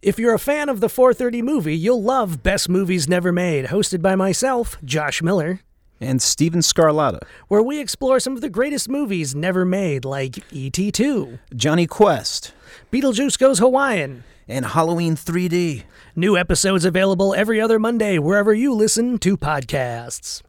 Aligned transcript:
If 0.00 0.16
you're 0.16 0.34
a 0.34 0.38
fan 0.38 0.68
of 0.68 0.78
the 0.78 0.88
430 0.88 1.42
movie, 1.42 1.76
you'll 1.76 2.00
love 2.00 2.40
Best 2.40 2.68
Movies 2.68 3.08
Never 3.08 3.32
Made, 3.32 3.64
hosted 3.64 4.00
by 4.00 4.14
myself, 4.14 4.76
Josh 4.84 5.22
Miller, 5.22 5.62
and 6.00 6.22
Steven 6.22 6.60
Scarlatta, 6.60 7.22
where 7.48 7.64
we 7.64 7.80
explore 7.80 8.20
some 8.20 8.34
of 8.34 8.40
the 8.40 8.48
greatest 8.48 8.88
movies 8.88 9.34
never 9.34 9.64
made, 9.64 10.04
like 10.04 10.38
E.T. 10.52 10.92
2, 10.92 11.40
Jonny 11.56 11.88
Quest, 11.88 12.52
Beetlejuice 12.92 13.36
Goes 13.36 13.58
Hawaiian, 13.58 14.22
and 14.46 14.66
Halloween 14.66 15.16
3D. 15.16 15.82
New 16.14 16.36
episodes 16.36 16.84
available 16.84 17.34
every 17.34 17.60
other 17.60 17.80
Monday 17.80 18.20
wherever 18.20 18.54
you 18.54 18.72
listen 18.72 19.18
to 19.18 19.36
podcasts. 19.36 20.42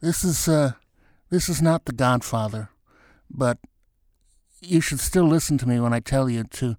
This 0.00 0.24
is 0.24 0.48
uh 0.48 0.72
this 1.30 1.48
is 1.48 1.62
not 1.62 1.84
The 1.84 1.92
Godfather, 1.92 2.70
but 3.30 3.58
you 4.60 4.80
should 4.80 5.00
still 5.00 5.26
listen 5.26 5.56
to 5.58 5.68
me 5.68 5.78
when 5.78 5.92
I 5.92 6.00
tell 6.00 6.28
you 6.28 6.42
to 6.42 6.74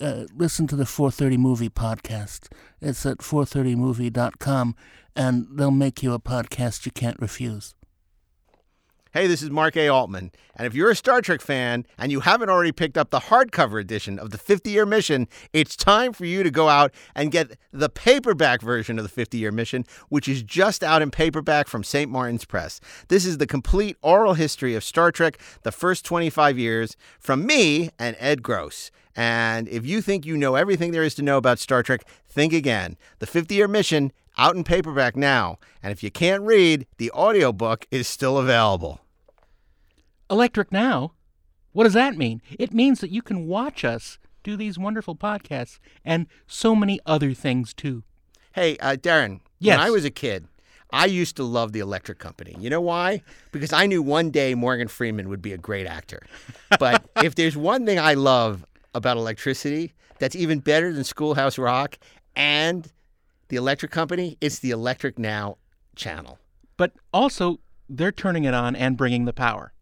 uh, 0.00 0.24
listen 0.34 0.66
to 0.68 0.76
the 0.76 0.86
430 0.86 1.36
Movie 1.36 1.68
podcast. 1.68 2.48
It's 2.80 3.04
at 3.06 3.18
430movie.com, 3.18 4.76
and 5.16 5.46
they'll 5.50 5.70
make 5.70 6.02
you 6.02 6.12
a 6.12 6.18
podcast 6.18 6.86
you 6.86 6.92
can't 6.92 7.20
refuse. 7.20 7.74
Hey, 9.14 9.28
this 9.28 9.42
is 9.42 9.50
Mark 9.50 9.76
A. 9.76 9.88
Altman. 9.88 10.32
And 10.56 10.66
if 10.66 10.74
you're 10.74 10.90
a 10.90 10.96
Star 10.96 11.20
Trek 11.20 11.40
fan 11.40 11.86
and 11.96 12.10
you 12.10 12.18
haven't 12.18 12.48
already 12.48 12.72
picked 12.72 12.98
up 12.98 13.10
the 13.10 13.20
hardcover 13.20 13.80
edition 13.80 14.18
of 14.18 14.30
the 14.30 14.38
50 14.38 14.70
year 14.70 14.84
mission, 14.84 15.28
it's 15.52 15.76
time 15.76 16.12
for 16.12 16.24
you 16.24 16.42
to 16.42 16.50
go 16.50 16.68
out 16.68 16.92
and 17.14 17.30
get 17.30 17.56
the 17.72 17.88
paperback 17.88 18.60
version 18.60 18.98
of 18.98 19.04
the 19.04 19.08
50 19.08 19.38
year 19.38 19.52
mission, 19.52 19.84
which 20.08 20.26
is 20.26 20.42
just 20.42 20.82
out 20.82 21.00
in 21.00 21.12
paperback 21.12 21.68
from 21.68 21.84
St. 21.84 22.10
Martin's 22.10 22.44
Press. 22.44 22.80
This 23.06 23.24
is 23.24 23.38
the 23.38 23.46
complete 23.46 23.96
oral 24.02 24.34
history 24.34 24.74
of 24.74 24.82
Star 24.82 25.12
Trek, 25.12 25.38
the 25.62 25.70
first 25.70 26.04
25 26.04 26.58
years, 26.58 26.96
from 27.20 27.46
me 27.46 27.90
and 28.00 28.16
Ed 28.18 28.42
Gross. 28.42 28.90
And 29.16 29.68
if 29.68 29.86
you 29.86 30.00
think 30.02 30.26
you 30.26 30.36
know 30.36 30.54
everything 30.56 30.90
there 30.92 31.04
is 31.04 31.14
to 31.16 31.22
know 31.22 31.36
about 31.36 31.58
Star 31.58 31.82
Trek, 31.82 32.04
think 32.28 32.52
again. 32.52 32.96
The 33.20 33.26
50 33.26 33.54
year 33.54 33.68
mission 33.68 34.12
out 34.36 34.56
in 34.56 34.64
paperback 34.64 35.16
now. 35.16 35.58
And 35.82 35.92
if 35.92 36.02
you 36.02 36.10
can't 36.10 36.42
read, 36.42 36.86
the 36.98 37.10
audiobook 37.12 37.86
is 37.90 38.08
still 38.08 38.38
available. 38.38 39.00
Electric 40.30 40.72
Now? 40.72 41.12
What 41.72 41.84
does 41.84 41.92
that 41.94 42.16
mean? 42.16 42.40
It 42.58 42.72
means 42.72 43.00
that 43.00 43.10
you 43.10 43.22
can 43.22 43.46
watch 43.46 43.84
us 43.84 44.18
do 44.42 44.56
these 44.56 44.78
wonderful 44.78 45.16
podcasts 45.16 45.78
and 46.04 46.26
so 46.46 46.74
many 46.74 47.00
other 47.06 47.32
things 47.34 47.72
too. 47.74 48.04
Hey, 48.52 48.76
uh, 48.78 48.96
Darren, 48.96 49.40
Yes. 49.58 49.78
when 49.78 49.86
I 49.86 49.90
was 49.90 50.04
a 50.04 50.10
kid, 50.10 50.46
I 50.92 51.06
used 51.06 51.36
to 51.36 51.42
love 51.44 51.72
the 51.72 51.80
electric 51.80 52.18
company. 52.18 52.54
You 52.58 52.70
know 52.70 52.80
why? 52.80 53.22
Because 53.50 53.72
I 53.72 53.86
knew 53.86 54.02
one 54.02 54.30
day 54.30 54.54
Morgan 54.54 54.86
Freeman 54.86 55.28
would 55.28 55.42
be 55.42 55.52
a 55.52 55.58
great 55.58 55.86
actor. 55.86 56.22
But 56.78 57.04
if 57.24 57.34
there's 57.34 57.56
one 57.56 57.84
thing 57.86 57.98
I 57.98 58.14
love 58.14 58.64
about 58.94 59.16
electricity 59.16 59.92
that's 60.18 60.36
even 60.36 60.60
better 60.60 60.92
than 60.92 61.04
Schoolhouse 61.04 61.58
Rock 61.58 61.98
and 62.36 62.90
the 63.48 63.56
electric 63.56 63.90
company, 63.92 64.38
it's 64.40 64.58
the 64.58 64.70
Electric 64.70 65.18
Now 65.18 65.58
channel. 65.96 66.38
But 66.76 66.92
also, 67.12 67.60
they're 67.88 68.12
turning 68.12 68.44
it 68.44 68.54
on 68.54 68.74
and 68.74 68.96
bringing 68.96 69.24
the 69.26 69.32
power. 69.32 69.72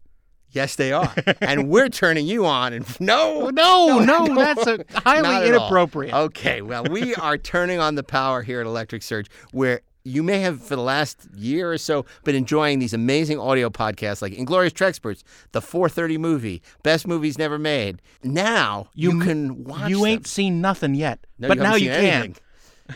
Yes, 0.51 0.75
they 0.75 0.91
are. 0.91 1.11
and 1.41 1.67
we're 1.69 1.89
turning 1.89 2.27
you 2.27 2.45
on. 2.45 2.73
And 2.73 2.85
no, 2.99 3.49
No, 3.49 3.99
no, 3.99 4.35
that's 4.35 4.67
a 4.67 4.85
highly 5.03 5.27
all. 5.27 5.43
inappropriate. 5.43 6.13
Okay, 6.13 6.61
well, 6.61 6.83
we 6.83 7.15
are 7.15 7.37
turning 7.37 7.79
on 7.79 7.95
the 7.95 8.03
power 8.03 8.43
here 8.43 8.59
at 8.59 8.67
Electric 8.67 9.01
Surge, 9.01 9.27
where 9.51 9.81
you 10.05 10.21
may 10.23 10.39
have 10.39 10.61
for 10.61 10.75
the 10.75 10.81
last 10.81 11.27
year 11.35 11.71
or 11.71 11.77
so 11.77 12.05
been 12.23 12.35
enjoying 12.35 12.79
these 12.79 12.93
amazing 12.93 13.39
audio 13.39 13.69
podcasts 13.69 14.21
like 14.21 14.33
Inglorious 14.33 14.73
Trexperts, 14.73 15.23
The 15.53 15.61
430 15.61 16.17
Movie, 16.17 16.61
Best 16.83 17.07
Movies 17.07 17.37
Never 17.37 17.57
Made. 17.57 18.01
Now 18.23 18.87
you, 18.93 19.11
m- 19.11 19.21
can 19.21 19.63
watch 19.63 19.89
You 19.89 20.05
ain't 20.05 20.23
them. 20.23 20.27
seen 20.27 20.61
nothing 20.61 20.95
yet, 20.95 21.19
No, 21.39 21.47
but 21.47 21.57
you 21.57 21.63
now 21.63 21.75
you 21.75 21.89
can. 21.89 22.35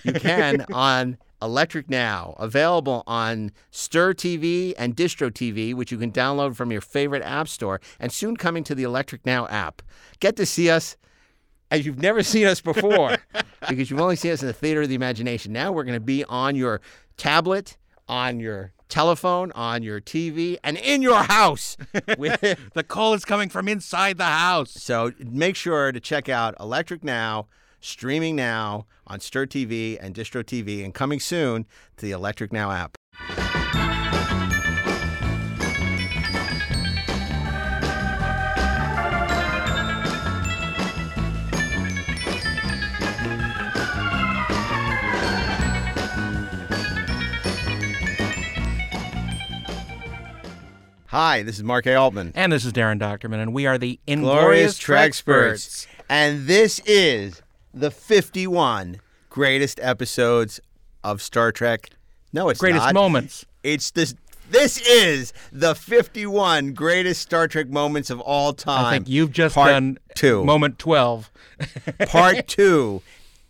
You 0.04 0.14
can 0.14 0.66
on 0.74 1.18
Electric 1.42 1.90
Now, 1.90 2.36
available 2.40 3.04
on 3.08 3.52
Stirr 3.72 4.14
TV 4.14 4.74
and 4.78 4.96
Distro 4.96 5.30
TV, 5.32 5.74
which 5.74 5.92
you 5.92 5.98
can 5.98 6.12
download 6.12 6.56
from 6.56 6.72
your 6.72 6.82
favorite 6.82 7.22
app 7.24 7.48
store, 7.48 7.80
and 8.00 8.12
soon 8.12 8.36
coming 8.36 8.64
to 8.66 8.74
the 8.76 8.84
Electric 8.84 9.26
Now 9.26 9.48
app. 9.48 9.82
Get 10.20 10.36
to 10.38 10.46
see 10.46 10.70
us 10.70 10.98
as 11.70 11.86
you've 11.86 12.02
never 12.02 12.24
seen 12.24 12.48
us 12.48 12.60
before 12.62 13.18
because 13.70 13.92
you've 13.92 14.00
only 14.02 14.16
seen 14.16 14.32
us 14.32 14.42
in 14.42 14.48
the 14.48 14.54
theater 14.54 14.82
of 14.82 14.90
the 14.90 14.96
imagination. 14.96 15.52
Now 15.54 15.72
we're 15.72 15.84
going 15.84 15.94
to 15.96 16.00
be 16.00 16.24
on 16.26 16.56
your 16.56 16.82
tablet, 17.18 17.78
on 18.08 18.40
your 18.40 18.72
telephone, 18.90 19.52
on 19.52 19.84
your 19.84 20.00
TV, 20.00 20.58
and 20.64 20.78
in 20.78 21.02
your 21.02 21.24
house. 21.24 21.78
with, 22.18 22.40
The 22.74 22.84
call 22.84 23.14
is 23.14 23.26
coming 23.26 23.50
from 23.50 23.68
inside 23.68 24.18
the 24.18 24.26
house. 24.26 24.72
so 24.72 25.12
make 25.20 25.56
sure 25.56 25.92
to 25.92 26.00
check 26.00 26.30
out 26.30 26.56
Electric 26.60 27.04
Now, 27.04 27.48
streaming 27.82 28.36
now 28.36 28.86
on 29.06 29.20
Stirr 29.20 29.46
TV 29.46 29.98
and 30.00 30.16
Distro 30.16 30.44
TV, 30.44 30.84
and 30.84 30.94
coming 30.94 31.20
soon 31.20 31.66
to 31.98 32.06
the 32.06 32.12
Electric 32.12 32.52
Now 32.54 32.72
app. 32.72 32.97
Hi, 51.08 51.42
this 51.44 51.58
is 51.58 51.64
Mark 51.64 51.86
A. 51.86 51.96
Altman. 51.96 52.34
And 52.36 52.52
this 52.52 52.66
is 52.66 52.74
Darren 52.74 53.00
Dochterman, 53.00 53.42
and 53.42 53.54
we 53.54 53.66
are 53.66 53.78
the 53.78 54.00
Glorious 54.08 54.78
Inglorious 54.78 54.80
Trexperts. 54.80 55.88
And 56.10 56.48
this 56.48 56.80
is 56.86 57.42
the 57.74 57.92
51 57.92 59.00
greatest 59.30 59.80
episodes 59.82 60.60
of 61.06 61.22
Star 61.22 61.52
Trek. 61.54 61.90
No, 62.34 62.50
it's 62.50 62.60
Greatest 62.60 62.86
not. 62.88 62.94
moments. 62.94 63.46
It's 63.64 63.92
this. 63.92 64.16
This 64.50 64.78
is 64.88 65.34
the 65.52 65.76
51 65.76 66.74
greatest 66.74 67.22
Star 67.22 67.48
Trek 67.48 67.68
moments 67.70 68.10
of 68.10 68.20
all 68.22 68.54
time. 68.54 68.86
I 68.86 68.92
think 68.92 69.10
you've 69.10 69.32
just 69.32 69.56
Part 69.56 69.70
done 69.70 69.98
two. 70.16 70.44
moment 70.44 70.78
12. 70.80 71.32
Part 72.08 72.48
two. 72.48 73.02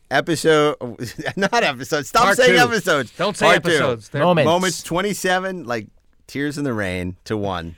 Episode, 0.09 0.75
not 1.35 1.63
episode. 1.63 2.06
Stop 2.06 2.24
Part 2.24 2.38
saying 2.38 2.53
two. 2.53 2.57
episodes. 2.59 3.12
Don't 3.18 3.35
say 3.35 3.45
Part 3.47 3.57
episodes. 3.57 4.09
They're- 4.09 4.22
Moments. 4.24 4.45
Moments 4.47 4.84
27, 4.84 5.66
like 5.66 5.88
tears 6.28 6.58
in 6.58 6.64
the 6.64 6.74
rain 6.74 7.18
to 7.26 7.38
one. 7.38 7.76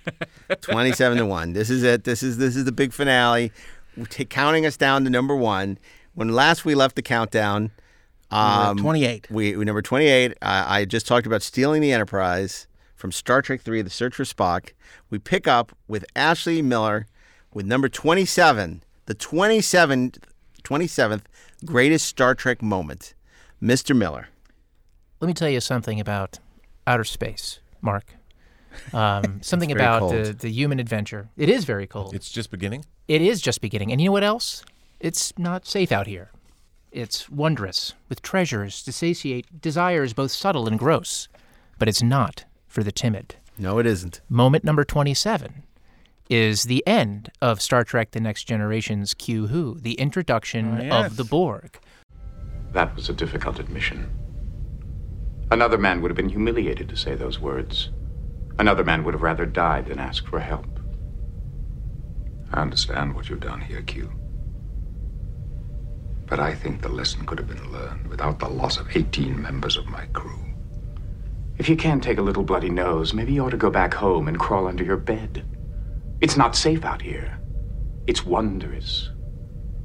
27 0.61 1.17
to 1.17 1.25
one. 1.25 1.53
This 1.53 1.69
is 1.69 1.83
it. 1.83 2.03
This 2.03 2.23
is 2.23 2.37
this 2.37 2.55
is 2.55 2.65
the 2.65 2.71
big 2.71 2.93
finale. 2.93 3.51
T- 4.09 4.25
counting 4.25 4.65
us 4.65 4.77
down 4.77 5.03
to 5.03 5.09
number 5.09 5.35
one. 5.35 5.77
When 6.15 6.29
last 6.29 6.65
we 6.65 6.75
left 6.75 6.95
the 6.95 7.01
countdown, 7.01 7.71
um, 8.31 8.77
28. 8.77 9.29
We, 9.31 9.55
we 9.55 9.65
number 9.65 9.81
28. 9.81 10.33
I 10.41 10.79
I 10.79 10.85
just 10.85 11.07
talked 11.07 11.25
about 11.25 11.41
stealing 11.41 11.81
the 11.81 11.91
Enterprise 11.91 12.67
from 12.95 13.11
Star 13.11 13.41
Trek 13.41 13.61
3: 13.61 13.81
The 13.81 13.89
Search 13.89 14.15
for 14.15 14.23
Spock. 14.23 14.71
We 15.09 15.19
pick 15.19 15.47
up 15.47 15.75
with 15.87 16.05
Ashley 16.15 16.61
Miller 16.61 17.07
with 17.53 17.65
number 17.65 17.89
27, 17.89 18.83
the 19.05 19.13
27 19.13 20.13
27th 20.63 21.21
greatest 21.65 22.05
Star 22.05 22.35
Trek 22.35 22.61
moment. 22.61 23.13
Mr. 23.61 23.95
Miller. 23.95 24.29
Let 25.19 25.27
me 25.27 25.33
tell 25.33 25.49
you 25.49 25.59
something 25.59 25.99
about 25.99 26.39
outer 26.87 27.03
space, 27.03 27.59
Mark. 27.81 28.15
Um, 28.93 29.39
something 29.41 29.71
about 29.71 29.99
cold. 29.99 30.13
the, 30.13 30.33
the 30.33 30.49
human 30.51 30.79
adventure. 30.79 31.29
It 31.37 31.49
is 31.49 31.65
very 31.65 31.87
cold. 31.87 32.13
It's 32.15 32.29
just 32.31 32.51
beginning. 32.51 32.85
It 33.07 33.21
is 33.21 33.41
just 33.41 33.61
beginning. 33.61 33.91
And 33.91 33.99
you 34.01 34.07
know 34.07 34.11
what 34.13 34.23
else? 34.23 34.63
It's 34.99 35.33
not 35.37 35.65
safe 35.65 35.91
out 35.91 36.07
here. 36.07 36.31
It's 36.91 37.29
wondrous, 37.29 37.93
with 38.09 38.21
treasures 38.21 38.81
to 38.83 38.91
satiate 38.91 39.61
desires 39.61 40.13
both 40.13 40.31
subtle 40.31 40.67
and 40.67 40.77
gross. 40.79 41.27
But 41.77 41.87
it's 41.87 42.01
not 42.03 42.45
for 42.67 42.83
the 42.83 42.91
timid. 42.91 43.35
No, 43.57 43.77
it 43.79 43.85
isn't. 43.85 44.21
Moment 44.29 44.63
number 44.63 44.83
27 44.83 45.63
is 46.29 46.63
the 46.63 46.85
end 46.87 47.31
of 47.41 47.61
Star 47.61 47.83
Trek 47.83 48.11
The 48.11 48.19
Next 48.19 48.43
Generation's 48.45 49.13
Q 49.13 49.47
Who, 49.47 49.79
the 49.79 49.93
introduction 49.93 50.79
Oh, 50.79 50.83
yes. 50.83 51.05
of 51.11 51.17
the 51.17 51.23
Borg. 51.23 51.79
That 52.73 52.95
was 52.95 53.09
a 53.09 53.13
difficult 53.13 53.59
admission. 53.59 54.09
Another 55.51 55.77
man 55.77 56.01
would 56.01 56.11
have 56.11 56.15
been 56.17 56.29
humiliated 56.29 56.87
to 56.89 56.95
say 56.95 57.15
those 57.15 57.39
words. 57.39 57.89
Another 58.59 58.83
man 58.83 59.05
would 59.05 59.13
have 59.13 59.23
rather 59.23 59.45
died 59.45 59.85
than 59.85 59.99
ask 59.99 60.27
for 60.27 60.39
help. 60.39 60.81
I 62.51 62.59
understand 62.59 63.15
what 63.15 63.29
you've 63.29 63.39
done 63.39 63.61
here, 63.61 63.81
Q. 63.81 64.11
But 66.25 66.41
I 66.41 66.53
think 66.53 66.81
the 66.81 66.89
lesson 66.89 67.25
could 67.25 67.39
have 67.39 67.47
been 67.47 67.71
learned 67.71 68.07
without 68.07 68.37
the 68.37 68.49
loss 68.49 68.77
of 68.77 68.93
18 68.93 69.41
members 69.41 69.77
of 69.77 69.87
my 69.87 70.07
crew. 70.07 70.43
If 71.57 71.69
you 71.69 71.77
can't 71.77 72.03
take 72.03 72.17
a 72.17 72.21
little 72.21 72.43
bloody 72.43 72.69
nose, 72.69 73.13
maybe 73.13 73.31
you 73.31 73.45
ought 73.45 73.51
to 73.51 73.57
go 73.57 73.69
back 73.69 73.93
home 73.93 74.27
and 74.27 74.37
crawl 74.37 74.67
under 74.67 74.83
your 74.83 74.97
bed. 74.97 75.45
It's 76.19 76.35
not 76.35 76.55
safe 76.55 76.83
out 76.83 77.01
here. 77.01 77.39
It's 78.07 78.25
wondrous, 78.25 79.09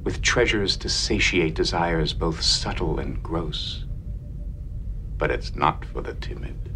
with 0.03 0.21
treasures 0.21 0.75
to 0.77 0.89
satiate 0.89 1.55
desires 1.55 2.13
both 2.13 2.41
subtle 2.41 2.99
and 2.99 3.23
gross. 3.23 3.85
But 5.17 5.31
it's 5.31 5.55
not 5.55 5.85
for 5.85 6.01
the 6.01 6.13
timid. 6.15 6.71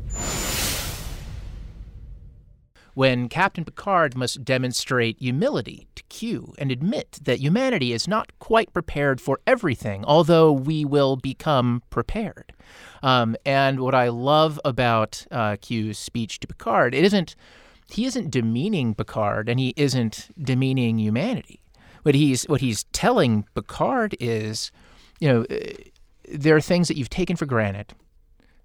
When 2.94 3.30
Captain 3.30 3.66
Picard 3.66 4.16
must 4.16 4.44
demonstrate 4.44 5.20
humility 5.20 5.88
to 5.96 6.04
Q 6.04 6.54
and 6.58 6.72
admit 6.72 7.20
that 7.24 7.40
humanity 7.40 7.94
is 7.94 8.08
not 8.08 8.38
quite 8.40 8.74
prepared 8.74 9.22
for 9.22 9.40
everything, 9.46 10.04
although 10.06 10.52
we 10.52 10.86
will 10.86 11.16
become 11.16 11.84
prepared. 11.90 12.54
Um, 13.02 13.36
and 13.46 13.80
what 13.80 13.96
I 13.96 14.10
love 14.10 14.60
about 14.66 15.26
uh, 15.32 15.58
Q's 15.62 15.98
speech 15.98 16.40
to 16.42 16.48
Picard, 16.48 16.94
it 16.94 17.04
isn't 17.04 17.36
he 17.92 18.06
isn't 18.06 18.30
demeaning 18.30 18.94
Picard 18.94 19.50
and 19.50 19.60
he 19.60 19.74
isn't 19.76 20.30
demeaning 20.40 21.00
humanity. 21.00 21.62
What 22.04 22.16
he's 22.16 22.44
what 22.44 22.62
he's 22.62 22.84
telling 22.86 23.46
Picard 23.56 24.16
is, 24.20 24.72
you 25.20 25.28
know, 25.28 25.46
uh, 25.50 25.56
there 26.32 26.56
are 26.56 26.62
things 26.62 26.88
that 26.88 26.98
you've 26.98 27.10
taken 27.10 27.36
for 27.36 27.46
granted 27.46 27.94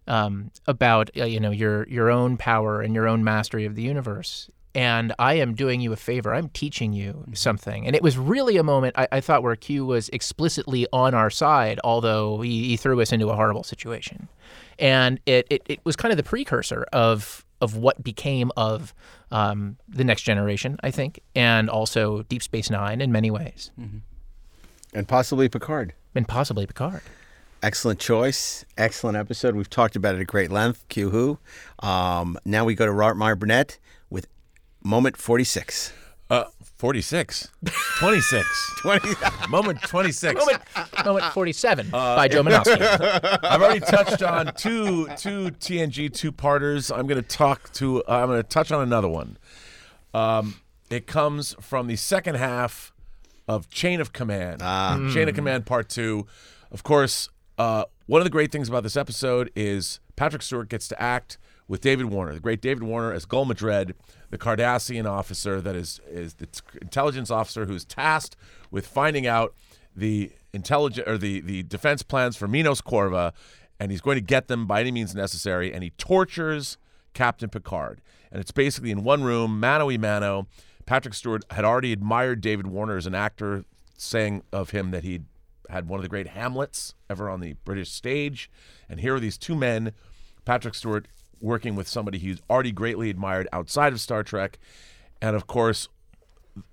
um, 0.06 0.50
about 0.66 1.10
uh, 1.16 1.24
you 1.24 1.40
know 1.40 1.50
your 1.50 1.86
your 1.88 2.10
own 2.10 2.36
power 2.36 2.80
and 2.82 2.94
your 2.94 3.06
own 3.08 3.24
mastery 3.24 3.64
of 3.64 3.74
the 3.74 3.82
universe. 3.82 4.50
And 4.76 5.12
I 5.20 5.34
am 5.34 5.54
doing 5.54 5.80
you 5.80 5.92
a 5.92 5.96
favor. 5.96 6.34
I'm 6.34 6.48
teaching 6.48 6.92
you 6.92 7.24
something. 7.32 7.86
And 7.86 7.94
it 7.94 8.02
was 8.02 8.18
really 8.18 8.56
a 8.56 8.64
moment 8.64 8.96
I, 8.98 9.06
I 9.12 9.20
thought 9.20 9.44
where 9.44 9.54
Q 9.54 9.86
was 9.86 10.08
explicitly 10.08 10.84
on 10.92 11.14
our 11.14 11.30
side, 11.30 11.78
although 11.84 12.40
he, 12.40 12.70
he 12.70 12.76
threw 12.76 13.00
us 13.00 13.12
into 13.12 13.28
a 13.30 13.36
horrible 13.36 13.62
situation. 13.62 14.26
And 14.80 15.20
it, 15.26 15.46
it, 15.48 15.62
it 15.66 15.80
was 15.84 15.94
kind 15.94 16.10
of 16.10 16.16
the 16.16 16.24
precursor 16.24 16.86
of 16.92 17.44
of 17.60 17.76
what 17.76 18.02
became 18.02 18.50
of 18.56 18.92
um, 19.30 19.76
the 19.88 20.02
next 20.02 20.22
generation, 20.22 20.76
I 20.82 20.90
think, 20.90 21.20
and 21.36 21.70
also 21.70 22.24
Deep 22.24 22.42
Space 22.42 22.68
Nine 22.68 23.00
in 23.00 23.12
many 23.12 23.30
ways, 23.30 23.70
And 24.92 25.06
possibly 25.06 25.48
Picard. 25.48 25.94
and 26.16 26.26
possibly 26.26 26.66
Picard. 26.66 27.02
Excellent 27.64 27.98
choice. 27.98 28.66
Excellent 28.76 29.16
episode. 29.16 29.56
We've 29.56 29.70
talked 29.70 29.96
about 29.96 30.16
it 30.16 30.20
at 30.20 30.26
great 30.26 30.50
length. 30.50 30.86
Q 30.90 31.08
Who. 31.08 31.38
Um, 31.78 32.36
now 32.44 32.66
we 32.66 32.74
go 32.74 32.84
to 32.84 32.92
Robert 32.92 33.14
Meyer 33.14 33.36
Burnett 33.36 33.78
with 34.10 34.26
Moment 34.82 35.16
46. 35.16 35.90
Uh, 36.28 36.44
46. 36.76 37.48
26. 38.00 38.72
20. 38.82 39.08
Moment 39.48 39.80
26. 39.80 40.34
Moment, 40.34 40.62
moment 41.06 41.24
47 41.32 41.88
by 41.88 42.28
Joe 42.28 42.42
Manowski. 42.44 42.78
I've 43.42 43.62
already 43.62 43.80
touched 43.80 44.22
on 44.22 44.52
two 44.56 45.06
two 45.16 45.48
TNG 45.52 46.12
two 46.12 46.32
parters. 46.32 46.90
I'm 46.90 47.06
going 47.06 47.22
to 47.22 47.26
talk 47.26 47.72
to. 47.74 48.02
Uh, 48.04 48.18
I'm 48.18 48.26
going 48.26 48.42
to 48.42 48.46
touch 48.46 48.72
on 48.72 48.82
another 48.82 49.08
one. 49.08 49.38
Um, 50.12 50.56
it 50.90 51.06
comes 51.06 51.56
from 51.62 51.86
the 51.86 51.96
second 51.96 52.34
half 52.34 52.92
of 53.48 53.70
Chain 53.70 54.02
of 54.02 54.12
Command. 54.12 54.60
Ah. 54.62 54.98
Chain 55.14 55.30
of 55.30 55.34
Command 55.34 55.64
Part 55.64 55.88
Two. 55.88 56.26
Of 56.70 56.82
course, 56.82 57.30
uh, 57.58 57.84
one 58.06 58.20
of 58.20 58.24
the 58.24 58.30
great 58.30 58.52
things 58.52 58.68
about 58.68 58.82
this 58.82 58.96
episode 58.96 59.50
is 59.54 60.00
Patrick 60.16 60.42
Stewart 60.42 60.68
gets 60.68 60.88
to 60.88 61.00
act 61.00 61.38
with 61.66 61.80
David 61.80 62.06
Warner, 62.06 62.34
the 62.34 62.40
great 62.40 62.60
David 62.60 62.82
Warner 62.82 63.12
as 63.12 63.24
Gul 63.24 63.46
Madred, 63.46 63.94
the 64.30 64.38
Cardassian 64.38 65.08
officer 65.08 65.60
that 65.60 65.74
is 65.74 66.00
is 66.10 66.34
the 66.34 66.48
intelligence 66.82 67.30
officer 67.30 67.66
who's 67.66 67.84
tasked 67.84 68.36
with 68.70 68.86
finding 68.86 69.26
out 69.26 69.54
the 69.96 70.32
intelligent 70.52 71.08
or 71.08 71.16
the 71.16 71.40
the 71.40 71.62
defense 71.62 72.02
plans 72.02 72.36
for 72.36 72.46
Minos 72.46 72.82
Korva, 72.82 73.32
and 73.80 73.90
he's 73.90 74.00
going 74.00 74.16
to 74.16 74.20
get 74.20 74.48
them 74.48 74.66
by 74.66 74.80
any 74.80 74.90
means 74.90 75.14
necessary. 75.14 75.72
And 75.72 75.82
he 75.82 75.90
tortures 75.90 76.76
Captain 77.14 77.48
Picard, 77.48 78.00
and 78.30 78.40
it's 78.40 78.50
basically 78.50 78.90
in 78.90 79.04
one 79.04 79.22
room, 79.22 79.60
mano 79.60 79.86
y 79.86 79.96
mano. 79.96 80.46
Patrick 80.84 81.14
Stewart 81.14 81.44
had 81.50 81.64
already 81.64 81.92
admired 81.92 82.42
David 82.42 82.66
Warner 82.66 82.98
as 82.98 83.06
an 83.06 83.14
actor, 83.14 83.64
saying 83.96 84.42
of 84.52 84.70
him 84.70 84.90
that 84.90 85.02
he'd 85.02 85.24
had 85.70 85.88
one 85.88 85.98
of 85.98 86.02
the 86.02 86.08
great 86.08 86.28
Hamlets 86.28 86.94
ever 87.08 87.28
on 87.28 87.40
the 87.40 87.54
British 87.64 87.90
stage. 87.90 88.50
And 88.88 89.00
here 89.00 89.14
are 89.14 89.20
these 89.20 89.38
two 89.38 89.54
men, 89.54 89.92
Patrick 90.44 90.74
Stewart 90.74 91.08
working 91.40 91.74
with 91.74 91.88
somebody 91.88 92.18
he's 92.18 92.40
already 92.48 92.72
greatly 92.72 93.10
admired 93.10 93.48
outside 93.52 93.92
of 93.92 94.00
Star 94.00 94.22
Trek. 94.22 94.58
And 95.20 95.36
of 95.36 95.46
course, 95.46 95.88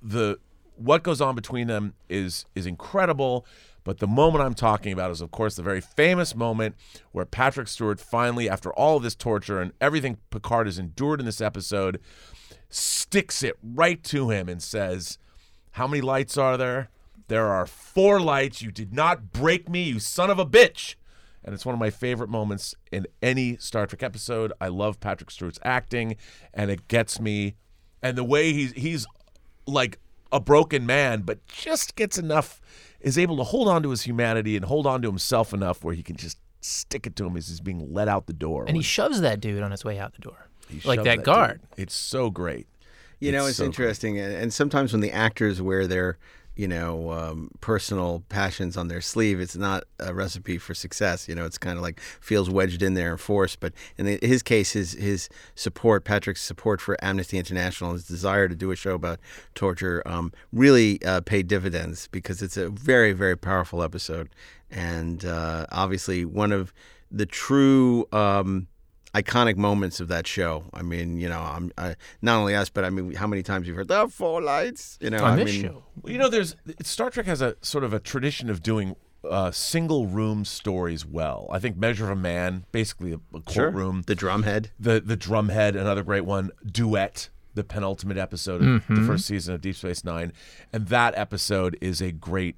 the 0.02 0.40
what 0.76 1.04
goes 1.04 1.22
on 1.22 1.36
between 1.36 1.68
them 1.68 1.94
is 2.10 2.46
is 2.56 2.66
incredible. 2.66 3.46
But 3.84 3.98
the 3.98 4.08
moment 4.08 4.44
I'm 4.44 4.54
talking 4.54 4.94
about 4.94 5.10
is, 5.10 5.22
of 5.22 5.32
course, 5.32 5.56
the 5.56 5.64
very 5.64 5.82
famous 5.82 6.36
moment 6.36 6.76
where 7.12 7.26
Patrick 7.26 7.68
Stewart 7.68 8.00
finally, 8.00 8.48
after 8.48 8.72
all 8.72 8.98
of 8.98 9.04
this 9.04 9.16
torture 9.16 9.60
and 9.60 9.74
everything 9.82 10.18
Picard 10.30 10.68
has 10.68 10.78
endured 10.78 11.20
in 11.20 11.26
this 11.26 11.42
episode, 11.42 12.00
sticks 12.70 13.42
it 13.42 13.58
right 13.64 14.04
to 14.04 14.30
him 14.30 14.48
and 14.48 14.62
says, 14.62 15.18
How 15.72 15.88
many 15.88 16.02
lights 16.02 16.38
are 16.38 16.58
there? 16.58 16.90
There 17.32 17.48
are 17.48 17.66
four 17.66 18.20
lights. 18.20 18.62
You 18.62 18.72
did 18.72 18.94
not 18.94 19.32
break 19.32 19.70
me, 19.70 19.84
you 19.84 20.00
son 20.00 20.30
of 20.30 20.38
a 20.38 20.46
bitch. 20.46 20.96
And 21.46 21.56
it's 21.56 21.66
one 21.66 21.72
of 21.72 21.80
my 21.80 21.90
favorite 21.90 22.30
moments 22.30 22.76
in 22.92 23.08
any 23.22 23.56
Star 23.56 23.88
Trek 23.88 24.04
episode. 24.04 24.52
I 24.60 24.68
love 24.68 25.00
Patrick 25.00 25.32
Stewart's 25.32 25.58
acting, 25.64 26.18
and 26.54 26.70
it 26.70 26.90
gets 26.90 27.22
me. 27.22 27.56
And 28.04 28.18
the 28.18 28.26
way 28.26 28.52
he's 28.52 28.74
he's 28.74 29.08
like 29.66 29.98
a 30.34 30.42
broken 30.42 30.86
man, 30.86 31.22
but 31.22 31.48
just 31.48 31.96
gets 31.96 32.18
enough, 32.18 32.60
is 33.00 33.18
able 33.18 33.38
to 33.38 33.44
hold 33.44 33.70
on 33.70 33.82
to 33.84 33.92
his 33.92 34.02
humanity 34.02 34.58
and 34.58 34.66
hold 34.66 34.86
on 34.86 35.02
to 35.02 35.08
himself 35.08 35.54
enough 35.54 35.86
where 35.86 35.96
he 35.96 36.04
can 36.04 36.18
just 36.18 36.38
stick 36.60 37.08
it 37.08 37.16
to 37.16 37.26
him 37.26 37.38
as 37.38 37.48
he's 37.48 37.62
being 37.62 37.94
let 37.94 38.10
out 38.10 38.28
the 38.28 38.34
door. 38.34 38.66
And 38.68 38.76
he 38.76 38.84
shoves 38.84 39.22
that 39.22 39.40
dude 39.40 39.64
on 39.64 39.72
his 39.72 39.86
way 39.86 39.98
out 39.98 40.16
the 40.16 40.22
door. 40.22 40.50
he 40.68 40.82
like 40.86 40.98
shoves 40.98 41.06
that 41.06 41.16
dude. 41.20 41.24
guard. 41.24 41.62
It's 41.78 41.96
so 41.96 42.30
great. 42.30 42.68
You 43.22 43.32
know, 43.32 43.42
It's 43.42 43.50
it's 43.52 43.58
so 43.60 43.66
interesting, 43.66 44.20
and, 44.20 44.34
and 44.34 44.52
sometimes 44.52 44.92
when 44.92 45.00
the 45.02 45.12
actors 45.12 45.62
wear 45.62 45.86
their, 45.86 46.18
you 46.56 46.68
know, 46.68 47.12
um, 47.12 47.50
personal 47.62 48.24
passions 48.30 48.76
on 48.76 48.88
their 48.88 49.02
sleeve, 49.02 49.40
it's 49.40 49.56
not 49.56 49.84
a 50.00 50.14
recipe 50.14 50.58
for 50.58 50.74
success. 50.74 51.28
You 51.28 51.36
know, 51.36 51.46
it's 51.46 51.58
kind 51.58 51.78
of 51.78 51.84
like 51.84 52.00
feels 52.00 52.50
wedged 52.50 52.84
in 52.84 52.94
there 52.94 53.12
and 53.12 53.20
forced. 53.20 53.60
But 53.60 53.74
in 53.98 54.20
his 54.22 54.44
case, 54.44 54.74
his 54.74 54.94
his 54.94 55.30
support, 55.56 56.04
Patrick's 56.04 56.42
support 56.42 56.82
for 56.82 57.02
Amnesty 57.04 57.38
International, 57.38 57.94
his 57.94 58.06
desire 58.06 58.48
to 58.48 58.56
do 58.56 58.72
a 58.72 58.76
show 58.76 58.96
about 58.96 59.20
torture, 59.56 60.04
um, 60.06 60.32
really 60.52 61.04
uh, 61.06 61.22
paid 61.22 61.48
dividends 61.48 62.08
because 62.12 62.42
it's 62.42 62.58
a 62.58 62.70
very 62.70 63.14
very 63.14 63.38
powerful 63.38 63.82
episode, 63.82 64.30
and 64.70 65.26
uh, 65.26 65.66
obviously 65.72 66.26
one 66.26 66.52
of 66.52 66.74
the 67.10 67.26
true. 67.26 68.08
Um, 68.12 68.68
iconic 69.14 69.58
moments 69.58 70.00
of 70.00 70.08
that 70.08 70.26
show. 70.28 70.64
I 70.74 70.82
mean, 70.82 71.18
you 71.18 71.28
know, 71.30 71.40
I'm 71.40 71.72
I, 71.78 71.96
not 72.22 72.40
only 72.40 72.56
us, 72.56 72.70
but 72.70 72.86
I 72.86 72.90
mean, 72.90 73.14
how 73.14 73.28
many 73.28 73.44
times 73.44 73.68
you've 73.68 73.76
heard 73.76 73.88
the 73.90 74.08
four 74.08 74.42
lights? 74.42 74.98
You 75.02 75.10
know, 75.10 75.24
On 75.24 75.34
I 75.34 75.44
this 75.44 75.54
mean, 75.54 75.62
show. 75.64 75.84
Well, 76.02 76.12
you 76.14 76.18
know, 76.20 76.30
there's 76.30 76.56
Star 76.82 77.10
Trek 77.10 77.26
has 77.26 77.42
a 77.42 77.56
sort 77.62 77.84
of 77.84 77.94
a 77.94 78.00
tradition 78.00 78.50
of 78.50 78.64
doing 78.64 78.96
uh, 79.30 79.52
single 79.52 80.08
room 80.08 80.46
stories 80.46 81.06
well. 81.06 81.48
I 81.52 81.60
think 81.60 81.78
Measure 81.78 82.06
of 82.06 82.12
a 82.12 82.16
Man, 82.16 82.66
basically 82.72 83.12
a, 83.12 83.16
a 83.38 83.52
Sure. 83.52 83.66
courtroom. 83.66 84.04
The 84.08 84.16
drumhead. 84.16 84.72
the 84.80 85.00
the 85.02 85.18
drumhead, 85.18 85.76
another 85.76 86.04
great 86.04 86.26
one. 86.26 86.50
Duet, 86.66 87.30
the 87.54 87.64
penultimate 87.64 88.18
episode 88.18 88.62
of 88.64 88.88
the 88.88 89.04
first 89.06 89.26
season 89.26 89.54
of 89.56 89.62
Deep 89.62 89.76
Space 89.76 90.04
Nine, 90.04 90.32
and 90.74 90.88
that 90.88 91.14
episode 91.18 91.78
is 91.82 92.02
a 92.02 92.12
great 92.12 92.56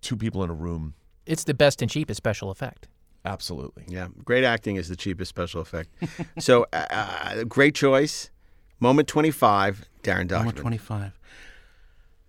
two 0.00 0.16
people 0.16 0.42
in 0.42 0.50
a 0.50 0.54
room. 0.54 0.94
It's 1.26 1.44
the 1.44 1.54
best 1.54 1.80
and 1.82 1.90
cheapest 1.90 2.18
special 2.18 2.50
effect. 2.50 2.88
Absolutely. 3.24 3.84
Yeah, 3.88 4.08
great 4.24 4.44
acting 4.44 4.76
is 4.76 4.88
the 4.88 4.96
cheapest 4.96 5.28
special 5.30 5.60
effect. 5.62 5.88
so, 6.38 6.66
uh, 6.72 6.86
uh, 6.90 7.44
great 7.44 7.74
choice. 7.74 8.30
Moment 8.80 9.08
twenty-five. 9.08 9.88
Darren 10.02 10.28
Number 10.30 10.52
Document. 10.52 10.58
25. 10.58 11.12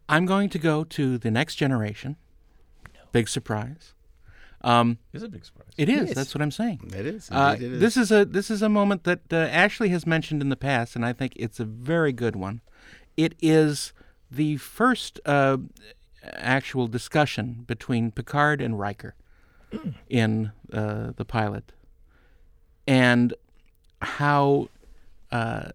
I'm 0.08 0.25
going 0.25 0.50
to 0.50 0.60
go 0.60 0.86
to 0.86 1.17
the 1.17 1.29
next 1.29 1.55
generation. 1.55 2.15
Big 3.12 3.27
surprise. 3.27 3.93
Um, 4.62 4.98
It's 5.13 5.24
a 5.24 5.27
big 5.27 5.43
surprise. 5.43 5.67
it 5.77 5.89
is. 5.89 6.13
That's 6.13 6.34
what 6.34 6.41
I'm 6.41 6.51
saying. 6.51 6.91
It 6.96 7.05
is. 7.05 7.29
Uh, 7.29 7.55
it 7.60 7.63
is. 7.63 7.79
this 7.81 7.98
is 7.98 8.12
a 8.12 8.24
this 8.25 8.50
is 8.50 8.62
a 8.62 8.69
moment 8.69 9.03
that 9.03 9.22
uh, 9.31 9.36
Ashley 9.36 9.89
has 9.89 10.08
mentioned 10.08 10.41
in 10.41 10.50
the 10.50 10.55
past, 10.55 10.96
and 10.96 11.05
I 11.05 11.12
think 11.13 11.34
it's 11.36 11.60
a 11.60 11.65
very 11.65 12.13
good 12.13 12.36
one. 12.36 12.62
It 13.17 13.36
is 13.41 13.93
the 14.31 14.58
first 14.58 15.19
uh, 15.25 15.58
actual 16.24 16.88
discussion 16.88 17.63
between 17.67 18.12
Picard 18.12 18.62
and 18.62 18.79
Riker 18.79 19.15
in 20.10 20.51
uh, 20.72 21.12
the 21.15 21.25
pilot, 21.25 21.72
and 22.88 23.34
how 24.01 24.69
uh, 25.31 25.69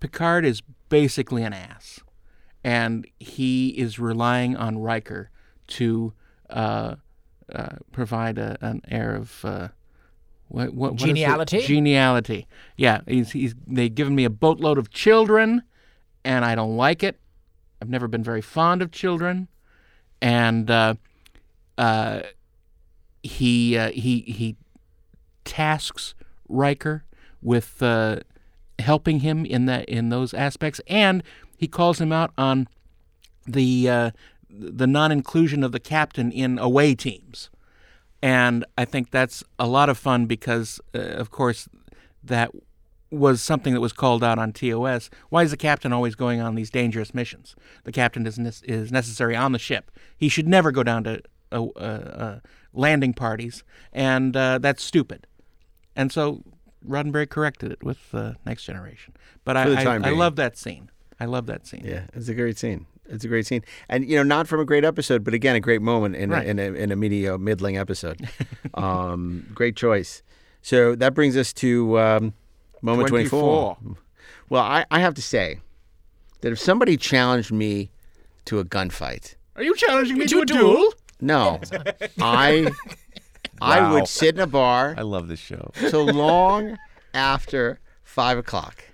Picard 0.00 0.44
is 0.44 0.62
basically 0.88 1.42
an 1.42 1.52
ass, 1.52 2.00
and 2.62 3.06
he 3.18 3.68
is 3.70 3.98
relying 3.98 4.56
on 4.56 4.78
Riker 4.78 5.30
to 5.66 6.12
uh, 6.50 6.96
uh, 7.52 7.76
provide 7.92 8.38
a, 8.38 8.56
an 8.60 8.82
air 8.88 9.14
of 9.14 9.44
uh, 9.44 9.68
what, 10.48 10.74
what, 10.74 10.92
what? 10.92 11.00
Geniality? 11.00 11.60
Geniality. 11.60 12.46
Yeah, 12.76 13.00
he's, 13.06 13.32
he's 13.32 13.54
they've 13.66 13.94
given 13.94 14.14
me 14.14 14.24
a 14.24 14.30
boatload 14.30 14.78
of 14.78 14.90
children, 14.90 15.62
and 16.24 16.44
I 16.44 16.54
don't 16.54 16.76
like 16.76 17.02
it. 17.02 17.18
I've 17.80 17.90
never 17.90 18.08
been 18.08 18.22
very 18.22 18.40
fond 18.40 18.82
of 18.82 18.90
children, 18.90 19.48
and 20.22 20.70
uh, 20.70 20.94
uh, 21.76 22.20
he 23.24 23.76
uh, 23.76 23.90
he 23.90 24.20
he 24.20 24.56
tasks 25.44 26.14
Riker 26.48 27.04
with 27.42 27.82
uh, 27.82 28.20
helping 28.78 29.20
him 29.20 29.44
in 29.44 29.66
that 29.66 29.88
in 29.88 30.10
those 30.10 30.34
aspects, 30.34 30.80
and 30.86 31.22
he 31.56 31.66
calls 31.66 32.00
him 32.00 32.12
out 32.12 32.32
on 32.38 32.68
the 33.46 33.88
uh, 33.88 34.10
the 34.50 34.86
non-inclusion 34.86 35.64
of 35.64 35.72
the 35.72 35.80
captain 35.80 36.30
in 36.30 36.58
away 36.58 36.94
teams, 36.94 37.50
and 38.22 38.64
I 38.76 38.84
think 38.84 39.10
that's 39.10 39.42
a 39.58 39.66
lot 39.66 39.88
of 39.88 39.98
fun 39.98 40.26
because, 40.26 40.80
uh, 40.94 40.98
of 40.98 41.30
course, 41.30 41.68
that 42.22 42.50
was 43.10 43.40
something 43.40 43.72
that 43.74 43.80
was 43.80 43.92
called 43.92 44.22
out 44.22 44.38
on 44.38 44.52
TOS. 44.52 45.08
Why 45.30 45.44
is 45.44 45.50
the 45.50 45.56
captain 45.56 45.92
always 45.92 46.14
going 46.14 46.40
on 46.40 46.56
these 46.56 46.70
dangerous 46.70 47.14
missions? 47.14 47.54
The 47.84 47.92
captain 47.92 48.26
is 48.26 48.38
ne- 48.38 48.50
is 48.64 48.92
necessary 48.92 49.34
on 49.34 49.52
the 49.52 49.58
ship. 49.58 49.90
He 50.16 50.28
should 50.28 50.48
never 50.48 50.72
go 50.72 50.82
down 50.82 51.04
to 51.04 51.22
uh, 51.54 51.66
uh, 51.76 51.78
uh, 51.78 52.40
landing 52.72 53.14
parties, 53.14 53.64
and 53.92 54.36
uh, 54.36 54.58
that's 54.58 54.82
stupid. 54.82 55.26
And 55.96 56.10
so 56.12 56.42
Roddenberry 56.86 57.28
corrected 57.28 57.72
it 57.72 57.82
with 57.82 57.98
uh, 58.14 58.34
Next 58.44 58.64
Generation. 58.64 59.14
But 59.44 59.56
I, 59.56 59.84
I, 59.84 59.94
I 59.96 60.10
love 60.10 60.36
that 60.36 60.58
scene. 60.58 60.90
I 61.20 61.26
love 61.26 61.46
that 61.46 61.66
scene. 61.66 61.82
Yeah, 61.84 62.04
it's 62.12 62.28
a 62.28 62.34
great 62.34 62.58
scene. 62.58 62.86
It's 63.06 63.24
a 63.24 63.28
great 63.28 63.46
scene, 63.46 63.62
and 63.88 64.08
you 64.08 64.16
know, 64.16 64.22
not 64.22 64.48
from 64.48 64.60
a 64.60 64.64
great 64.64 64.84
episode, 64.84 65.24
but 65.24 65.34
again, 65.34 65.54
a 65.56 65.60
great 65.60 65.82
moment 65.82 66.16
in 66.16 66.30
Right. 66.30 66.46
a, 66.46 66.50
in 66.50 66.58
a 66.58 66.72
in 66.72 66.90
a 66.90 66.96
media 66.96 67.36
middling 67.38 67.76
episode. 67.76 68.26
um, 68.74 69.46
great 69.54 69.76
choice. 69.76 70.22
So 70.62 70.94
that 70.96 71.12
brings 71.14 71.36
us 71.36 71.52
to 71.54 71.98
um, 72.00 72.32
moment 72.80 73.08
twenty 73.08 73.26
four. 73.26 73.76
Well, 74.48 74.62
I, 74.62 74.86
I 74.90 75.00
have 75.00 75.12
to 75.14 75.22
say 75.22 75.60
that 76.40 76.50
if 76.52 76.58
somebody 76.58 76.96
challenged 76.96 77.52
me 77.52 77.90
to 78.46 78.58
a 78.58 78.64
gunfight, 78.64 79.36
Are 79.56 79.62
you 79.62 79.74
challenging 79.76 80.16
me 80.18 80.26
to 80.26 80.40
a 80.40 80.46
duel? 80.46 80.92
No, 81.24 81.60
I 82.20 82.70
I 83.60 83.80
Wow. 83.80 83.94
would 83.94 84.08
sit 84.08 84.34
in 84.34 84.40
a 84.40 84.46
bar 84.46 84.94
I 84.96 85.02
love 85.02 85.28
this 85.28 85.38
show. 85.40 85.70
till 85.88 86.06
long 86.06 86.76
after 87.14 87.80
five 88.02 88.36
o'clock. 88.38 88.84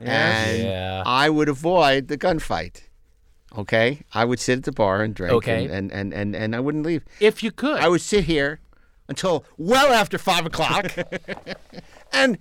And 0.00 0.62
Yeah. 0.64 1.02
I 1.06 1.30
would 1.30 1.48
avoid 1.48 2.08
the 2.08 2.18
gunfight. 2.18 2.82
Okay? 3.56 4.00
I 4.14 4.24
would 4.24 4.40
sit 4.40 4.58
at 4.58 4.64
the 4.64 4.72
bar 4.72 5.02
and 5.02 5.14
drink 5.14 5.32
Okay. 5.34 5.64
and, 5.66 5.72
and, 5.72 5.92
and, 5.92 6.14
and, 6.14 6.34
and 6.36 6.56
I 6.56 6.60
wouldn't 6.60 6.84
leave. 6.86 7.04
If 7.20 7.42
you 7.42 7.50
could. 7.52 7.78
I 7.78 7.88
would 7.88 8.00
sit 8.00 8.24
here 8.24 8.60
until 9.08 9.44
well 9.58 9.92
after 9.92 10.16
five 10.18 10.46
o'clock 10.46 10.86
and 12.12 12.38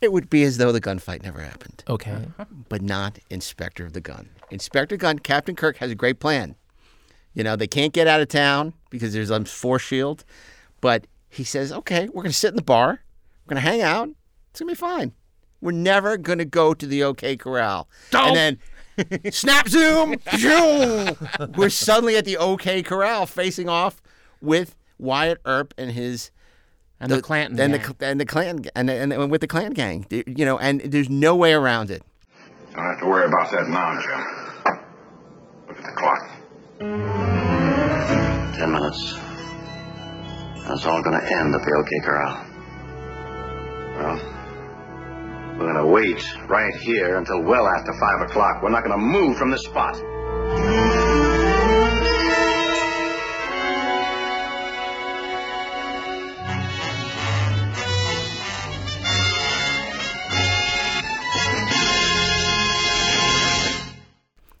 it 0.00 0.12
would 0.12 0.28
be 0.28 0.42
as 0.42 0.58
though 0.58 0.72
the 0.72 0.80
gunfight 0.80 1.22
never 1.22 1.40
happened. 1.40 1.84
Okay. 1.88 2.26
But 2.68 2.82
not 2.82 3.20
Inspector 3.30 3.84
of 3.86 3.92
the 3.92 4.00
Gun. 4.00 4.28
Inspector 4.50 4.96
Gun, 4.96 5.20
Captain 5.20 5.54
Kirk 5.54 5.76
has 5.76 5.90
a 5.92 5.94
great 5.94 6.18
plan. 6.18 6.56
You 7.34 7.44
know, 7.44 7.56
they 7.56 7.66
can't 7.66 7.92
get 7.92 8.06
out 8.06 8.20
of 8.20 8.28
town 8.28 8.74
because 8.90 9.12
there's 9.12 9.30
a 9.30 9.44
force 9.44 9.82
shield. 9.82 10.24
But 10.80 11.06
he 11.28 11.44
says, 11.44 11.72
okay, 11.72 12.08
we're 12.08 12.22
going 12.22 12.32
to 12.32 12.36
sit 12.36 12.50
in 12.50 12.56
the 12.56 12.62
bar. 12.62 13.00
We're 13.46 13.54
going 13.54 13.62
to 13.62 13.68
hang 13.68 13.80
out. 13.80 14.10
It's 14.50 14.60
going 14.60 14.68
to 14.68 14.74
be 14.74 14.78
fine. 14.78 15.12
We're 15.60 15.72
never 15.72 16.16
going 16.16 16.38
to 16.38 16.44
go 16.44 16.74
to 16.74 16.86
the 16.86 17.02
OK 17.04 17.36
Corral. 17.36 17.88
Don't. 18.10 18.36
And 18.36 18.58
then 18.96 19.32
snap 19.32 19.68
zoom. 19.68 20.16
zoom, 20.36 21.16
we're 21.56 21.70
suddenly 21.70 22.16
at 22.16 22.24
the 22.24 22.36
OK 22.36 22.82
Corral 22.82 23.26
facing 23.26 23.68
off 23.68 24.02
with 24.40 24.76
Wyatt 24.98 25.40
Earp 25.44 25.72
and 25.78 25.92
his 25.92 26.30
and 27.00 27.10
the, 27.10 27.22
Clanton. 27.22 27.58
and 27.58 27.72
gang. 27.72 27.94
the 27.98 28.06
and 28.06 28.20
the 28.20 28.26
clan 28.26 28.64
and, 28.76 28.88
and, 28.90 29.12
and 29.12 29.30
with 29.30 29.40
the 29.40 29.48
clan 29.48 29.72
gang, 29.72 30.06
you 30.10 30.44
know, 30.44 30.58
and 30.58 30.80
there's 30.82 31.08
no 31.10 31.34
way 31.34 31.52
around 31.52 31.90
it. 31.90 32.02
Don't 32.74 32.84
have 32.84 33.00
to 33.00 33.06
worry 33.06 33.26
about 33.26 33.50
that 33.50 33.68
now, 33.68 34.00
Jim. 34.00 34.76
Look 35.68 35.78
at 35.78 35.84
the 35.84 35.92
clock. 35.92 36.30
Ten 36.82 38.72
minutes. 38.72 39.14
That's 40.66 40.84
all 40.84 41.00
gonna 41.00 41.22
end 41.22 41.54
at 41.54 41.62
the 41.62 41.72
OK 41.78 42.00
Corral. 42.00 42.44
Well, 43.98 44.18
we're 45.58 45.72
gonna 45.72 45.86
wait 45.86 46.24
right 46.48 46.74
here 46.74 47.18
until 47.18 47.40
well 47.42 47.68
after 47.68 47.92
five 48.00 48.22
o'clock. 48.22 48.64
We're 48.64 48.70
not 48.70 48.82
gonna 48.82 48.98
move 48.98 49.36
from 49.38 49.52
this 49.52 49.62
spot. 49.62 49.96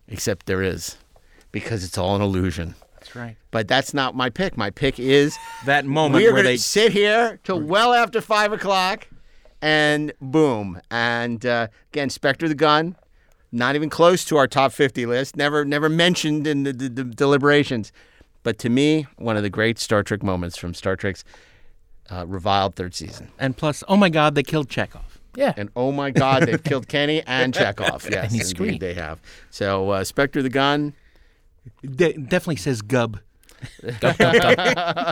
Except 0.06 0.46
there 0.46 0.62
is, 0.62 0.98
because 1.52 1.84
it's 1.84 1.96
all 1.96 2.16
an 2.16 2.22
illusion. 2.22 2.74
That's 2.94 3.14
right. 3.16 3.36
But 3.50 3.68
that's 3.68 3.94
not 3.94 4.14
my 4.14 4.30
pick. 4.30 4.56
My 4.56 4.70
pick 4.70 4.98
is 4.98 5.36
That 5.66 5.84
moment 5.84 6.24
we're 6.24 6.32
where 6.32 6.42
they 6.42 6.56
sit 6.56 6.92
here 6.92 7.38
till 7.44 7.60
well 7.60 7.92
after 7.94 8.20
five 8.20 8.52
o'clock, 8.52 9.06
and 9.60 10.12
boom. 10.20 10.80
And 10.90 11.44
uh, 11.46 11.68
again, 11.92 12.10
Spectre 12.10 12.48
the 12.48 12.54
Gun, 12.54 12.96
not 13.50 13.74
even 13.76 13.90
close 13.90 14.24
to 14.26 14.36
our 14.36 14.46
top 14.46 14.72
fifty 14.72 15.06
list. 15.06 15.36
Never, 15.36 15.64
never 15.64 15.88
mentioned 15.88 16.46
in 16.46 16.62
the, 16.64 16.72
the, 16.72 16.88
the 16.88 17.04
deliberations. 17.04 17.92
But 18.44 18.58
to 18.60 18.68
me, 18.68 19.06
one 19.18 19.36
of 19.36 19.42
the 19.44 19.50
great 19.50 19.78
Star 19.78 20.02
Trek 20.02 20.22
moments 20.22 20.56
from 20.56 20.74
Star 20.74 20.96
Trek's 20.96 21.22
uh, 22.10 22.26
reviled 22.26 22.74
third 22.74 22.94
season. 22.94 23.30
and 23.38 23.56
plus, 23.56 23.84
oh 23.88 23.96
my 23.96 24.08
God, 24.08 24.34
they 24.34 24.42
killed 24.42 24.68
Chekhov. 24.68 25.20
Yeah. 25.36 25.54
And 25.56 25.70
oh 25.76 25.92
my 25.92 26.10
God, 26.10 26.42
they've 26.42 26.62
killed 26.62 26.88
Kenny 26.88 27.22
and 27.26 27.54
Chekhov. 27.54 28.04
Yes, 28.10 28.32
he 28.32 28.38
indeed 28.38 28.46
screamed. 28.48 28.80
they 28.80 28.94
have. 28.94 29.20
So 29.50 29.90
uh, 29.90 30.04
Spectre 30.04 30.42
the 30.42 30.50
Gun. 30.50 30.94
De- 31.82 32.14
definitely 32.14 32.56
says 32.56 32.82
Gub. 32.82 33.20
Gup, 34.00 34.18
gup, 34.18 34.18
gup. 34.18 34.56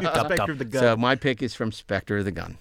Gup, 0.03 0.27
Spectre 0.27 0.53
of 0.53 0.59
the 0.59 0.65
Gub. 0.65 0.81
So 0.81 0.97
my 0.97 1.15
pick 1.15 1.43
is 1.43 1.55
from 1.55 1.71
Spectre 1.73 2.19
of 2.19 2.25
the 2.25 2.33
Gun, 2.33 2.59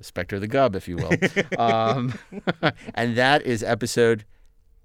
Spectre 0.00 0.36
of 0.36 0.42
the 0.42 0.48
Gub, 0.48 0.76
if 0.76 0.86
you 0.88 0.96
will. 0.96 1.12
um, 1.58 2.12
and 2.94 3.16
that 3.16 3.42
is 3.42 3.62
episode. 3.62 4.24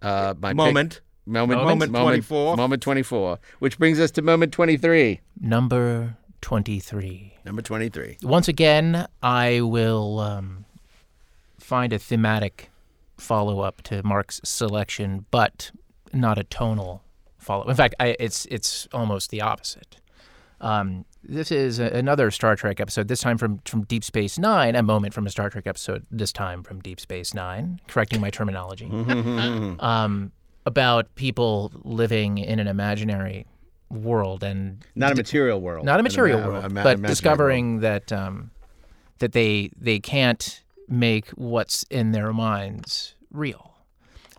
Uh, 0.02 0.34
my 0.40 0.50
pick- 0.52 0.58
Moment. 0.58 1.02
moment, 1.26 1.62
Moment 1.62 1.92
24. 1.92 2.56
moment 2.56 2.82
twenty-four, 2.84 3.40
which 3.60 3.78
brings 3.78 4.00
us 4.00 4.12
to 4.12 4.22
moment 4.22 4.54
twenty-three. 4.54 5.22
Number 5.40 6.18
23. 6.42 7.34
Number 7.44 7.62
twenty-three. 7.62 8.18
Once 8.22 8.48
again, 8.48 9.08
I 9.24 9.62
will 9.62 10.20
um, 10.20 10.66
find 11.60 11.92
a 11.92 11.98
thematic 12.00 12.70
follow 13.18 13.62
up 13.62 13.82
to 13.84 14.04
Mark's 14.04 14.40
selection, 14.44 15.26
but 15.32 15.72
not 16.14 16.38
a 16.38 16.44
tonal 16.44 17.02
follow. 17.46 17.68
In 17.70 17.76
fact, 17.76 17.96
I, 18.00 18.16
it's 18.20 18.46
it's 18.48 18.88
almost 18.94 19.30
the 19.30 19.42
opposite. 19.42 19.98
Um, 20.62 21.06
this 21.24 21.52
is 21.52 21.80
a, 21.80 21.86
another 21.86 22.32
Star 22.32 22.56
Trek 22.56 22.80
episode. 22.80 23.08
This 23.08 23.20
time 23.22 23.38
from 23.38 23.60
from 23.66 23.84
Deep 23.84 24.04
Space 24.04 24.38
Nine. 24.38 24.76
A 24.76 24.84
moment 24.84 25.14
from 25.14 25.26
a 25.26 25.30
Star 25.30 25.50
Trek 25.50 25.68
episode. 25.68 26.06
This 26.12 26.32
time 26.32 26.64
from 26.64 26.80
Deep 26.82 27.00
Space 27.00 27.34
Nine. 27.34 27.80
Correcting 27.88 28.22
my 28.22 28.30
terminology. 28.30 28.86
um, 29.80 30.32
about 30.66 31.14
people 31.16 31.72
living 31.84 32.38
in 32.40 32.60
an 32.60 32.68
imaginary 32.68 33.46
world 33.90 34.44
and 34.44 34.84
Not 34.96 35.12
a 35.12 35.16
material 35.16 35.62
world. 35.62 35.86
not 35.86 36.00
a 36.00 36.04
material 36.04 36.40
ima- 36.40 36.50
world, 36.50 36.66
ima- 36.66 36.84
but 36.84 37.02
discovering 37.04 37.82
that 37.82 38.12
um, 38.12 38.50
that 39.20 39.32
they 39.34 39.70
they 39.80 40.00
can't 40.00 40.64
make 40.88 41.30
what's 41.32 41.84
in 41.90 42.12
their 42.12 42.34
minds 42.34 43.16
real. 43.32 43.75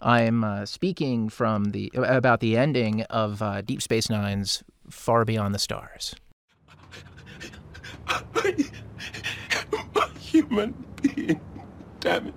I'm 0.03 0.45
uh, 0.45 0.67
speaking 0.67 1.29
from 1.29 1.73
the 1.73 1.91
about 1.95 2.41
the 2.41 2.57
ending 2.57 3.03
of 3.03 3.41
uh, 3.43 3.63
Deep 3.63 3.81
Space 3.83 4.11
Nine's 4.11 4.63
Far 4.91 5.25
Beyond 5.25 5.55
the 5.55 5.59
Stars. 5.59 6.15
human 10.37 10.75
being. 11.01 11.41
Damn 12.01 12.29
it. 12.29 12.35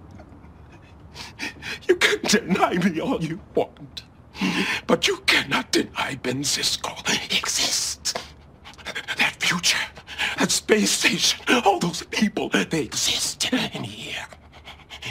You 1.87 1.95
can 1.95 2.19
deny 2.23 2.75
me 2.75 3.01
all 3.01 3.21
you 3.21 3.41
want, 3.55 4.03
but 4.87 5.07
you 5.07 5.17
cannot 5.25 5.71
deny 5.71 6.15
Ben 6.15 6.43
Sisko 6.43 6.93
exists. 7.37 8.13
That 9.17 9.35
future, 9.39 9.85
that 10.37 10.51
space 10.51 10.91
station, 10.91 11.39
all 11.65 11.79
those 11.79 12.03
people, 12.03 12.49
they 12.49 12.83
exist 12.83 13.51
in 13.51 13.83
here. 13.83 14.27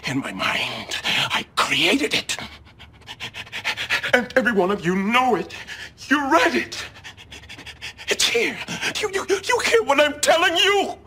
In 0.07 0.19
my 0.19 0.33
mind, 0.33 0.97
I 1.05 1.45
created 1.57 2.15
it. 2.15 2.37
And 4.15 4.33
every 4.37 4.53
one 4.53 4.71
of 4.71 4.85
you 4.85 4.95
know 4.95 5.37
it. 5.37 5.55
You 6.09 6.31
read 6.31 6.55
it. 6.55 6.83
It's 8.09 8.27
here. 8.27 8.59
You, 9.01 9.11
you, 9.13 9.27
you 9.29 9.59
hear 9.61 9.83
what 9.83 10.01
I'm 10.01 10.19
telling 10.21 10.57
you? 10.57 10.99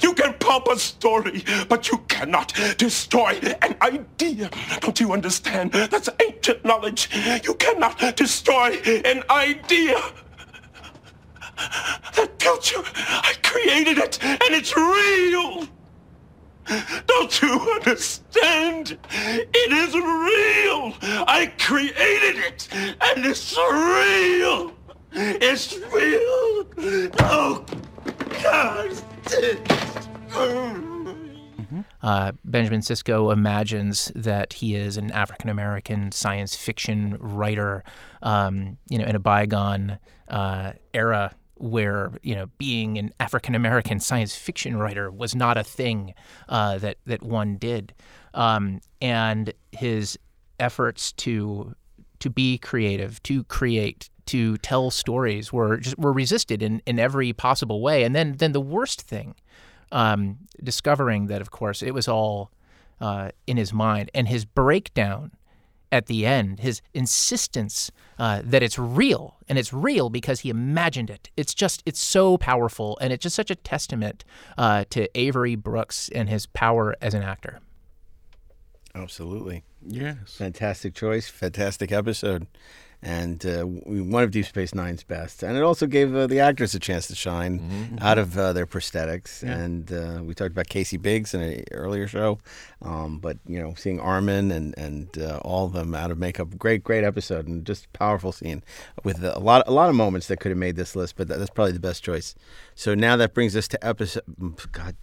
You 0.00 0.14
can 0.14 0.34
pump 0.34 0.68
a 0.68 0.78
story, 0.78 1.44
but 1.68 1.90
you 1.90 1.98
cannot 2.08 2.52
destroy 2.78 3.40
an 3.62 3.76
idea. 3.82 4.48
Don't 4.80 5.00
you 5.00 5.12
understand? 5.12 5.72
That's 5.72 6.08
ancient 6.24 6.64
knowledge. 6.64 7.08
You 7.44 7.54
cannot 7.54 8.16
destroy 8.16 8.76
an 9.04 9.24
idea. 9.30 10.00
That 12.14 12.30
future, 12.40 12.82
I 12.96 13.34
created 13.42 13.98
it, 13.98 14.22
and 14.22 14.40
it's 14.42 14.76
real. 14.76 15.66
Don't 17.06 17.42
you 17.42 17.60
understand? 17.72 18.98
It 19.10 19.72
is 19.72 19.94
real. 19.94 20.94
I 21.26 21.52
created 21.58 22.42
it, 22.44 22.68
and 22.72 23.24
it's 23.26 23.56
real. 23.56 24.72
It's 25.12 25.76
real. 25.92 26.66
Oh, 27.20 27.64
God. 28.42 29.04
Uh, 32.02 32.32
Benjamin 32.44 32.80
Sisko 32.80 33.32
imagines 33.32 34.12
that 34.14 34.54
he 34.54 34.74
is 34.74 34.96
an 34.96 35.10
African 35.12 35.48
American 35.48 36.12
science 36.12 36.54
fiction 36.54 37.16
writer, 37.18 37.82
um, 38.22 38.76
you 38.88 38.98
know, 38.98 39.06
in 39.06 39.16
a 39.16 39.18
bygone 39.18 39.98
uh, 40.28 40.72
era 40.92 41.34
where 41.56 42.12
you 42.22 42.34
know 42.34 42.46
being 42.58 42.98
an 42.98 43.12
African 43.20 43.54
American 43.54 44.00
science 44.00 44.36
fiction 44.36 44.76
writer 44.76 45.10
was 45.10 45.34
not 45.34 45.56
a 45.56 45.64
thing 45.64 46.14
uh, 46.48 46.78
that 46.78 46.98
that 47.06 47.22
one 47.22 47.56
did, 47.56 47.94
um, 48.34 48.80
and 49.00 49.52
his 49.72 50.18
efforts 50.58 51.12
to 51.12 51.74
to 52.20 52.30
be 52.30 52.56
creative, 52.58 53.22
to 53.24 53.44
create, 53.44 54.08
to 54.26 54.56
tell 54.58 54.90
stories 54.90 55.52
were 55.52 55.76
just 55.76 55.98
were 55.98 56.12
resisted 56.12 56.62
in, 56.62 56.80
in 56.86 56.98
every 56.98 57.32
possible 57.32 57.82
way. 57.82 58.04
And 58.04 58.14
then 58.14 58.36
then 58.38 58.52
the 58.52 58.60
worst 58.60 59.02
thing, 59.02 59.34
um, 59.92 60.38
discovering 60.62 61.26
that 61.26 61.40
of 61.40 61.50
course 61.50 61.82
it 61.82 61.92
was 61.92 62.08
all 62.08 62.50
uh, 63.00 63.30
in 63.46 63.56
his 63.56 63.72
mind 63.72 64.10
and 64.14 64.28
his 64.28 64.44
breakdown 64.44 65.32
at 65.92 66.06
the 66.06 66.26
end, 66.26 66.60
his 66.60 66.82
insistence 66.92 67.90
uh, 68.18 68.42
that 68.44 68.62
it's 68.62 68.78
real 68.78 69.36
and 69.48 69.58
it's 69.58 69.72
real 69.72 70.10
because 70.10 70.40
he 70.40 70.50
imagined 70.50 71.10
it. 71.10 71.30
It's 71.36 71.54
just 71.54 71.82
it's 71.86 72.00
so 72.00 72.36
powerful 72.38 72.98
and 73.00 73.12
it's 73.12 73.22
just 73.22 73.36
such 73.36 73.50
a 73.50 73.54
testament 73.54 74.24
uh, 74.58 74.84
to 74.90 75.08
Avery 75.18 75.54
Brooks 75.54 76.10
and 76.14 76.28
his 76.28 76.46
power 76.46 76.96
as 77.00 77.14
an 77.14 77.22
actor. 77.22 77.60
Absolutely. 78.94 79.64
Yes. 79.86 80.16
Fantastic 80.36 80.94
choice. 80.94 81.28
Fantastic 81.28 81.90
episode. 81.92 82.46
And 83.06 83.44
uh, 83.44 83.64
one 83.64 84.22
of 84.22 84.30
Deep 84.30 84.46
Space 84.46 84.74
Nine's 84.74 85.04
best. 85.04 85.42
And 85.42 85.58
it 85.58 85.62
also 85.62 85.86
gave 85.86 86.16
uh, 86.16 86.26
the 86.26 86.40
actors 86.40 86.74
a 86.74 86.78
chance 86.78 87.06
to 87.08 87.14
shine 87.14 87.98
out 88.00 88.16
of 88.16 88.38
uh, 88.38 88.54
their 88.54 88.66
prosthetics. 88.66 89.42
Yeah. 89.42 89.58
And 89.58 89.92
uh, 89.92 90.22
we 90.24 90.34
talked 90.34 90.52
about 90.52 90.68
Casey 90.68 90.96
Biggs 90.96 91.34
in 91.34 91.42
an 91.42 91.64
earlier 91.70 92.08
show. 92.08 92.38
Um, 92.80 93.18
but, 93.18 93.36
you 93.46 93.60
know, 93.60 93.74
seeing 93.76 94.00
Armin 94.00 94.50
and, 94.50 94.74
and 94.78 95.18
uh, 95.18 95.38
all 95.44 95.66
of 95.66 95.74
them 95.74 95.94
out 95.94 96.10
of 96.10 96.18
makeup, 96.18 96.56
great, 96.56 96.82
great 96.82 97.04
episode 97.04 97.46
and 97.46 97.66
just 97.66 97.92
powerful 97.92 98.32
scene 98.32 98.64
with 99.04 99.22
a 99.22 99.38
lot, 99.38 99.64
a 99.66 99.72
lot 99.72 99.90
of 99.90 99.94
moments 99.94 100.28
that 100.28 100.40
could 100.40 100.50
have 100.50 100.58
made 100.58 100.76
this 100.76 100.96
list, 100.96 101.16
but 101.16 101.28
that, 101.28 101.38
that's 101.38 101.50
probably 101.50 101.72
the 101.72 101.80
best 101.80 102.02
choice. 102.02 102.34
So 102.74 102.94
now 102.94 103.16
that 103.18 103.34
brings 103.34 103.54
us 103.54 103.68
to 103.68 103.86
episode. 103.86 104.24
God. 104.72 104.96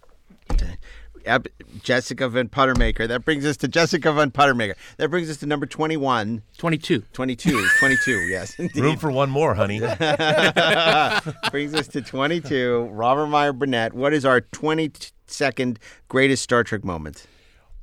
Dang. 1.24 1.34
Ep- 1.34 1.48
Jessica 1.82 2.28
Van 2.28 2.48
Puttermaker. 2.48 3.08
That 3.08 3.24
brings 3.24 3.44
us 3.44 3.56
to 3.58 3.68
Jessica 3.68 4.12
Van 4.12 4.30
Puttermaker. 4.30 4.74
That 4.98 5.10
brings 5.10 5.30
us 5.30 5.38
to 5.38 5.46
number 5.46 5.66
21. 5.66 6.42
22. 6.58 7.00
22. 7.12 7.68
22, 7.78 8.10
yes. 8.28 8.58
Indeed. 8.58 8.82
Room 8.82 8.96
for 8.96 9.10
one 9.10 9.30
more, 9.30 9.54
honey. 9.54 9.80
brings 11.50 11.74
us 11.74 11.88
to 11.88 12.02
22. 12.02 12.88
Robert 12.92 13.26
Meyer 13.26 13.52
Burnett. 13.52 13.94
What 13.94 14.12
is 14.12 14.24
our 14.24 14.40
22nd 14.40 15.78
greatest 16.08 16.42
Star 16.42 16.64
Trek 16.64 16.84
moment? 16.84 17.26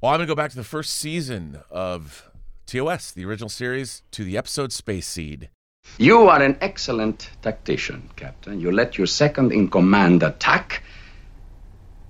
Well, 0.02 0.12
I'm 0.12 0.20
going 0.20 0.28
to 0.28 0.32
go 0.32 0.36
back 0.36 0.52
to 0.52 0.58
the 0.58 0.64
first 0.64 0.94
season 0.94 1.60
of 1.70 2.30
TOS, 2.68 3.12
the 3.12 3.26
original 3.26 3.50
series, 3.50 4.04
to 4.12 4.24
the 4.24 4.38
episode 4.38 4.72
Space 4.72 5.08
Seed. 5.08 5.50
You 5.98 6.28
are 6.30 6.42
an 6.42 6.58
excellent 6.62 7.32
tactician, 7.42 8.10
Captain. 8.16 8.60
You 8.60 8.72
let 8.72 8.98
your 8.98 9.08
second 9.08 9.52
in 9.52 9.70
command 9.70 10.22
attack 10.24 10.59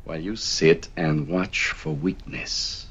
while 0.09 0.19
you 0.19 0.35
sit 0.35 0.89
and 0.97 1.27
watch 1.27 1.69
for 1.69 1.91
weakness. 1.93 2.87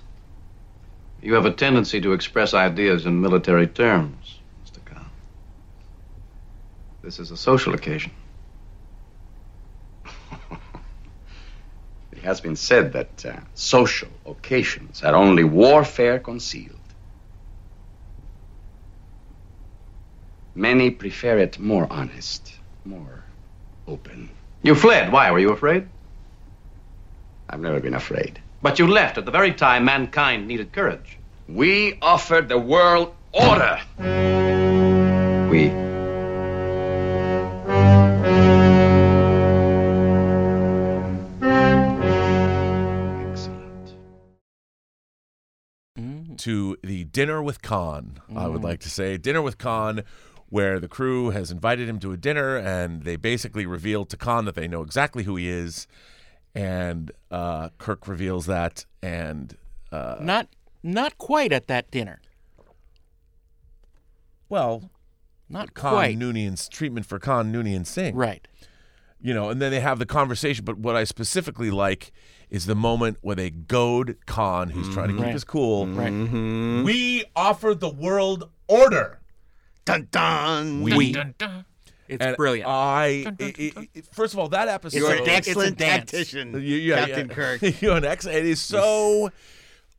You 1.20 1.34
have 1.34 1.46
a 1.46 1.50
tendency 1.50 2.00
to 2.02 2.12
express 2.12 2.54
ideas 2.54 3.06
in 3.06 3.20
military 3.20 3.66
terms, 3.66 4.38
Mr. 4.64 4.84
Khan. 4.84 5.04
This 7.02 7.18
is 7.18 7.32
a 7.32 7.36
social 7.36 7.74
occasion. 7.74 8.12
It 12.12 12.24
has 12.24 12.40
been 12.40 12.56
said 12.56 12.92
that 12.92 13.26
uh, 13.26 13.40
social 13.54 14.10
occasions 14.24 15.02
are 15.02 15.16
only 15.16 15.42
warfare 15.44 16.20
concealed. 16.20 16.86
Many 20.54 20.90
prefer 20.90 21.38
it 21.38 21.58
more 21.58 21.86
honest, 21.90 22.54
more 22.84 23.24
open. 23.88 24.30
You 24.62 24.74
fled. 24.76 25.12
Why? 25.12 25.30
Were 25.32 25.40
you 25.40 25.50
afraid? 25.50 25.88
I've 27.50 27.60
never 27.60 27.80
been 27.80 27.94
afraid. 27.94 28.40
But 28.60 28.78
you 28.78 28.86
left 28.86 29.18
at 29.18 29.24
the 29.24 29.30
very 29.30 29.52
time 29.52 29.84
mankind 29.84 30.46
needed 30.46 30.72
courage. 30.72 31.18
We 31.48 31.98
offered 32.02 32.48
the 32.48 32.58
world 32.58 33.14
order. 33.32 33.80
We. 35.50 35.88
to 46.38 46.76
the 46.84 47.04
dinner 47.04 47.42
with 47.42 47.62
Khan. 47.62 48.20
I 48.34 48.46
would 48.46 48.62
like 48.62 48.78
to 48.80 48.90
say 48.90 49.16
dinner 49.16 49.42
with 49.42 49.58
Khan, 49.58 50.04
where 50.48 50.78
the 50.78 50.86
crew 50.86 51.30
has 51.30 51.50
invited 51.50 51.88
him 51.88 51.98
to 51.98 52.12
a 52.12 52.16
dinner, 52.16 52.56
and 52.56 53.02
they 53.02 53.16
basically 53.16 53.66
reveal 53.66 54.04
to 54.04 54.16
Khan 54.16 54.44
that 54.44 54.54
they 54.54 54.68
know 54.68 54.82
exactly 54.82 55.24
who 55.24 55.34
he 55.34 55.48
is, 55.48 55.88
and 56.58 57.12
uh, 57.30 57.68
Kirk 57.78 58.08
reveals 58.08 58.46
that, 58.46 58.84
and 59.02 59.56
uh, 59.92 60.16
Not 60.20 60.48
not 60.82 61.16
quite 61.18 61.52
at 61.52 61.68
that 61.68 61.90
dinner. 61.90 62.20
well, 64.48 64.90
Not 65.48 65.74
Khan 65.74 65.92
quite. 65.92 66.18
Noonan's 66.18 66.68
treatment 66.68 67.06
for 67.06 67.18
Khan 67.18 67.52
Noonien 67.52 67.86
Singh, 67.86 68.14
Right. 68.14 68.46
You 69.20 69.34
know, 69.34 69.50
and 69.50 69.60
then 69.60 69.72
they 69.72 69.80
have 69.80 69.98
the 69.98 70.06
conversation. 70.06 70.64
But 70.64 70.78
what 70.78 70.94
I 70.94 71.02
specifically 71.02 71.72
like 71.72 72.12
is 72.50 72.66
the 72.66 72.76
moment 72.76 73.18
where 73.20 73.34
they 73.34 73.50
goad 73.50 74.16
Khan, 74.26 74.70
who's 74.70 74.88
trying 74.94 75.08
to 75.08 75.14
keep 75.14 75.24
Right. 75.24 75.32
his 75.32 75.42
cool. 75.42 75.88
Right. 75.88 76.12
We 76.84 77.24
offer 77.34 77.74
the 77.74 77.88
world 77.88 78.48
order. 78.68 79.18
Dun 79.84 80.06
dun. 80.12 80.82
We. 80.82 81.16
It's 82.08 82.24
And 82.24 82.36
brilliant. 82.36 82.68
I, 82.68 83.26
i- 83.38 83.54
i- 83.58 83.72
i- 83.96 84.02
first 84.12 84.32
of 84.34 84.38
all, 84.40 84.48
that 84.48 84.68
episode. 84.68 84.98
You're 84.98 85.12
a 85.14 85.18
an 85.18 85.24
dan- 85.24 85.36
excellent 85.36 85.78
tactician, 85.78 86.52
You- 86.54 86.76
yeah, 86.76 87.04
Captain 87.06 87.28
yeah. 87.28 87.34
Kirk. 87.34 87.62
You're 87.82 87.96
an 87.96 88.04
ex. 88.04 88.26
It 88.26 88.46
is 88.46 88.60
so. 88.62 89.30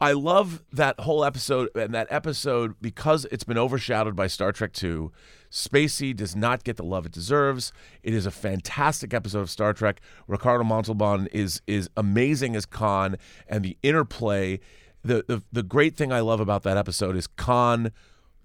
I 0.02 0.13
love 0.13 0.63
that 0.72 0.98
whole 1.02 1.26
episode, 1.26 1.69
and 1.76 1.93
that 1.93 2.08
episode 2.10 2.76
because 2.82 3.26
it's 3.34 3.43
been 3.43 3.58
overshadowed 3.58 4.15
by 4.15 4.28
Star 4.28 4.52
Trek 4.54 4.72
Two. 4.72 5.12
Space 5.50 5.95
Seed 5.95 6.15
does 6.17 6.36
not 6.38 6.63
get 6.63 6.78
the 6.78 6.84
love 6.84 7.06
it 7.06 7.12
deserves. 7.12 7.74
It 8.04 8.13
is 8.13 8.26
a 8.26 8.32
fantastic 8.32 9.13
episode 9.13 9.41
of 9.41 9.50
Star 9.50 9.74
Trek. 9.74 10.00
Ricardo 10.28 10.63
Montalban 10.63 11.28
is 11.34 11.62
is 11.67 11.89
amazing 11.98 12.56
as 12.56 12.65
Khan, 12.65 13.17
and 13.48 13.63
the 13.65 13.78
interplay. 13.84 14.60
The, 15.04 15.24
the 15.28 15.41
the 15.52 15.63
great 15.63 15.95
thing 15.98 16.12
I 16.13 16.19
love 16.22 16.39
about 16.39 16.63
that 16.63 16.78
episode 16.78 17.15
is 17.17 17.28
Khan 17.28 17.91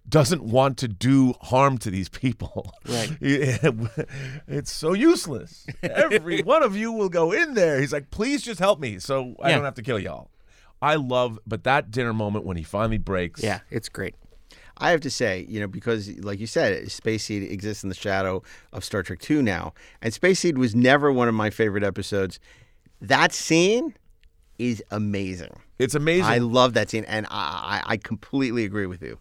doesn't 0.08 0.42
want 0.44 0.76
to 0.78 0.88
do 0.88 1.34
harm 1.40 1.78
to 1.78 1.90
these 1.90 2.08
people. 2.08 2.72
Right. 2.88 3.16
it's 3.20 4.70
so 4.70 4.92
useless. 4.92 5.66
Every 5.82 6.42
one 6.44 6.62
of 6.62 6.76
you 6.76 6.92
will 6.92 7.08
go 7.08 7.32
in 7.32 7.54
there. 7.54 7.80
He's 7.80 7.92
like, 7.92 8.10
please 8.10 8.42
just 8.42 8.60
help 8.60 8.78
me 8.80 8.98
so 8.98 9.34
I 9.42 9.48
Yeah. 9.50 9.56
don't 9.56 9.64
have 9.64 9.74
to 9.76 9.82
kill 9.82 9.98
y'all. 9.98 10.30
I 10.82 10.96
love, 10.96 11.38
but 11.46 11.64
that 11.64 11.90
dinner 11.90 12.12
moment 12.12 12.44
when 12.44 12.56
he 12.58 12.62
finally 12.62 12.98
breaks. 12.98 13.42
Yeah, 13.42 13.60
it's 13.70 13.88
great. 13.88 14.14
I 14.76 14.90
have 14.90 15.00
to 15.02 15.10
say, 15.10 15.46
you 15.48 15.60
know, 15.60 15.68
because 15.68 16.10
like 16.18 16.40
you 16.40 16.46
said, 16.46 16.90
Space 16.90 17.24
Seed 17.24 17.44
exists 17.50 17.82
in 17.84 17.88
the 17.88 17.94
shadow 17.94 18.42
of 18.72 18.84
Star 18.84 19.02
Trek 19.02 19.20
Two 19.20 19.40
now, 19.40 19.72
and 20.02 20.12
Space 20.12 20.40
Seed 20.40 20.58
was 20.58 20.74
never 20.74 21.10
one 21.12 21.28
of 21.28 21.34
my 21.34 21.48
favorite 21.48 21.84
episodes. 21.84 22.38
That 23.00 23.32
scene 23.32 23.94
is 24.58 24.82
amazing. 24.90 25.60
It's 25.78 25.94
amazing. 25.94 26.24
I 26.26 26.38
love 26.38 26.74
that 26.74 26.90
scene, 26.90 27.04
and 27.04 27.24
I, 27.30 27.82
I, 27.86 27.92
I 27.92 27.96
completely 27.96 28.64
agree 28.64 28.86
with 28.86 29.00
you. 29.00 29.18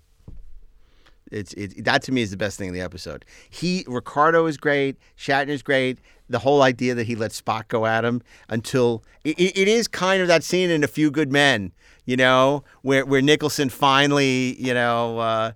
It's 1.33 1.53
it 1.53 1.83
that 1.85 2.01
to 2.03 2.11
me 2.11 2.21
is 2.21 2.31
the 2.31 2.37
best 2.37 2.57
thing 2.57 2.67
in 2.69 2.73
the 2.73 2.81
episode. 2.81 3.25
He 3.49 3.83
Ricardo 3.87 4.45
is 4.45 4.57
great, 4.57 4.97
Shatner's 5.17 5.61
great. 5.63 5.99
The 6.29 6.39
whole 6.39 6.61
idea 6.61 6.95
that 6.95 7.05
he 7.07 7.15
let 7.15 7.31
Spock 7.31 7.67
go 7.67 7.85
at 7.85 8.05
him 8.05 8.21
until 8.49 9.03
it, 9.23 9.37
it 9.39 9.57
it 9.57 9.67
is 9.67 9.87
kind 9.87 10.21
of 10.21 10.27
that 10.27 10.43
scene 10.43 10.69
in 10.69 10.83
A 10.83 10.87
Few 10.87 11.11
Good 11.11 11.31
Men, 11.31 11.71
you 12.05 12.15
know, 12.15 12.63
where 12.81 13.05
where 13.05 13.21
Nicholson 13.21 13.69
finally, 13.69 14.55
you 14.61 14.73
know, 14.73 15.19
uh, 15.19 15.51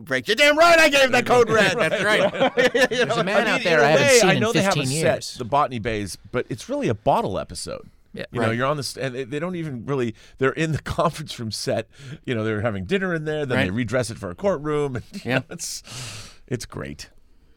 breaks. 0.00 0.28
You're 0.28 0.36
damn 0.36 0.56
right, 0.56 0.78
I 0.78 0.88
gave 0.88 1.12
that 1.12 1.26
code 1.26 1.50
red. 1.50 1.76
That's 1.78 2.02
right. 2.02 2.22
You 2.74 2.80
know, 2.80 2.86
There's 3.06 3.16
a 3.18 3.24
man 3.24 3.36
I 3.36 3.44
mean, 3.44 3.54
out 3.54 3.62
there 3.62 3.78
in 3.80 3.84
I 3.84 3.88
a 3.88 3.90
haven't 3.90 4.06
way, 4.06 4.18
seen 4.18 4.30
I 4.30 4.38
know 4.38 4.50
in 4.50 4.56
they 4.56 4.62
have 4.62 4.74
15 4.74 4.90
a 4.90 4.94
years. 4.94 5.26
set, 5.26 5.38
the 5.38 5.44
Botany 5.44 5.78
Bays, 5.78 6.16
but 6.32 6.46
it's 6.48 6.68
really 6.68 6.88
a 6.88 6.94
bottle 6.94 7.38
episode. 7.38 7.88
Yeah. 8.16 8.24
You 8.32 8.40
know, 8.40 8.50
you're 8.50 8.66
on 8.66 8.76
this, 8.76 8.96
and 8.96 9.14
they, 9.14 9.24
they 9.24 9.38
don't 9.38 9.56
even 9.56 9.84
really. 9.86 10.14
They're 10.38 10.50
in 10.52 10.72
the 10.72 10.82
conference 10.82 11.38
room 11.38 11.50
set. 11.50 11.88
You 12.24 12.34
know, 12.34 12.44
they're 12.44 12.62
having 12.62 12.84
dinner 12.84 13.14
in 13.14 13.24
there. 13.24 13.44
Then 13.46 13.58
they 13.66 13.70
redress 13.70 14.10
it 14.10 14.18
for 14.18 14.30
a 14.30 14.34
courtroom. 14.34 14.96
And, 14.96 15.04
you 15.12 15.20
Yeah. 15.24 15.38
know, 15.38 15.44
it's 15.50 15.82
it's 16.46 16.66
great. 16.66 17.10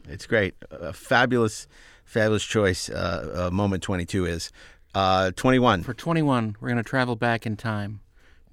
It's 0.08 0.26
great. 0.26 0.54
A 0.70 0.92
fabulous, 0.92 1.68
fabulous 2.04 2.44
choice. 2.44 2.88
Uh, 2.88 3.46
uh, 3.48 3.50
moment 3.50 3.82
22 3.82 4.26
is. 4.26 4.50
Uh, 4.94 5.30
21. 5.36 5.84
For 5.84 5.94
21, 5.94 6.56
we're 6.60 6.68
going 6.68 6.76
to 6.76 6.82
travel 6.82 7.14
back 7.14 7.46
in 7.46 7.56
time 7.56 8.00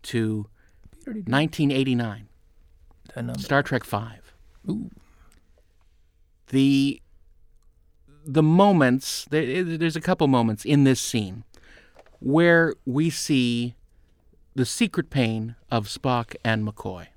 to 0.04 0.46
1989. 1.06 2.28
Star 3.38 3.64
Trek 3.64 3.84
Five. 3.84 4.34
Ooh. 4.70 4.92
The 6.50 7.02
the 8.26 8.44
moments 8.44 9.26
there, 9.30 9.64
there's 9.64 9.96
a 9.96 10.02
couple 10.02 10.28
moments 10.28 10.66
in 10.66 10.84
this 10.84 11.00
scene 11.00 11.44
where 12.20 12.74
we 12.86 13.10
see 13.10 13.76
the 14.56 14.66
secret 14.66 15.10
pain 15.10 15.56
of 15.72 15.88
Spock 15.88 16.36
and 16.44 16.68
McCoy. 16.68 17.08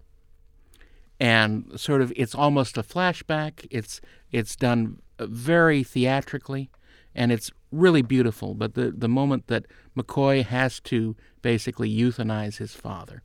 and 1.18 1.78
sort 1.78 2.00
of 2.02 2.12
it's 2.16 2.34
almost 2.34 2.78
a 2.78 2.82
flashback. 2.82 3.66
It's 3.70 4.00
it's 4.32 4.56
done 4.56 5.00
very 5.18 5.82
theatrically, 5.82 6.70
and 7.14 7.30
it's 7.30 7.50
really 7.70 8.02
beautiful. 8.02 8.54
But 8.54 8.74
the 8.74 8.90
the 8.90 9.08
moment 9.08 9.46
that 9.48 9.66
McCoy 9.96 10.44
has 10.44 10.80
to 10.80 11.16
basically 11.42 11.90
euthanize 11.94 12.56
his 12.56 12.74
father, 12.74 13.22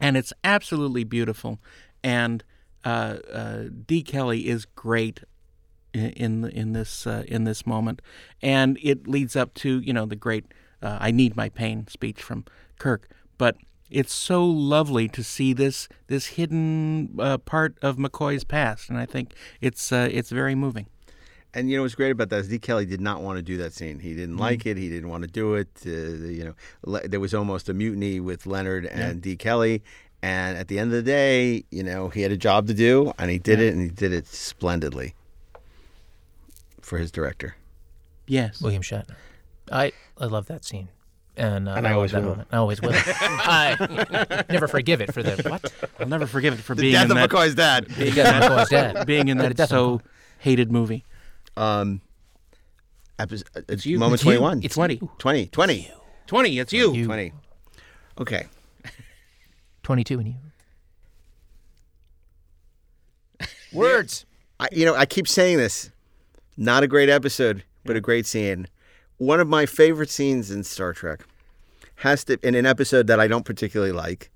and 0.00 0.16
it's 0.16 0.32
absolutely 0.42 1.04
beautiful. 1.04 1.60
And 2.02 2.42
uh, 2.84 3.18
uh, 3.32 3.64
De 3.86 4.02
Kelley 4.02 4.48
is 4.48 4.64
great 4.64 5.20
in 5.94 6.10
in, 6.10 6.44
in 6.46 6.72
this 6.72 7.06
uh, 7.06 7.22
in 7.28 7.44
this 7.44 7.64
moment, 7.66 8.02
and 8.42 8.78
it 8.82 9.06
leads 9.06 9.36
up 9.36 9.54
to 9.54 9.78
you 9.80 9.92
know 9.92 10.06
the 10.06 10.16
great 10.16 10.46
uh, 10.82 10.98
"I 11.00 11.10
Need 11.10 11.36
My 11.36 11.48
Pain" 11.48 11.86
speech 11.88 12.22
from 12.22 12.44
Kirk. 12.78 13.08
But 13.38 13.56
it's 13.90 14.12
so 14.12 14.44
lovely 14.44 15.08
to 15.08 15.22
see 15.24 15.52
this 15.52 15.88
this 16.08 16.26
hidden 16.26 17.14
uh, 17.18 17.38
part 17.38 17.76
of 17.82 17.96
McCoy's 17.96 18.44
past, 18.44 18.88
and 18.90 18.98
I 18.98 19.06
think 19.06 19.34
it's 19.60 19.92
uh, 19.92 20.08
it's 20.10 20.30
very 20.30 20.54
moving. 20.54 20.86
And 21.54 21.70
you 21.70 21.76
know 21.76 21.82
what's 21.82 21.94
great 21.94 22.10
about 22.10 22.28
that 22.28 22.40
is 22.40 22.48
De 22.48 22.58
Kelley 22.58 22.84
did 22.84 23.00
not 23.00 23.22
want 23.22 23.38
to 23.38 23.42
do 23.42 23.56
that 23.56 23.72
scene. 23.72 24.00
He 24.00 24.14
didn't 24.14 24.36
Mhm. 24.36 24.40
like 24.40 24.66
it. 24.66 24.76
He 24.76 24.90
didn't 24.90 25.08
want 25.08 25.22
to 25.24 25.30
do 25.30 25.54
it. 25.54 25.68
Uh, 25.86 25.90
you 25.90 26.44
know, 26.44 26.54
le- 26.84 27.08
there 27.08 27.20
was 27.20 27.32
almost 27.32 27.68
a 27.70 27.74
mutiny 27.74 28.20
with 28.20 28.44
Leonard 28.46 28.84
and 28.84 29.22
De 29.22 29.34
Kelley. 29.34 29.82
And 30.20 30.58
at 30.58 30.68
the 30.68 30.78
end 30.78 30.90
of 30.92 30.96
the 30.96 31.02
day, 31.10 31.64
you 31.70 31.82
know, 31.82 32.08
he 32.10 32.20
had 32.22 32.32
a 32.32 32.36
job 32.36 32.66
to 32.66 32.74
do, 32.74 33.12
and 33.18 33.30
he 33.30 33.38
did 33.38 33.60
Yeah. 33.60 33.66
it, 33.66 33.72
and 33.74 33.82
he 33.82 33.88
did 33.88 34.12
it 34.12 34.26
splendidly 34.26 35.14
for 36.80 36.98
his 36.98 37.10
director. 37.10 37.56
Yes, 38.26 38.60
William 38.60 38.82
Shatner. 38.82 39.14
I 39.72 39.92
I 40.18 40.26
love 40.26 40.46
that 40.46 40.64
scene. 40.64 40.88
And, 41.36 41.68
uh, 41.68 41.74
And 41.74 41.86
I 41.86 41.92
always 41.92 42.10
that 42.10 42.22
will. 42.22 42.30
moment. 42.30 42.48
I 42.50 42.56
always 42.56 42.80
will. 42.82 42.90
I 42.96 44.44
never 44.50 44.66
forgive 44.66 45.00
it 45.00 45.14
for 45.14 45.22
the 45.22 45.40
what? 45.48 45.72
I'll 46.00 46.08
never 46.08 46.26
forgive 46.26 46.54
it 46.54 46.62
for 46.62 46.74
The 46.74 46.82
being 46.82 46.94
death 46.94 47.04
in 47.04 47.10
of 47.12 47.16
that, 47.16 47.30
McCoy's 47.30 47.54
dad. 47.54 47.86
The 47.86 48.10
death 48.10 48.42
of 48.44 48.50
McCoy's 48.50 48.68
dad. 48.70 49.06
being 49.06 49.28
in 49.28 49.38
that 49.38 49.54
death 49.56 49.66
of 49.72 50.00
so 50.00 50.02
hated 50.38 50.72
movie. 50.72 51.04
Um, 51.56 52.00
episode, 53.20 53.46
it's 53.68 53.86
you. 53.86 53.98
moment 54.00 54.14
It's 54.20 54.24
you. 54.24 54.36
21. 54.38 54.62
It's 54.64 54.74
20. 54.74 55.00
20. 55.18 55.46
20. 55.46 55.92
20, 56.26 56.58
it's 56.58 56.72
you. 56.72 57.04
20. 57.04 57.32
Okay. 58.20 58.46
22 59.84 60.18
and 60.18 60.28
you. 60.28 60.34
Words. 63.72 64.24
I, 64.60 64.68
you 64.72 64.84
know, 64.84 64.94
I 64.94 65.06
keep 65.06 65.28
saying 65.28 65.58
this. 65.58 65.90
Not 66.56 66.82
a 66.82 66.88
great 66.88 67.08
episode, 67.08 67.62
but 67.84 67.94
a 67.96 68.00
great 68.00 68.26
scene. 68.26 68.66
One 69.18 69.40
of 69.40 69.48
my 69.48 69.66
favorite 69.66 70.10
scenes 70.10 70.50
in 70.50 70.64
Star 70.64 70.92
Trek 70.92 71.20
has 71.96 72.24
to 72.24 72.38
in 72.42 72.54
an 72.54 72.66
episode 72.66 73.06
that 73.08 73.18
I 73.20 73.26
don't 73.26 73.44
particularly 73.44 73.92
like. 73.92 74.30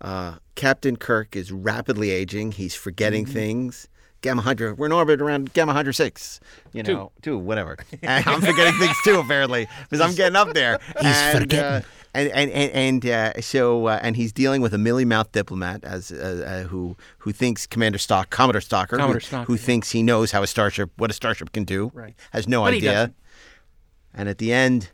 Uh, 0.00 0.36
Captain 0.54 0.96
Kirk 0.96 1.34
is 1.34 1.50
rapidly 1.50 2.10
aging. 2.10 2.52
He's 2.52 2.74
forgetting 2.74 3.26
things. 3.26 3.88
Gamma 4.20 4.42
Hunter, 4.42 4.74
we're 4.74 4.86
in 4.86 4.92
orbit 4.92 5.20
around 5.22 5.52
Gamma 5.54 5.72
Hunter 5.72 5.92
six. 5.92 6.40
You 6.72 6.82
know, 6.82 7.12
two, 7.16 7.22
two 7.22 7.38
whatever. 7.38 7.76
And 8.02 8.26
I'm 8.26 8.40
forgetting 8.40 8.74
things 8.78 8.96
too, 9.04 9.18
apparently, 9.20 9.66
because 9.88 10.00
I'm 10.00 10.14
getting 10.14 10.36
up 10.36 10.52
there. 10.54 10.78
He's 11.00 11.16
and, 11.16 11.38
forgetting. 11.40 11.64
Uh, 11.64 11.82
and 12.14 12.28
and 12.32 12.50
and, 12.50 12.72
and 13.04 13.06
uh, 13.36 13.40
so 13.40 13.86
uh, 13.86 14.00
and 14.02 14.16
he's 14.16 14.32
dealing 14.32 14.60
with 14.62 14.72
a 14.74 14.78
mealy 14.78 15.04
mouthed 15.04 15.32
diplomat 15.32 15.84
as 15.84 16.10
uh, 16.10 16.62
uh, 16.64 16.68
who 16.68 16.96
who 17.18 17.32
thinks 17.32 17.66
Commander 17.66 17.98
Stock 17.98 18.30
Commodore 18.30 18.60
Stocker 18.62 18.92
who- 18.92 18.96
Commodore 18.96 19.20
who, 19.20 19.54
Stocker, 19.54 19.58
yeah. 19.60 19.64
thinks 19.66 19.90
he 19.90 20.02
knows 20.02 20.32
how 20.32 20.42
a 20.42 20.46
starship 20.46 20.90
what 20.96 21.10
a 21.10 21.14
starship 21.14 21.52
can 21.52 21.64
do 21.64 21.90
Right. 21.94 22.14
has 22.32 22.48
no 22.48 22.62
But 22.64 22.74
idea. 22.74 23.12
And 24.14 24.28
at 24.28 24.38
the 24.38 24.52
end 24.52 24.90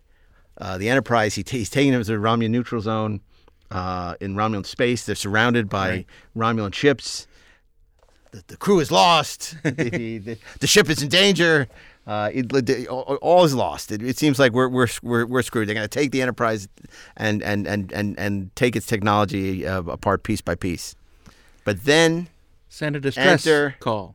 uh, 0.59 0.79
the 0.79 0.89
Enterprise 0.89 1.35
he 1.35 1.43
t- 1.43 1.59
he's 1.59 1.71
taking 1.71 1.93
them 1.93 2.03
to 2.03 2.07
the 2.11 2.19
Romulan 2.19 2.51
neutral 2.51 2.81
zone 2.81 3.21
uh, 3.71 4.15
in 4.21 4.35
Romulan 4.35 4.65
space 4.67 5.05
they're 5.07 5.15
surrounded 5.15 5.69
by 5.69 5.89
Right. 5.89 6.07
Romulan 6.37 6.73
ships 6.75 7.27
the, 8.31 8.43
the 8.49 8.57
crew 8.57 8.81
is 8.81 8.91
lost 8.91 9.57
the, 9.63 10.19
the, 10.19 10.39
the 10.61 10.67
ship 10.67 10.89
is 10.91 11.03
in 11.03 11.09
danger 11.09 11.69
uh, 12.07 12.29
it, 12.35 12.87
all, 12.89 13.17
all 13.23 13.45
is 13.47 13.55
lost. 13.55 13.91
It, 13.91 14.03
it 14.03 14.19
seems 14.19 14.39
like 14.39 14.53
we're, 14.53 14.69
we're 14.69 14.89
we're 15.03 15.25
we're 15.25 15.41
screwed. 15.41 15.67
They're 15.67 15.75
going 15.75 15.89
to 15.89 15.89
take 15.89 16.11
the 16.11 16.21
Enterprise 16.21 16.69
and 17.17 17.43
and 17.43 17.67
and 17.67 17.91
and, 17.93 18.19
and 18.19 18.55
take 18.57 18.77
its 18.77 18.85
technology 18.87 19.67
uh, 19.67 19.81
apart 19.85 20.23
piece 20.23 20.43
by 20.43 20.55
piece. 20.55 20.95
But 21.65 21.85
then 21.85 22.29
Send 22.69 22.95
a 22.95 23.01
distress 23.01 23.47
Enter- 23.47 23.77
call. 23.81 24.15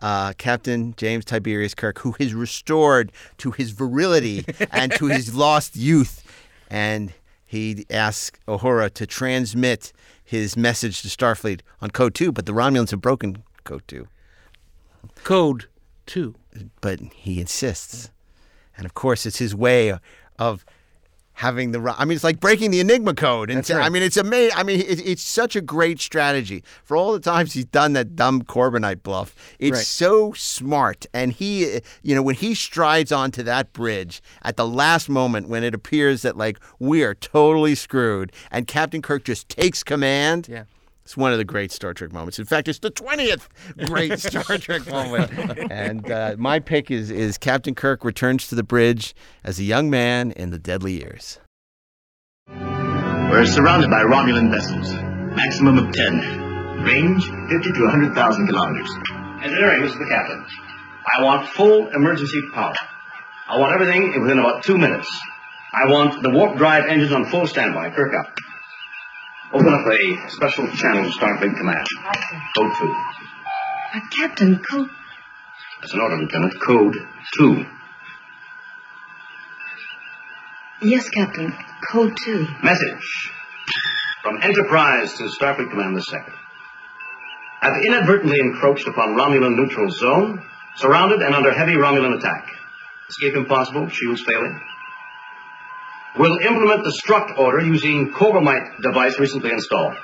Uh, 0.00 0.32
Captain 0.38 0.94
James 0.96 1.24
Tiberius 1.24 1.74
Kirk, 1.74 1.98
who 2.00 2.14
is 2.18 2.34
restored 2.34 3.12
to 3.38 3.50
his 3.50 3.70
virility 3.70 4.44
and 4.70 4.92
to 4.92 5.06
his 5.06 5.34
lost 5.34 5.76
youth, 5.76 6.24
and 6.70 7.12
he 7.44 7.86
asks 7.90 8.38
Uhura 8.46 8.92
to 8.94 9.06
transmit 9.06 9.92
his 10.24 10.56
message 10.56 11.02
to 11.02 11.08
Starfleet 11.08 11.60
on 11.80 11.90
Code 11.90 12.14
Two, 12.14 12.32
but 12.32 12.46
the 12.46 12.52
Romulans 12.52 12.90
have 12.90 13.00
broken 13.00 13.42
Code 13.64 13.82
Two. 13.86 14.08
Code 15.24 15.66
2. 16.06 16.34
but 16.80 17.00
he 17.14 17.40
insists. 17.40 18.10
And 18.76 18.86
of 18.86 18.94
course, 18.94 19.26
it's 19.26 19.38
his 19.38 19.54
way 19.54 19.98
of 20.38 20.64
having 21.38 21.70
the. 21.70 21.80
ro- 21.80 21.94
I 21.96 22.04
mean, 22.04 22.16
it's 22.16 22.24
like 22.24 22.40
breaking 22.40 22.72
the 22.72 22.80
Enigma 22.80 23.14
code. 23.14 23.48
And 23.48 23.58
That's 23.58 23.70
I 23.70 23.88
mean, 23.88 24.02
it's 24.02 24.16
amazing. 24.16 24.56
I 24.58 24.64
mean, 24.64 24.80
it, 24.80 25.06
it's 25.06 25.22
such 25.22 25.54
a 25.54 25.60
great 25.60 26.00
strategy 26.00 26.64
for 26.82 26.96
all 26.96 27.12
the 27.12 27.20
times 27.20 27.52
he's 27.52 27.64
done 27.64 27.92
that 27.92 28.16
dumb 28.16 28.42
Corbomite 28.42 29.02
bluff. 29.04 29.34
It's 29.60 29.76
Right. 29.78 29.86
so 29.86 30.32
smart. 30.32 31.06
And 31.14 31.32
he, 31.32 31.80
you 32.02 32.14
know, 32.16 32.22
when 32.22 32.34
he 32.34 32.54
strides 32.54 33.12
onto 33.12 33.44
that 33.44 33.72
bridge 33.72 34.20
at 34.42 34.56
the 34.56 34.66
last 34.66 35.08
moment 35.08 35.48
when 35.48 35.62
it 35.62 35.74
appears 35.74 36.22
that 36.22 36.36
like 36.36 36.58
we 36.80 37.04
are 37.04 37.14
totally 37.14 37.76
screwed, 37.76 38.32
and 38.50 38.66
Captain 38.66 39.00
Kirk 39.00 39.22
just 39.24 39.48
takes 39.48 39.84
command. 39.84 40.48
Yeah. 40.50 40.64
It's 41.08 41.16
one 41.16 41.32
of 41.32 41.38
the 41.38 41.44
great 41.46 41.72
Star 41.72 41.94
Trek 41.94 42.12
moments. 42.12 42.38
In 42.38 42.44
fact, 42.44 42.68
it's 42.68 42.80
the 42.80 42.90
twentieth 42.90 43.48
great 43.86 44.18
Star 44.18 44.58
Trek 44.58 44.86
moment. 44.88 45.32
And 45.72 46.10
uh, 46.10 46.36
my 46.36 46.60
pick 46.60 46.90
is 46.90 47.10
is 47.10 47.38
Captain 47.38 47.74
Kirk 47.74 48.04
returns 48.04 48.46
to 48.48 48.54
the 48.54 48.62
bridge 48.62 49.14
as 49.42 49.58
a 49.58 49.64
young 49.64 49.88
man 49.88 50.32
in 50.32 50.50
the 50.50 50.58
deadly 50.58 51.00
years. 51.00 51.38
We're 52.50 53.46
surrounded 53.46 53.88
by 53.88 54.02
Romulan 54.02 54.50
vessels. 54.50 54.92
Maximum 55.34 55.78
of 55.78 55.94
10. 55.94 56.84
Range 56.84 57.24
50 57.24 57.72
to 57.72 57.80
100,000 57.84 58.46
kilometers. 58.46 58.90
Engineering, 59.42 59.80
this 59.80 59.92
is 59.92 59.98
the 59.98 60.08
captain. 60.10 60.44
I 61.16 61.24
want 61.24 61.48
full 61.48 61.88
emergency 61.88 62.42
power. 62.52 62.74
I 63.48 63.58
want 63.58 63.72
everything 63.72 64.20
within 64.20 64.40
about 64.40 64.62
two 64.62 64.76
minutes. 64.76 65.08
I 65.72 65.90
want 65.90 66.22
the 66.22 66.28
warp 66.28 66.58
drive 66.58 66.84
engines 66.84 67.12
on 67.12 67.24
full 67.24 67.46
standby. 67.46 67.92
Kirk 67.92 68.12
up. 68.12 68.34
Open 69.50 69.72
up 69.72 69.86
a 69.86 70.30
special 70.30 70.68
channel 70.72 71.04
to 71.04 71.18
Starfleet 71.18 71.56
Command. 71.56 71.86
Code 72.54 72.72
2. 72.80 72.94
But 73.94 74.02
Captain, 74.14 74.58
code. 74.58 74.90
That's 75.80 75.94
an 75.94 76.00
order, 76.00 76.18
Lieutenant. 76.18 76.60
Code 76.60 76.96
2. 77.38 77.64
Yes, 80.82 81.08
Captain. 81.08 81.54
Code 81.90 82.14
2. 82.24 82.46
Message. 82.62 83.32
From 84.22 84.38
Enterprise 84.42 85.14
to 85.14 85.24
Starfleet 85.24 85.70
Command 85.70 86.02
second. 86.04 86.34
Have 87.62 87.82
inadvertently 87.86 88.40
encroached 88.40 88.86
upon 88.86 89.16
Romulan 89.16 89.56
neutral 89.56 89.90
zone, 89.90 90.44
surrounded 90.76 91.22
and 91.22 91.34
under 91.34 91.54
heavy 91.54 91.72
Romulan 91.72 92.18
attack. 92.18 92.50
Escape 93.08 93.34
impossible, 93.34 93.88
shields 93.88 94.20
failing. 94.20 94.60
Will 96.16 96.38
implement 96.38 96.84
destruct 96.84 97.38
order 97.38 97.60
using 97.60 98.12
Corbomite 98.12 98.80
device 98.82 99.18
recently 99.18 99.50
installed. 99.50 99.94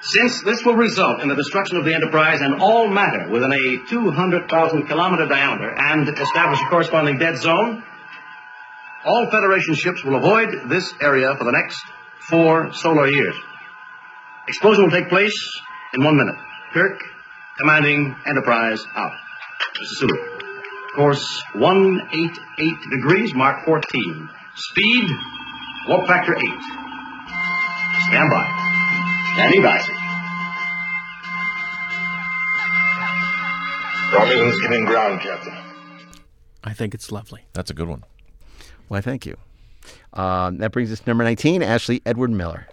Since 0.00 0.42
this 0.42 0.64
will 0.64 0.74
result 0.74 1.22
in 1.22 1.28
the 1.28 1.36
destruction 1.36 1.76
of 1.76 1.84
the 1.84 1.94
Enterprise 1.94 2.40
and 2.40 2.60
all 2.60 2.88
matter 2.88 3.30
within 3.30 3.52
a 3.52 3.86
200,000 3.88 4.86
kilometer 4.88 5.26
diameter 5.26 5.72
and 5.78 6.08
establish 6.08 6.60
a 6.60 6.68
corresponding 6.68 7.18
dead 7.18 7.36
zone, 7.36 7.84
all 9.04 9.30
Federation 9.30 9.74
ships 9.74 10.04
will 10.04 10.16
avoid 10.16 10.68
this 10.68 10.92
area 11.00 11.36
for 11.36 11.44
the 11.44 11.52
next 11.52 11.80
four 12.28 12.72
solar 12.72 13.08
years. 13.08 13.36
Explosion 14.48 14.84
will 14.84 14.90
take 14.90 15.08
place 15.08 15.60
in 15.94 16.02
one 16.02 16.16
minute. 16.16 16.36
Kirk, 16.72 17.00
commanding 17.58 18.16
Enterprise, 18.26 18.84
out. 18.96 19.12
Mr. 19.80 19.86
Sulu. 19.98 20.31
Course 20.96 21.42
188 21.54 22.90
degrees, 22.90 23.34
Mark 23.34 23.64
14. 23.64 24.28
Speed, 24.56 25.08
warp 25.88 26.06
factor 26.06 26.36
8. 26.36 26.42
Stand 28.08 28.30
by. 28.30 28.44
Standing 29.34 29.62
by, 29.62 29.78
sir. 29.78 29.94
Romulans 34.12 34.60
giving 34.60 34.84
ground, 34.84 35.20
Captain. 35.22 35.54
I 36.62 36.74
think 36.74 36.92
it's 36.94 37.10
lovely. 37.10 37.46
That's 37.54 37.70
a 37.70 37.74
good 37.74 37.88
one. 37.88 38.04
Why, 38.88 39.00
thank 39.00 39.24
you. 39.24 39.38
Um, 40.12 40.58
that 40.58 40.72
brings 40.72 40.92
us 40.92 41.00
to 41.00 41.08
number 41.08 41.24
nineteen, 41.24 41.62
Ashley 41.62 42.02
Edward 42.04 42.30
Miller. 42.30 42.68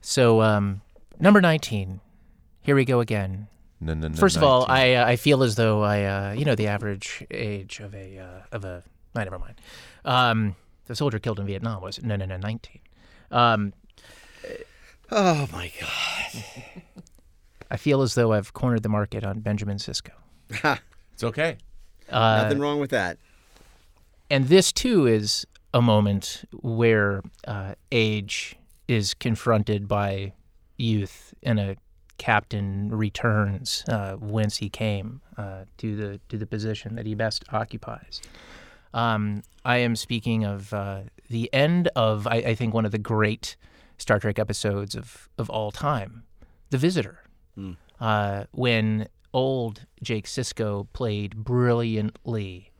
So, 0.00 0.40
um, 0.42 0.82
number 1.18 1.40
19. 1.40 2.00
Here 2.60 2.74
we 2.76 2.84
go 2.84 3.00
again. 3.00 3.48
No, 3.84 3.92
no, 3.94 4.08
no, 4.08 4.14
First 4.14 4.36
of 4.36 4.42
all, 4.42 4.64
I 4.68 4.94
uh, 4.94 5.06
I 5.06 5.16
feel 5.16 5.42
as 5.42 5.56
though 5.56 5.82
I 5.82 6.04
uh, 6.04 6.32
you 6.32 6.44
know 6.44 6.54
the 6.54 6.68
average 6.68 7.24
age 7.30 7.80
of 7.80 7.94
a 7.94 8.18
uh, 8.18 8.40
of 8.50 8.64
a 8.64 8.82
no, 9.14 9.22
never 9.24 9.38
mind. 9.38 9.60
Um, 10.04 10.56
the 10.86 10.96
soldier 10.96 11.18
killed 11.18 11.38
in 11.38 11.46
Vietnam 11.46 11.82
was 11.82 12.02
no 12.02 12.16
no 12.16 12.24
no 12.24 12.36
19. 12.36 12.80
Um, 13.30 13.72
Oh 15.10 15.46
my 15.52 15.70
god. 15.80 16.44
I 17.70 17.76
feel 17.76 18.02
as 18.02 18.14
though 18.14 18.32
I've 18.32 18.52
cornered 18.52 18.82
the 18.82 18.88
market 18.88 19.24
on 19.24 19.40
Benjamin 19.40 19.76
Sisko. 19.78 20.10
It's 21.12 21.22
okay. 21.22 21.56
Uh, 22.10 22.42
Nothing 22.42 22.58
wrong 22.58 22.80
with 22.80 22.90
that. 22.90 23.18
And 24.30 24.48
this 24.48 24.72
too 24.72 25.06
is 25.06 25.46
a 25.72 25.80
moment 25.82 26.44
where 26.62 27.22
uh, 27.46 27.74
age 27.92 28.56
is 28.88 29.14
confronted 29.14 29.88
by 29.88 30.32
youth, 30.76 31.34
in 31.42 31.58
a 31.58 31.76
captain 32.18 32.88
returns 32.90 33.84
uh, 33.88 34.14
whence 34.14 34.58
he 34.58 34.68
came 34.68 35.20
uh, 35.36 35.64
to 35.78 35.96
the 35.96 36.20
to 36.28 36.38
the 36.38 36.46
position 36.46 36.94
that 36.94 37.06
he 37.06 37.14
best 37.14 37.44
occupies. 37.52 38.20
Um, 38.92 39.42
I 39.64 39.78
am 39.78 39.96
speaking 39.96 40.44
of 40.44 40.72
uh, 40.72 41.02
the 41.28 41.52
end 41.52 41.88
of 41.96 42.26
I, 42.26 42.36
I 42.36 42.54
think 42.54 42.72
one 42.74 42.84
of 42.84 42.92
the 42.92 42.98
great 42.98 43.56
Star 43.98 44.18
Trek 44.20 44.38
episodes 44.38 44.94
of 44.94 45.28
of 45.38 45.50
all 45.50 45.72
time, 45.72 46.24
The 46.70 46.78
Visitor, 46.78 47.24
uh, 48.00 48.44
when 48.52 49.08
old 49.32 49.86
Jake 50.02 50.26
Sisko 50.26 50.86
played 50.92 51.36
brilliantly 51.36 52.70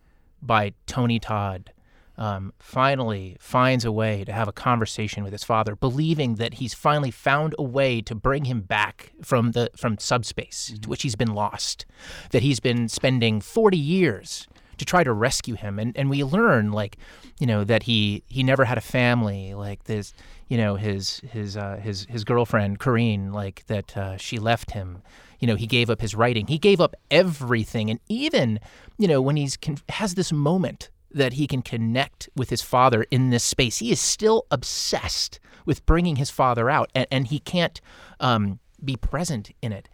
by 0.41 0.73
Tony 0.87 1.19
Todd. 1.19 1.73
Um, 2.17 2.53
finally 2.61 3.37
finds 3.41 3.85
a 3.85 3.91
way 3.91 4.23
to 4.23 4.33
have 4.33 4.47
a 4.47 4.53
conversation 4.53 5.25
with 5.25 5.33
his 5.33 5.43
father, 5.43 5.75
believing 5.75 6.37
that 6.37 6.55
he's 6.55 6.73
finally 6.73 7.11
found 7.11 7.57
a 7.59 7.65
way 7.65 8.01
to 8.03 8.15
bring 8.15 8.45
him 8.45 8.61
back 8.61 9.13
from 9.23 9.51
the 9.51 9.71
from 9.77 9.99
subspace 9.99 10.73
to 10.81 10.89
which 10.89 11.03
he's 11.03 11.17
been 11.17 11.35
lost. 11.35 11.87
That 12.31 12.43
he's 12.43 12.61
been 12.61 12.89
spending 12.89 13.41
forty 13.41 13.79
years 13.79 14.47
to 14.79 14.85
try 14.85 15.05
to 15.05 15.13
rescue 15.13 15.55
him, 15.55 15.79
and 15.79 15.97
and 15.97 16.11
we 16.11 16.25
learn 16.25 16.73
like, 16.73 16.97
you 17.39 17.47
know, 17.47 17.65
that 17.65 17.85
he 17.85 18.23
he 18.29 18.43
never 18.43 18.65
had 18.65 18.79
a 18.79 18.83
family. 18.83 19.55
Like 19.55 19.85
this, 19.85 20.15
you 20.49 20.57
know, 20.57 20.77
his 20.77 21.21
his 21.31 21.57
uh, 21.57 21.77
his 21.83 22.07
his 22.09 22.25
girlfriend 22.25 22.79
Korena, 22.79 23.33
like 23.33 23.67
that 23.67 23.97
uh, 23.97 24.17
she 24.17 24.39
left 24.39 24.73
him. 24.73 25.03
You 25.41 25.49
know, 25.49 25.57
he 25.57 25.67
gave 25.67 25.91
up 25.91 26.01
his 26.01 26.15
writing. 26.15 26.47
He 26.47 26.59
gave 26.59 26.81
up 26.81 26.95
everything, 27.11 27.91
and 27.91 28.01
even 28.09 28.61
you 28.99 29.09
know 29.09 29.21
when 29.21 29.37
he's 29.37 29.57
con- 29.57 29.79
has 29.89 30.15
this 30.15 30.33
moment 30.33 30.91
that 31.15 31.35
he 31.35 31.47
can 31.47 31.63
connect 31.63 32.29
with 32.37 32.51
his 32.51 32.61
father 32.63 33.05
in 33.11 33.31
this 33.31 33.45
space. 33.45 33.79
He 33.79 33.91
is 33.91 34.01
still 34.01 34.47
obsessed 34.51 35.41
with 35.65 35.87
bringing 35.87 36.17
his 36.17 36.31
father 36.31 36.69
out, 36.69 36.91
and, 36.95 37.07
and 37.11 37.27
he 37.29 37.39
can't 37.39 37.81
um, 38.21 38.59
be 38.85 38.97
present 38.97 39.51
in 39.63 39.73
it. 39.73 39.89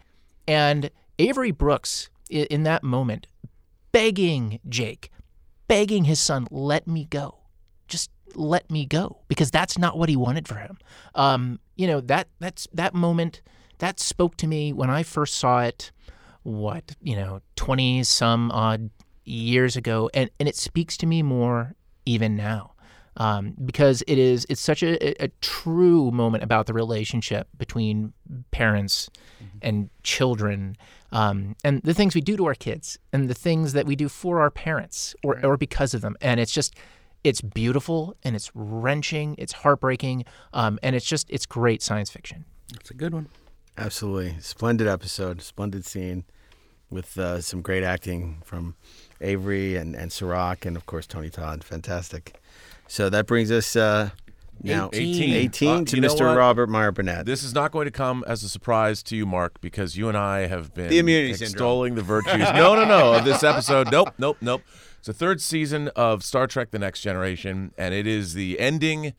And 0.47 0.89
Avery 1.19 1.51
Brooks, 1.51 2.09
i- 2.31 2.47
in 2.49 2.63
that 2.63 2.83
moment, 2.83 3.27
begging 3.91 4.59
Jake, 4.67 5.11
begging 5.67 6.05
his 6.05 6.19
son, 6.19 6.47
let 6.51 6.87
me 6.87 7.05
go. 7.05 7.37
Just 7.87 8.09
let 8.35 8.69
me 8.69 8.85
go. 8.85 9.21
Because 9.27 9.51
that's 9.51 9.77
not 9.77 9.97
what 9.97 10.09
he 10.09 10.15
wanted 10.15 10.47
for 10.47 10.55
him. 10.55 10.77
Um, 11.15 11.59
you 11.75 11.87
know, 11.87 12.01
that 12.01 12.27
that's 12.39 12.67
that 12.73 12.93
moment 12.93 13.41
that 13.79 13.99
spoke 13.99 14.37
to 14.37 14.47
me 14.47 14.73
when 14.73 14.89
I 14.89 15.03
first 15.03 15.35
saw 15.35 15.61
it, 15.61 15.91
what, 16.43 16.95
you 17.01 17.15
know, 17.15 17.41
20 17.55 18.03
some 18.03 18.51
odd 18.51 18.89
years 19.31 19.75
ago. 19.75 20.09
And, 20.13 20.29
and 20.39 20.47
it 20.49 20.55
speaks 20.55 20.97
to 20.97 21.05
me 21.05 21.23
more 21.23 21.75
even 22.05 22.35
now. 22.35 22.73
Um, 23.17 23.55
because 23.65 24.03
it 24.07 24.17
is 24.17 24.45
it's 24.47 24.61
such 24.61 24.81
a, 24.83 25.21
a 25.21 25.27
true 25.41 26.11
moment 26.11 26.45
about 26.45 26.65
the 26.65 26.71
relationship 26.73 27.49
between 27.57 28.13
parents 28.51 29.09
and 29.61 29.89
children 30.03 30.77
um, 31.11 31.57
and 31.61 31.81
the 31.83 31.93
things 31.93 32.15
we 32.15 32.21
do 32.21 32.37
to 32.37 32.45
our 32.45 32.55
kids 32.55 32.97
and 33.11 33.29
the 33.29 33.33
things 33.33 33.73
that 33.73 33.85
we 33.85 33.97
do 33.97 34.07
for 34.07 34.39
our 34.39 34.49
parents 34.49 35.13
or, 35.25 35.45
or 35.45 35.57
because 35.57 35.93
of 35.93 35.99
them 35.99 36.15
and 36.21 36.39
it's 36.39 36.53
just 36.53 36.73
it's 37.25 37.41
beautiful 37.41 38.15
and 38.23 38.33
it's 38.33 38.49
wrenching 38.55 39.35
it's 39.37 39.51
heartbreaking 39.51 40.23
um, 40.53 40.79
and 40.81 40.95
it's 40.95 41.05
just 41.05 41.29
it's 41.29 41.45
great 41.45 41.81
science 41.81 42.09
fiction 42.09 42.45
It's 42.79 42.91
a 42.91 42.93
good 42.93 43.13
one. 43.13 43.27
Absolutely. 43.77 44.37
Splendid 44.39 44.87
episode, 44.87 45.41
splendid 45.41 45.85
scene 45.85 46.23
with 46.89 47.17
uh, 47.17 47.41
some 47.41 47.61
great 47.61 47.83
acting 47.83 48.41
from 48.45 48.75
Avery 49.21 49.75
and, 49.75 49.95
and 49.95 50.11
Cirroc 50.11 50.65
and, 50.65 50.75
of 50.75 50.85
course, 50.85 51.07
Tony 51.07 51.29
Todd. 51.29 51.63
Fantastic. 51.63 52.39
So 52.87 53.09
that 53.09 53.25
brings 53.27 53.51
us 53.51 53.75
uh, 53.75 54.09
now 54.61 54.89
18. 54.93 55.33
18 55.33 55.69
Uh, 55.69 55.85
to 55.85 55.97
Mr. 55.97 56.35
Robert 56.35 56.67
Meyer 56.67 56.91
Burnett. 56.91 57.25
This 57.25 57.43
is 57.43 57.53
not 57.53 57.71
going 57.71 57.85
to 57.85 57.91
come 57.91 58.23
as 58.27 58.43
a 58.43 58.49
surprise 58.49 59.01
to 59.03 59.15
you, 59.15 59.25
Mark, 59.25 59.59
because 59.61 59.97
you 59.97 60.09
and 60.09 60.17
I 60.17 60.47
have 60.47 60.73
been 60.73 60.89
The 60.89 60.99
immunity 60.99 61.33
syndrome. 61.33 61.51
extolling 61.51 61.95
the 61.95 62.01
virtues. 62.01 62.39
no, 62.53 62.75
no, 62.75 62.85
no, 62.85 63.13
of 63.13 63.23
this 63.25 63.43
episode. 63.43 63.91
Nope, 63.91 64.09
nope, 64.17 64.37
nope. 64.41 64.61
It's 64.99 65.07
the 65.07 65.13
third 65.13 65.41
season 65.41 65.87
of 65.95 66.23
Star 66.23 66.45
Trek: 66.47 66.71
The 66.71 66.77
Next 66.79 67.01
Generation, 67.01 67.73
and 67.77 67.93
it 67.93 68.05
is 68.05 68.33
the 68.35 68.59
ending 68.59 69.13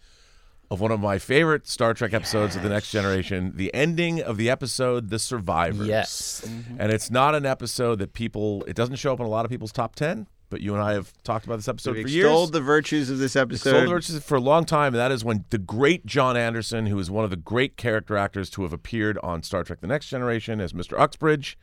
of 0.72 0.80
one 0.80 0.90
of 0.90 1.00
my 1.00 1.18
favorite 1.18 1.68
Star 1.68 1.92
Trek 1.92 2.14
episodes 2.14 2.56
of 2.56 2.62
The 2.62 2.70
Next 2.70 2.90
Generation. 2.90 3.52
The 3.54 3.72
ending 3.74 4.22
of 4.22 4.38
the 4.38 4.48
episode 4.48 5.10
"The 5.10 5.18
Survivors." 5.18 5.86
Yes. 5.86 6.42
Mm-hmm. 6.46 6.76
and 6.80 6.90
it's 6.90 7.10
not 7.10 7.34
an 7.34 7.44
episode 7.44 7.98
that 7.98 8.14
people. 8.14 8.64
It 8.66 8.74
doesn't 8.74 8.96
show 8.96 9.12
up 9.12 9.20
in 9.20 9.26
a 9.26 9.28
lot 9.28 9.44
of 9.44 9.50
people's 9.50 9.70
top 9.70 9.94
ten. 9.94 10.26
But 10.48 10.62
you 10.62 10.74
and 10.74 10.82
I 10.82 10.92
have 10.94 11.12
talked 11.24 11.44
about 11.46 11.56
this 11.56 11.68
episode 11.68 11.96
We've 11.96 12.04
for 12.04 12.10
years. 12.10 12.24
extolled 12.26 12.52
the 12.52 12.60
virtues 12.60 13.08
of 13.10 13.18
this 13.18 13.36
episode. 13.36 13.68
Extolled 13.70 13.84
the 13.84 13.90
virtues 13.90 14.24
for 14.24 14.36
a 14.36 14.40
long 14.40 14.64
time, 14.64 14.88
and 14.88 14.96
that 14.96 15.12
is 15.12 15.24
when 15.24 15.44
the 15.50 15.58
great 15.58 16.04
John 16.06 16.36
Anderson, 16.36 16.86
who 16.86 16.98
is 16.98 17.10
one 17.10 17.24
of 17.24 17.30
the 17.30 17.36
great 17.36 17.76
character 17.76 18.16
actors 18.16 18.48
to 18.50 18.62
have 18.62 18.72
appeared 18.72 19.18
on 19.22 19.42
Star 19.42 19.64
Trek: 19.64 19.80
The 19.82 19.86
Next 19.86 20.08
Generation 20.08 20.58
as 20.58 20.72
Mr. 20.72 20.98
Uxbridge, 20.98 21.58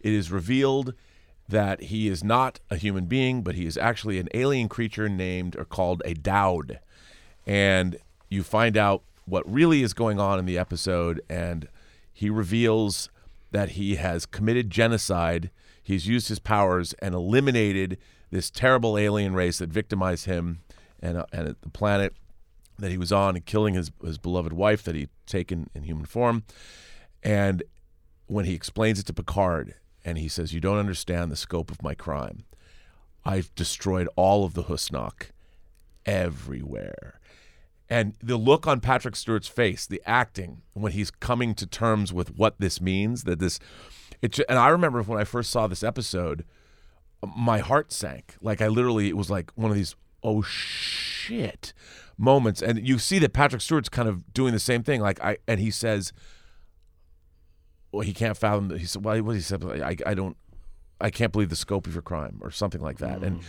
it 0.00 0.12
is 0.12 0.30
revealed 0.30 0.92
that 1.48 1.84
he 1.84 2.08
is 2.08 2.22
not 2.22 2.60
a 2.70 2.76
human 2.76 3.06
being, 3.06 3.42
but 3.42 3.54
he 3.54 3.64
is 3.64 3.78
actually 3.78 4.18
an 4.18 4.28
alien 4.34 4.68
creature 4.68 5.08
named 5.08 5.56
or 5.56 5.64
called 5.64 6.02
a 6.04 6.12
Douwd, 6.14 6.78
and 7.46 7.96
you 8.28 8.42
find 8.42 8.76
out 8.76 9.02
what 9.24 9.50
really 9.50 9.82
is 9.82 9.92
going 9.92 10.20
on 10.20 10.38
in 10.38 10.46
the 10.46 10.58
episode, 10.58 11.20
and 11.28 11.68
he 12.12 12.30
reveals 12.30 13.10
that 13.50 13.70
he 13.70 13.96
has 13.96 14.26
committed 14.26 14.70
genocide. 14.70 15.50
He's 15.82 16.06
used 16.06 16.28
his 16.28 16.38
powers 16.38 16.94
and 16.94 17.14
eliminated 17.14 17.98
this 18.30 18.50
terrible 18.50 18.98
alien 18.98 19.34
race 19.34 19.58
that 19.58 19.70
victimized 19.70 20.26
him 20.26 20.60
and, 21.00 21.18
uh, 21.18 21.26
and 21.32 21.56
the 21.60 21.70
planet 21.70 22.14
that 22.78 22.90
he 22.90 22.98
was 22.98 23.12
on 23.12 23.36
and 23.36 23.44
killing 23.44 23.74
his, 23.74 23.90
his 24.04 24.18
beloved 24.18 24.52
wife 24.52 24.82
that 24.84 24.94
he'd 24.94 25.08
taken 25.26 25.70
in 25.74 25.84
human 25.84 26.04
form. 26.04 26.44
And 27.22 27.62
when 28.26 28.44
he 28.44 28.54
explains 28.54 28.98
it 28.98 29.06
to 29.06 29.12
Picard 29.12 29.74
and 30.04 30.18
he 30.18 30.28
says, 30.28 30.52
You 30.52 30.60
don't 30.60 30.78
understand 30.78 31.30
the 31.30 31.36
scope 31.36 31.70
of 31.70 31.82
my 31.82 31.94
crime. 31.94 32.44
I've 33.24 33.54
destroyed 33.54 34.08
all 34.16 34.44
of 34.44 34.54
the 34.54 34.64
Husnock 34.64 35.30
everywhere. 36.04 37.18
And 37.88 38.14
the 38.22 38.36
look 38.36 38.66
on 38.66 38.80
Patrick 38.80 39.14
Stewart's 39.14 39.48
face, 39.48 39.86
the 39.86 40.02
acting, 40.04 40.62
when 40.72 40.92
he's 40.92 41.10
coming 41.10 41.54
to 41.54 41.66
terms 41.66 42.12
with 42.12 42.36
what 42.36 42.56
this 42.58 42.80
means, 42.80 43.24
that 43.24 43.38
this, 43.38 43.60
it, 44.20 44.38
and 44.48 44.58
I 44.58 44.68
remember 44.68 45.02
when 45.02 45.20
I 45.20 45.24
first 45.24 45.50
saw 45.50 45.66
this 45.66 45.84
episode, 45.84 46.44
my 47.36 47.58
heart 47.58 47.92
sank. 47.92 48.34
Like 48.40 48.60
I 48.60 48.68
literally, 48.68 49.08
it 49.08 49.16
was 49.16 49.30
like 49.30 49.52
one 49.54 49.70
of 49.70 49.76
these, 49.76 49.94
oh 50.22 50.42
shit 50.42 51.72
moments. 52.18 52.60
And 52.60 52.86
you 52.86 52.98
see 52.98 53.18
that 53.20 53.32
Patrick 53.32 53.62
Stewart's 53.62 53.88
kind 53.88 54.08
of 54.08 54.32
doing 54.32 54.52
the 54.52 54.58
same 54.58 54.82
thing. 54.82 55.00
Like 55.00 55.22
I, 55.22 55.38
and 55.46 55.60
he 55.60 55.70
says, 55.70 56.12
well, 57.92 58.02
he 58.02 58.12
can't 58.12 58.36
fathom, 58.36 58.68
that. 58.68 58.78
he 58.78 58.86
said, 58.86 59.04
well, 59.04 59.22
what 59.22 59.36
he 59.36 59.42
said, 59.42 59.64
I, 59.64 59.96
I 60.04 60.14
don't, 60.14 60.36
I 61.00 61.10
can't 61.10 61.32
believe 61.32 61.50
the 61.50 61.56
scope 61.56 61.86
of 61.86 61.94
your 61.94 62.02
crime 62.02 62.38
or 62.40 62.50
something 62.50 62.80
like 62.80 62.98
that. 62.98 63.22
And 63.22 63.40
mm. 63.40 63.44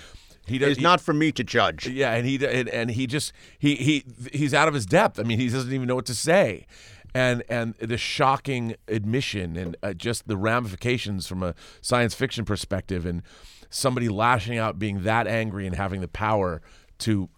He 0.48 0.58
does, 0.58 0.72
It's 0.74 0.82
not 0.82 1.02
for 1.02 1.14
me 1.14 1.32
to 1.34 1.44
judge. 1.44 1.88
yeah, 1.88 2.14
and 2.14 2.26
he 2.26 2.36
and, 2.46 2.70
and 2.70 2.92
he 2.92 3.06
just 3.08 3.34
he 3.60 3.76
he 3.76 4.06
he's 4.32 4.54
out 4.54 4.68
of 4.68 4.74
his 4.74 4.86
depth. 4.86 5.20
I 5.20 5.24
mean, 5.24 5.40
he 5.40 5.50
doesn't 5.50 5.74
even 5.74 5.88
know 5.88 5.96
what 5.96 6.06
to 6.06 6.16
say, 6.16 6.66
and 7.14 7.44
and 7.50 7.76
the 7.80 7.98
shocking 7.98 8.76
admission 8.88 9.58
and 9.58 9.76
uh, 9.84 9.94
just 9.94 10.28
the 10.28 10.38
ramifications 10.38 11.28
from 11.28 11.44
a 11.44 11.54
science 11.82 12.14
fiction 12.16 12.46
perspective, 12.46 13.06
and 13.06 13.24
somebody 13.70 14.08
lashing 14.10 14.58
out, 14.58 14.80
being 14.80 15.04
that 15.04 15.28
angry, 15.28 15.68
and 15.68 15.76
having 15.76 16.02
the 16.02 16.08
power 16.08 16.62
to 17.00 17.30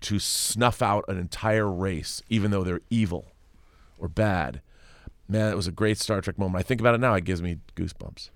to 0.00 0.18
snuff 0.18 0.82
out 0.82 1.04
an 1.08 1.18
entire 1.18 1.70
race, 1.70 2.22
even 2.28 2.50
though 2.50 2.64
they're 2.64 2.82
evil 2.90 3.26
or 3.98 4.08
bad. 4.08 4.60
Man, 5.28 5.52
it 5.52 5.56
was 5.56 5.66
a 5.66 5.72
great 5.72 5.98
Star 5.98 6.20
Trek 6.20 6.38
moment. 6.38 6.58
I 6.58 6.62
think 6.66 6.80
about 6.80 6.94
it 6.94 7.00
now; 7.00 7.14
it 7.14 7.24
gives 7.24 7.42
me 7.42 7.58
goosebumps. 7.76 8.30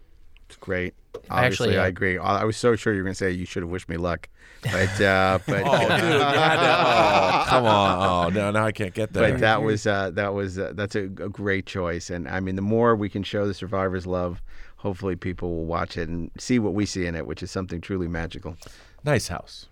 It's 0.53 0.61
great. 0.61 0.93
I 1.31 1.45
Obviously, 1.45 1.69
actually, 1.69 1.79
uh, 1.79 1.83
I 1.85 1.87
agree. 1.87 2.19
I 2.19 2.43
I 2.43 2.45
was 2.45 2.57
so 2.59 2.77
sure 2.77 2.93
you 2.93 2.99
were 3.01 3.05
going 3.05 3.15
to 3.15 3.19
say 3.19 3.31
you 3.31 3.47
should 3.47 3.63
have 3.63 3.71
wished 3.71 3.89
me 3.89 3.97
luck, 3.97 4.29
but 4.63 5.01
uh, 5.01 5.39
but 5.47 5.63
Oh, 5.65 5.79
dude, 5.79 5.91
you 5.91 6.21
had 6.21 6.59
oh, 7.43 7.45
come 7.49 7.65
on! 7.65 8.27
Oh, 8.27 8.29
no, 8.31 8.51
now 8.51 8.67
I 8.67 8.73
can't 8.73 8.93
get 8.95 9.13
that. 9.15 9.21
but 9.33 9.41
that 9.41 9.63
was 9.63 9.87
uh, 9.87 10.11
that 10.11 10.35
was 10.35 10.59
uh, 10.59 10.73
that's 10.75 10.95
a, 10.95 11.05
a 11.05 11.29
great 11.29 11.65
choice. 11.67 12.11
And 12.11 12.29
I 12.29 12.41
mean, 12.41 12.57
the 12.57 12.63
more 12.63 12.95
we 12.97 13.09
can 13.09 13.23
show 13.23 13.47
the 13.47 13.55
survivors 13.55 14.07
love, 14.07 14.43
hopefully 14.77 15.17
people 15.17 15.51
will 15.57 15.65
watch 15.65 15.97
it 15.97 16.09
and 16.09 16.31
see 16.39 16.59
what 16.59 16.75
we 16.75 16.85
see 16.87 17.07
in 17.07 17.15
it, 17.15 17.27
which 17.27 17.43
is 17.43 17.51
something 17.51 17.81
truly 17.81 18.09
magical. 18.09 18.57
nice 19.05 19.29
house. 19.29 19.69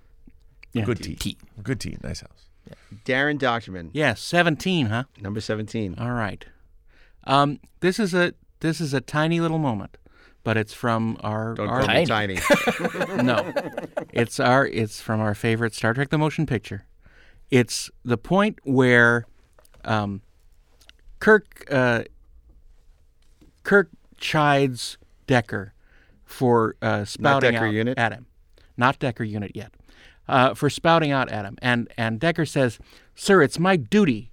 Yeah. 0.72 0.84
Good 0.84 1.02
tea. 1.02 1.16
Tea. 1.16 1.36
Good 1.62 1.80
tea. 1.80 1.98
Nice 2.02 2.20
house. 2.20 2.46
Darren 3.04 3.38
Dochterman, 3.38 3.90
Yes, 3.92 4.20
17, 4.20 4.86
huh? 4.86 5.04
number 5.20 5.40
seventeen. 5.40 5.94
All 5.98 6.12
right. 6.12 6.44
Um, 7.24 7.58
this 7.80 7.98
is 7.98 8.14
a 8.14 8.34
this 8.60 8.80
is 8.80 8.94
a 8.94 9.00
tiny 9.00 9.40
little 9.40 9.58
moment, 9.58 9.96
but 10.44 10.56
it's 10.56 10.72
from 10.72 11.16
our 11.20 11.54
Don't 11.54 11.68
our 11.68 11.82
call 11.84 11.94
me 11.94 12.06
tiny. 12.06 12.38
no, 13.22 13.52
it's 14.12 14.40
our 14.40 14.66
it's 14.66 15.00
from 15.00 15.20
our 15.20 15.34
favorite 15.34 15.74
Star 15.74 15.94
Trek: 15.94 16.08
The 16.10 16.18
Motion 16.18 16.46
Picture. 16.46 16.84
It's 17.50 17.90
the 18.04 18.16
point 18.16 18.58
where 18.64 19.26
um, 19.84 20.22
Kirk 21.18 21.64
uh, 21.70 22.04
Kirk 23.62 23.90
chides 24.18 24.98
Decker 25.26 25.74
for 26.24 26.76
uh, 26.80 27.04
spouting 27.04 27.52
Decker 27.52 27.66
out 27.66 27.74
unit? 27.74 27.98
at 27.98 28.12
him, 28.12 28.26
not 28.76 28.98
Decker 28.98 29.24
unit 29.24 29.52
yet, 29.54 29.72
uh, 30.28 30.54
for 30.54 30.70
spouting 30.70 31.10
out 31.10 31.30
at 31.30 31.44
him, 31.44 31.56
and 31.60 31.88
and 31.96 32.20
Decker 32.20 32.46
says, 32.46 32.78
"Sir, 33.14 33.42
it's 33.42 33.58
my 33.58 33.76
duty 33.76 34.32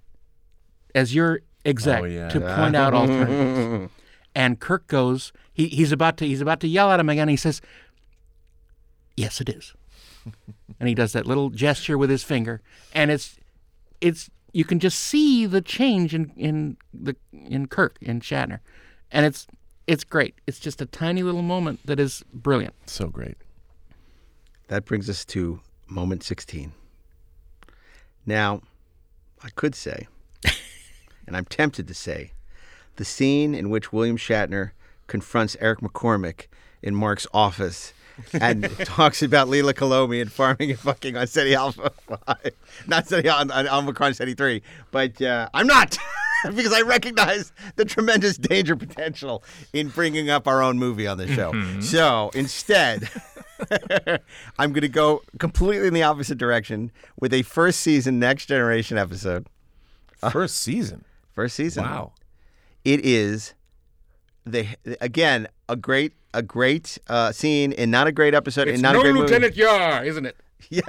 as 0.94 1.14
your 1.14 1.40
exec 1.64 2.02
Oh, 2.02 2.06
yeah. 2.06 2.28
to 2.28 2.40
point 2.40 2.76
out 2.76 2.94
alternatives." 2.94 3.92
and 4.34 4.60
Kirk 4.60 4.86
goes, 4.86 5.32
he, 5.58 5.66
he's 5.66 5.92
about 5.92 6.16
to 6.18 6.26
he's 6.26 6.40
about 6.40 6.60
to 6.60 6.68
yell 6.68 6.90
at 6.90 7.00
him 7.00 7.10
again. 7.10 7.28
He 7.28 7.36
says, 7.36 7.60
"Yes, 9.16 9.42
it 9.42 9.50
is," 9.50 9.74
and 10.80 10.88
he 10.88 10.94
does 10.94 11.12
that 11.12 11.26
little 11.26 11.50
gesture 11.50 11.98
with 11.98 12.08
his 12.08 12.22
finger, 12.22 12.62
and 12.94 13.10
it's 13.10 13.36
it's 14.00 14.30
you 14.52 14.64
can 14.64 14.78
just 14.78 15.00
see 15.00 15.44
the 15.44 15.60
change 15.60 16.14
in 16.14 16.32
in 16.36 16.76
the 16.94 17.16
in 17.32 17.66
Kirk 17.66 17.98
in 18.00 18.20
Shatner, 18.20 18.60
and 19.10 19.26
it's 19.26 19.46
it's 19.86 20.04
great. 20.04 20.36
It's 20.46 20.60
just 20.60 20.80
a 20.80 20.86
tiny 20.86 21.22
little 21.22 21.42
moment 21.42 21.84
that 21.84 21.98
is 21.98 22.22
brilliant. 22.32 22.74
So 22.86 23.08
great. 23.08 23.36
That 24.68 24.84
brings 24.84 25.10
us 25.10 25.24
to 25.26 25.60
moment 25.88 26.22
16. 26.22 26.72
Now, 28.26 28.60
I 29.42 29.48
could 29.48 29.74
say, 29.74 30.06
and 31.26 31.34
I'm 31.34 31.46
tempted 31.46 31.88
to 31.88 31.94
say, 31.94 32.32
the 32.96 33.06
scene 33.06 33.54
in 33.54 33.70
which 33.70 33.90
William 33.90 34.18
Shatner 34.18 34.72
confronts 35.08 35.56
Eric 35.60 35.80
McCormick 35.80 36.46
in 36.80 36.94
Mark's 36.94 37.26
office 37.34 37.92
and 38.32 38.70
talks 38.84 39.22
about 39.22 39.48
Leila 39.48 39.74
Kalomi 39.74 40.20
and 40.22 40.30
farming 40.30 40.70
and 40.70 40.78
fucking 40.78 41.16
on 41.16 41.26
Ceti 41.26 41.54
Alpha 41.54 41.90
5. 42.26 42.50
Not 42.86 43.06
Ceti 43.06 43.28
on, 43.28 43.50
on 43.50 43.68
Omicron 43.68 44.14
Ceti 44.14 44.34
3, 44.34 44.62
but 44.90 45.20
uh, 45.20 45.48
I'm 45.52 45.66
not. 45.66 45.98
because 46.54 46.72
I 46.72 46.82
recognize 46.82 47.52
the 47.74 47.84
tremendous 47.84 48.36
danger 48.36 48.76
potential 48.76 49.42
in 49.72 49.88
bringing 49.88 50.30
up 50.30 50.46
our 50.46 50.62
own 50.62 50.78
movie 50.78 51.06
on 51.06 51.18
the 51.18 51.26
show. 51.26 51.52
So 51.80 52.30
instead, 52.32 53.10
I'm 54.58 54.72
going 54.72 54.82
to 54.82 54.88
go 54.88 55.22
completely 55.38 55.88
in 55.88 55.94
the 55.94 56.04
opposite 56.04 56.38
direction 56.38 56.92
with 57.18 57.32
a 57.34 57.42
first 57.42 57.80
season 57.80 58.20
Next 58.20 58.46
Generation 58.46 58.98
episode. 58.98 59.48
First 60.30 60.58
season. 60.58 61.04
First 61.32 61.56
season. 61.56 61.84
Wow. 61.84 62.12
It 62.84 63.04
is 63.04 63.54
the 64.52 64.66
again 65.00 65.48
a 65.68 65.76
great 65.76 66.12
a 66.34 66.42
great 66.42 66.98
uh, 67.08 67.32
scene 67.32 67.72
and 67.72 67.90
not 67.90 68.06
a 68.06 68.12
great 68.12 68.34
episode 68.34 68.68
and 68.68 68.82
not 68.82 68.96
a 68.96 69.00
great 69.00 69.14
movie. 69.14 69.56
Yar, 69.56 70.04
isn't 70.04 70.26
it? 70.26 70.36
Yeah, 70.70 70.80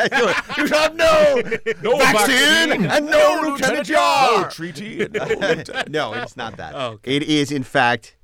you, 0.57 0.63
you 0.63 0.67
have 0.73 0.95
no, 0.95 1.41
No 1.81 1.97
vaccine, 1.99 2.69
vaccine. 2.69 2.85
and 2.87 3.05
no, 3.05 3.41
Lieutenant 3.51 3.87
Yar. 3.87 4.41
No 4.41 4.49
treaty. 4.49 5.01
And 5.03 5.13
no, 5.13 5.23
lieutenant- 5.25 5.89
no, 5.89 6.13
it's 6.15 6.35
not 6.35 6.57
that. 6.57 6.73
Oh, 6.75 6.87
okay. 6.93 7.15
It 7.15 7.23
is, 7.23 7.49
in 7.51 7.63
fact, 7.63 8.17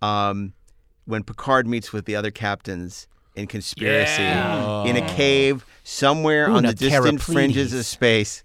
um, 0.00 0.54
when 1.04 1.22
Picard 1.22 1.66
meets 1.66 1.92
with 1.92 2.06
the 2.06 2.16
other 2.16 2.30
captains 2.30 3.08
in 3.34 3.46
conspiracy 3.46 4.22
in 4.88 4.96
a 4.96 5.06
cave 5.08 5.66
somewhere 5.84 6.48
on 6.48 6.62
the 6.62 6.72
distant 6.72 7.20
Terra 7.20 7.34
fringes 7.34 7.74
of 7.74 7.84
space, 7.84 8.42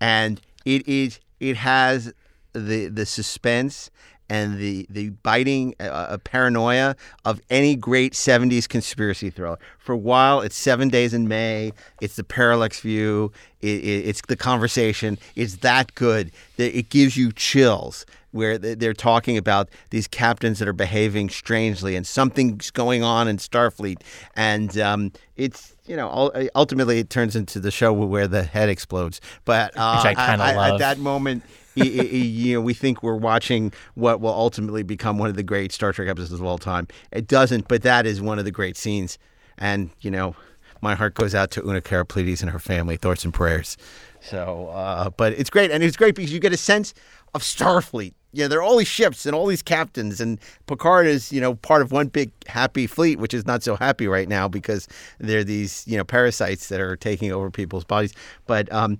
and 0.00 0.40
it 0.64 0.86
is 0.88 1.20
it 1.40 1.56
has 1.58 2.14
the 2.54 2.86
the 2.86 3.04
suspense 3.04 3.90
and 4.32 4.58
the 4.58 4.86
the 4.88 5.10
biting 5.22 5.74
uh, 5.78 5.84
uh, 5.84 6.18
paranoia 6.18 6.96
of 7.24 7.40
any 7.50 7.76
great 7.76 8.14
70s 8.14 8.66
conspiracy 8.68 9.28
thriller. 9.30 9.58
For 9.78 9.92
a 9.92 9.96
while, 10.12 10.40
it's 10.40 10.56
Seven 10.56 10.88
Days 10.88 11.12
in 11.12 11.28
May, 11.28 11.72
it's 12.00 12.16
the 12.16 12.24
Parallax 12.24 12.80
View, 12.80 13.30
it, 13.60 13.78
it, 13.84 14.08
it's 14.08 14.22
the 14.28 14.36
conversation. 14.36 15.18
It's 15.36 15.56
that 15.58 15.94
good 15.94 16.30
that 16.56 16.76
it 16.76 16.88
gives 16.88 17.16
you 17.16 17.32
chills. 17.32 18.06
Where 18.32 18.56
they- 18.56 18.74
they're 18.74 18.94
talking 18.94 19.36
about 19.36 19.68
these 19.90 20.08
captains 20.08 20.58
that 20.60 20.66
are 20.66 20.72
behaving 20.72 21.28
strangely, 21.28 21.96
and 21.96 22.06
something's 22.06 22.70
going 22.70 23.02
on 23.02 23.28
in 23.28 23.36
Starfleet, 23.36 23.98
and 24.34 24.78
um, 24.78 25.12
it's 25.36 25.76
you 25.86 25.96
know 25.96 26.08
ultimately 26.54 26.98
it 26.98 27.10
turns 27.10 27.36
into 27.36 27.60
the 27.60 27.70
show 27.70 27.92
where 27.92 28.26
the 28.26 28.44
head 28.44 28.70
explodes. 28.70 29.20
But 29.44 29.76
uh, 29.76 29.96
Which 29.96 30.06
I 30.06 30.14
kinda 30.14 30.44
at 30.74 30.78
that 30.78 30.98
moment, 30.98 31.42
you 31.74 32.54
know, 32.54 32.60
we 32.60 32.74
think 32.74 33.02
we're 33.02 33.16
watching 33.16 33.72
what 33.94 34.20
will 34.20 34.34
ultimately 34.34 34.82
become 34.82 35.18
one 35.18 35.28
of 35.28 35.36
the 35.36 35.42
great 35.42 35.72
Star 35.72 35.92
Trek 35.92 36.08
episodes 36.08 36.40
of 36.40 36.44
all 36.44 36.58
time. 36.58 36.88
It 37.10 37.26
doesn't, 37.26 37.68
but 37.68 37.82
that 37.82 38.06
is 38.06 38.20
one 38.20 38.38
of 38.38 38.44
the 38.44 38.50
great 38.50 38.76
scenes. 38.76 39.18
And 39.58 39.90
you 40.00 40.10
know, 40.10 40.34
my 40.80 40.94
heart 40.94 41.14
goes 41.14 41.34
out 41.34 41.50
to 41.52 41.62
Una 41.62 41.80
Karapletes 41.80 42.42
and 42.42 42.50
her 42.50 42.58
family. 42.58 42.96
Thoughts 42.96 43.24
and 43.24 43.32
prayers. 43.32 43.76
So, 44.20 44.68
uh, 44.68 45.10
but 45.10 45.32
it's 45.32 45.50
great, 45.50 45.70
and 45.70 45.82
it's 45.82 45.96
great 45.96 46.14
because 46.14 46.32
you 46.32 46.40
get 46.40 46.52
a 46.52 46.56
sense 46.56 46.94
of 47.34 47.42
Starfleet. 47.42 48.14
Know, 48.34 48.48
there 48.48 48.60
are 48.60 48.62
all 48.62 48.78
these 48.78 48.88
ships 48.88 49.26
and 49.26 49.34
all 49.34 49.46
these 49.46 49.62
captains, 49.62 50.20
and 50.20 50.38
Picard 50.66 51.06
is, 51.06 51.32
you 51.32 51.40
know, 51.40 51.54
part 51.56 51.82
of 51.82 51.92
one 51.92 52.06
big 52.06 52.30
happy 52.46 52.86
fleet, 52.86 53.18
which 53.18 53.34
is 53.34 53.46
not 53.46 53.62
so 53.62 53.76
happy 53.76 54.06
right 54.06 54.28
now 54.28 54.48
because 54.48 54.88
there 55.18 55.40
are 55.40 55.44
these, 55.44 55.84
you 55.86 55.98
know, 55.98 56.04
parasites 56.04 56.68
that 56.68 56.80
are 56.80 56.96
taking 56.96 57.30
over 57.30 57.50
people's 57.50 57.84
bodies. 57.84 58.14
But 58.46 58.72
um, 58.72 58.98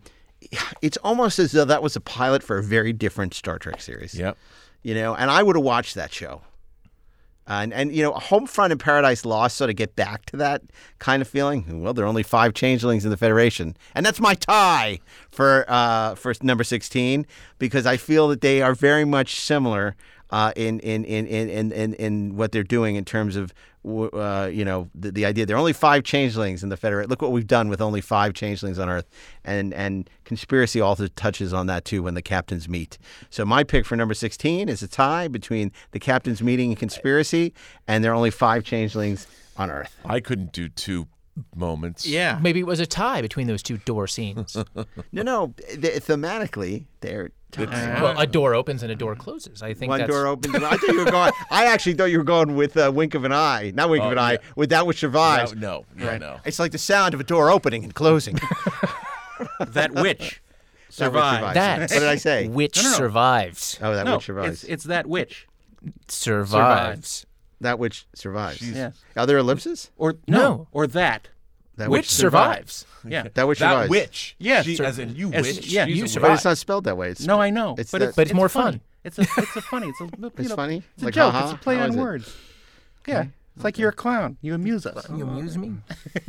it's 0.82 0.96
almost 0.98 1.38
as 1.38 1.52
though 1.52 1.64
that 1.64 1.82
was 1.82 1.96
a 1.96 2.00
pilot 2.00 2.42
for 2.42 2.58
a 2.58 2.62
very 2.62 2.92
different 2.92 3.34
Star 3.34 3.58
Trek 3.58 3.80
series. 3.80 4.14
Yep. 4.14 4.36
You 4.82 4.94
know, 4.94 5.14
and 5.14 5.30
I 5.30 5.42
would 5.42 5.56
have 5.56 5.64
watched 5.64 5.94
that 5.94 6.12
show. 6.12 6.42
And 7.46 7.74
and 7.74 7.92
you 7.94 8.04
know, 8.04 8.12
Homefront 8.12 8.70
and 8.70 8.78
Paradise 8.78 9.24
Lost 9.24 9.56
sort 9.56 9.68
of 9.68 9.74
get 9.74 9.96
back 9.96 10.24
to 10.26 10.36
that 10.36 10.62
kind 11.00 11.20
of 11.20 11.26
feeling. 11.26 11.82
Well, 11.82 11.92
there 11.92 12.04
are 12.04 12.08
only 12.08 12.22
five 12.22 12.54
changelings 12.54 13.04
in 13.04 13.10
the 13.10 13.16
Federation, 13.16 13.76
and 13.96 14.06
that's 14.06 14.20
my 14.20 14.34
tie 14.34 15.00
for 15.30 15.64
uh, 15.66 16.14
for 16.14 16.32
number 16.42 16.62
sixteen 16.62 17.26
because 17.58 17.84
I 17.84 17.96
feel 17.96 18.28
that 18.28 18.42
they 18.42 18.62
are 18.62 18.74
very 18.74 19.04
much 19.04 19.40
similar 19.40 19.96
uh, 20.32 20.50
in, 20.56 20.80
in, 20.80 21.04
in, 21.04 21.26
in, 21.26 21.70
in, 21.72 21.94
in, 21.94 22.36
what 22.36 22.52
they're 22.52 22.64
doing 22.64 22.96
in 22.96 23.04
terms 23.04 23.36
of 23.36 23.52
uh, 23.84 24.48
you 24.50 24.64
know 24.64 24.88
the, 24.94 25.10
the 25.10 25.26
idea 25.26 25.44
there 25.44 25.56
are 25.56 25.58
only 25.58 25.72
five 25.72 26.04
changelings 26.04 26.62
in 26.62 26.68
the 26.68 26.76
Federation. 26.76 27.10
Look 27.10 27.20
what 27.20 27.32
we've 27.32 27.46
done 27.46 27.68
with 27.68 27.80
only 27.80 28.00
five 28.00 28.32
changelings 28.32 28.78
on 28.78 28.88
Earth, 28.88 29.08
and 29.44 29.74
and 29.74 30.08
conspiracy 30.24 30.80
also 30.80 31.08
touches 31.08 31.52
on 31.52 31.66
that 31.66 31.84
too 31.84 32.02
when 32.02 32.14
the 32.14 32.22
captains 32.22 32.68
meet. 32.68 32.96
So 33.28 33.44
my 33.44 33.64
pick 33.64 33.84
for 33.84 33.96
number 33.96 34.14
sixteen 34.14 34.68
is 34.68 34.82
a 34.82 34.88
tie 34.88 35.28
between 35.28 35.72
the 35.90 35.98
captains 35.98 36.42
meeting 36.42 36.70
and 36.70 36.78
conspiracy, 36.78 37.52
and 37.86 38.04
there 38.04 38.12
are 38.12 38.14
only 38.14 38.30
five 38.30 38.64
changelings 38.64 39.26
on 39.56 39.70
Earth. 39.70 39.94
I 40.04 40.20
couldn't 40.20 40.52
do 40.52 40.68
two 40.68 41.08
moments. 41.54 42.06
Yeah. 42.06 42.38
Maybe 42.42 42.60
it 42.60 42.66
was 42.66 42.80
a 42.80 42.86
tie 42.86 43.22
between 43.22 43.46
those 43.46 43.62
two 43.62 43.78
door 43.78 44.06
scenes. 44.06 44.56
No, 45.12 45.22
no, 45.22 45.54
th- 45.68 46.02
thematically 46.04 46.86
they're. 47.00 47.30
ties. 47.50 47.68
well, 48.00 48.18
a 48.18 48.26
door 48.26 48.54
opens 48.54 48.82
and 48.82 48.90
a 48.90 48.94
door 48.94 49.14
closes. 49.14 49.62
I 49.62 49.74
think 49.74 49.90
One 49.90 50.00
that's, 50.00 50.10
door 50.10 50.26
opens. 50.26 50.54
and- 50.54 50.64
I 50.64 50.70
thought 50.76 50.88
you 50.88 51.04
were 51.04 51.10
going. 51.10 51.32
I 51.50 51.66
actually 51.66 51.94
thought 51.94 52.06
you 52.10 52.18
were 52.18 52.24
going 52.24 52.56
with 52.56 52.76
uh, 52.76 52.90
wink 52.94 53.14
of 53.14 53.24
an 53.24 53.32
eye, 53.32 53.72
not 53.74 53.90
wink 53.90 54.02
Oh, 54.02 54.06
of 54.06 54.12
an 54.12 54.18
eye, 54.18 54.38
with 54.56 54.70
that 54.70 54.86
which 54.86 54.98
survives. 54.98 55.54
No, 55.54 55.84
no, 55.94 56.04
yeah, 56.04 56.18
no. 56.18 56.40
It's 56.46 56.58
like 56.58 56.72
the 56.72 56.78
sound 56.78 57.12
of 57.14 57.20
a 57.20 57.24
door 57.24 57.50
opening 57.50 57.84
and 57.84 57.94
closing. 57.94 58.38
that 59.60 59.92
witch 59.94 59.94
That 59.94 59.94
which 59.94 60.40
survived. 60.94 61.56
That 61.56 61.80
What 61.80 61.88
did 61.90 62.02
I 62.04 62.16
say? 62.16 62.48
Which 62.48 62.76
No, 62.78 62.82
no, 62.84 62.90
no. 62.90 62.96
survives. 62.96 63.78
Oh, 63.82 63.94
that 63.94 64.04
no, 64.06 64.16
which 64.16 64.24
survives. 64.26 64.64
it's 64.64 64.72
it's 64.72 64.84
that 64.84 65.06
witch. 65.06 65.46
Survives. 66.08 67.26
That 67.62 67.78
which 67.78 68.06
survives. 68.14 68.62
Yes. 68.62 69.00
Are 69.16 69.26
there 69.26 69.38
ellipses? 69.38 69.90
Or 69.96 70.14
No. 70.28 70.38
no, 70.38 70.68
or 70.72 70.86
that. 70.88 71.28
That 71.76 71.88
Which 71.88 72.10
survives. 72.10 72.84
Yeah. 73.02 73.28
That 73.34 73.48
which 73.48 73.58
That 73.60 73.70
survives. 73.72 73.90
witch. 73.90 74.36
Yes, 74.38 74.66
She, 74.66 74.76
sir. 74.76 74.84
as 74.84 74.98
in 74.98 75.16
you 75.16 75.32
As- 75.32 75.46
witch. 75.46 75.66
yeah, 75.68 75.86
She's 75.86 75.96
you 75.96 76.04
a 76.04 76.08
survive. 76.08 76.28
But 76.28 76.34
it's 76.34 76.44
not 76.44 76.58
spelled 76.58 76.84
that 76.84 76.98
way. 76.98 77.08
It's 77.08 77.24
No, 77.26 77.40
I 77.40 77.48
know. 77.48 77.74
It's 77.78 77.90
but 77.90 77.98
that- 78.00 78.08
it's, 78.08 78.16
But 78.16 78.22
it's 78.28 78.34
more 78.34 78.50
funny. 78.50 78.72
fun. 78.78 78.80
It's 79.04 79.18
a 79.18 79.22
it's 79.22 79.56
a 79.56 79.62
funny. 79.62 79.88
It's 79.88 80.00
a 80.02 80.04
you 80.04 80.30
It's 80.36 80.48
know, 80.50 80.56
funny? 80.56 80.82
It's 80.94 81.02
a 81.02 81.06
Like, 81.06 81.14
joke. 81.14 81.32
haha? 81.32 81.44
It's 81.46 81.54
a 81.54 81.56
play 81.64 81.76
How 81.76 81.84
on 81.84 81.94
it? 81.94 81.96
words. 81.98 82.36
Yeah. 83.06 83.24
It's 83.56 83.64
like 83.64 83.78
you're 83.78 83.88
a 83.88 83.92
clown. 83.94 84.36
You 84.42 84.54
amuse 84.54 84.84
us. 84.86 85.08
You 85.08 85.24
amuse 85.26 85.56
me. 85.56 85.76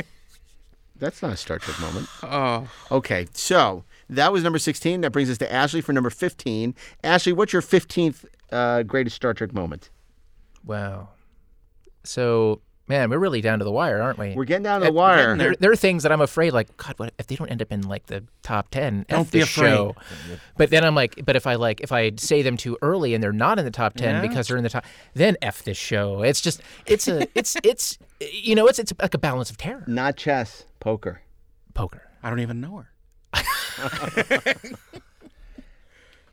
That's 0.98 1.22
not 1.22 1.34
a 1.34 1.38
Star 1.38 1.60
Trek 1.60 1.80
moment. 1.80 2.08
Oh. 2.24 2.70
Okay, 2.92 3.28
so 3.34 3.84
that 4.10 4.32
was 4.32 4.44
number 4.44 4.60
16. 4.60 5.02
That 5.02 5.12
brings 5.12 5.30
us 5.30 5.38
to 5.40 5.52
Ashley 5.52 5.82
for 5.82 5.92
number 5.92 6.10
15. 6.10 6.74
Ashley, 7.04 7.34
what's 7.34 7.52
your 7.52 7.62
15th 7.62 8.26
uh, 8.52 8.84
greatest 8.84 9.16
Star 9.18 9.34
Trek 9.34 9.54
moment? 9.54 9.90
Wow. 10.66 11.10
So, 12.04 12.62
man, 12.88 13.10
we're 13.10 13.18
really 13.20 13.42
down 13.42 13.60
to 13.60 13.66
the 13.66 13.72
wire, 13.72 14.02
aren't 14.02 14.20
we? 14.20 14.34
We're 14.34 14.44
getting 14.46 14.64
down 14.64 14.82
to 14.82 14.88
the 14.88 14.92
wire. 14.94 15.38
There, 15.38 15.56
there 15.56 15.72
are 15.72 15.76
things 15.76 16.04
that 16.04 16.12
I'm 16.12 16.22
afraid, 16.22 16.52
like, 16.52 16.76
God, 16.78 16.94
what 16.98 17.14
if 17.18 17.28
they 17.28 17.36
don't 17.36 17.50
end 17.50 17.62
up 17.62 17.72
in 17.72 17.82
like 17.88 18.08
the 18.08 18.24
top 18.42 18.70
ten? 18.72 19.06
Don't 19.08 19.22
F 19.22 19.32
be 19.32 19.40
this 19.40 19.50
afraid. 19.50 19.70
Show. 19.72 19.96
But 20.58 20.70
then 20.70 20.84
I'm 20.84 20.96
like, 20.96 21.24
but 21.26 21.36
if 21.36 21.48
I 21.48 21.56
like, 21.56 21.82
if 21.82 21.92
I 21.92 22.12
say 22.18 22.42
them 22.42 22.58
too 22.58 22.78
early 22.82 23.14
and 23.14 23.24
they're 23.24 23.32
not 23.32 23.58
in 23.60 23.66
the 23.66 23.72
top 23.72 23.94
ten 23.96 24.16
Yeah. 24.16 24.22
because 24.28 24.48
they're 24.48 24.58
in 24.58 24.64
the 24.64 24.70
top, 24.70 24.86
then 25.14 25.38
f 25.42 25.64
this 25.64 25.78
show. 25.78 26.24
It's 26.24 26.42
just, 26.42 26.62
it's 26.86 27.08
a, 27.08 27.28
it's, 27.36 27.56
it's, 27.64 27.98
you 28.32 28.56
know, 28.56 28.68
it's 28.68 28.80
it's 28.80 28.92
like 29.02 29.14
a 29.14 29.18
balance 29.20 29.50
of 29.50 29.58
terror. 29.58 29.84
Not 29.88 30.18
chess, 30.18 30.66
poker. 30.80 31.22
Poker. 31.74 32.04
I 32.22 32.30
don't 32.30 32.40
even 32.42 32.60
know 32.62 32.78
her. 32.78 32.90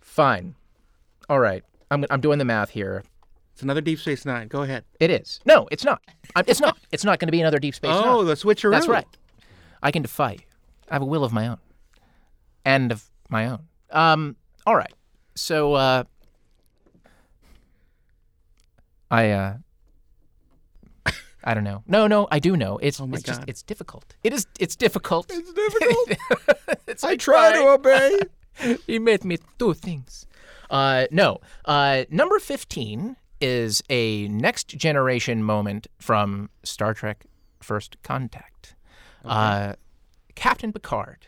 Fine. 0.00 0.54
All 1.28 1.38
right. 1.40 1.62
I'm 1.90 2.04
I'm 2.10 2.20
doing 2.20 2.38
the 2.38 2.44
math 2.44 2.70
here. 2.70 3.02
It's 3.60 3.62
another 3.62 3.82
Deep 3.82 3.98
Space 3.98 4.24
Nine. 4.24 4.48
Go 4.48 4.62
ahead. 4.62 4.84
It 5.00 5.10
is. 5.10 5.38
No, 5.44 5.68
it's 5.70 5.84
not. 5.84 6.00
I- 6.34 6.44
It's 6.46 6.60
not. 6.60 6.78
It's 6.92 7.04
not 7.04 7.18
going 7.18 7.26
to 7.28 7.30
be 7.32 7.42
another 7.42 7.58
Deep 7.58 7.74
Space 7.74 7.90
oh, 7.92 8.16
Nine. 8.20 8.26
the 8.28 8.32
switcheroo. 8.32 8.70
That's 8.70 8.88
right. 8.88 9.04
I 9.82 9.90
can 9.90 10.00
defy 10.00 10.32
you. 10.32 10.38
I 10.88 10.94
have 10.94 11.02
a 11.02 11.04
will 11.04 11.24
of 11.24 11.30
my 11.34 11.46
own. 11.46 11.58
And 12.64 12.90
of 12.90 13.04
my 13.28 13.44
own. 13.48 13.58
Um, 13.90 14.36
all 14.66 14.74
right. 14.76 14.94
so 15.34 15.74
uh, 15.74 16.04
I 19.10 19.28
uh, 19.30 19.56
I 21.44 21.52
don't 21.52 21.64
know. 21.64 21.82
No, 21.86 22.06
no, 22.06 22.28
I 22.30 22.38
do 22.38 22.56
know. 22.56 22.78
It's 22.78 22.98
Oh 22.98 23.06
my 23.06 23.16
it's 23.16 23.24
just 23.24 23.40
God. 23.40 23.48
it's 23.50 23.62
difficult. 23.62 24.14
It 24.24 24.32
is 24.32 24.46
it's 24.58 24.74
difficult. 24.74 25.30
It's 25.30 25.52
difficult. 25.52 26.08
It's- 26.86 27.04
I 27.04 27.16
try 27.16 27.52
to 27.52 27.68
obey. 27.68 28.20
he 28.86 28.98
made 28.98 29.22
me 29.22 29.36
do 29.58 29.74
things. 29.74 30.24
Uh, 30.70 31.04
no. 31.10 31.40
Uh, 31.66 32.04
number 32.10 32.38
15 32.38 33.16
is 33.40 33.82
a 33.90 34.28
next 34.28 34.68
generation 34.68 35.42
moment 35.42 35.86
from 35.98 36.50
Star 36.62 36.94
Trek 36.94 37.26
First 37.60 38.02
Contact. 38.02 38.74
Uh, 39.24 39.74
Captain 40.34 40.72
Picard, 40.72 41.26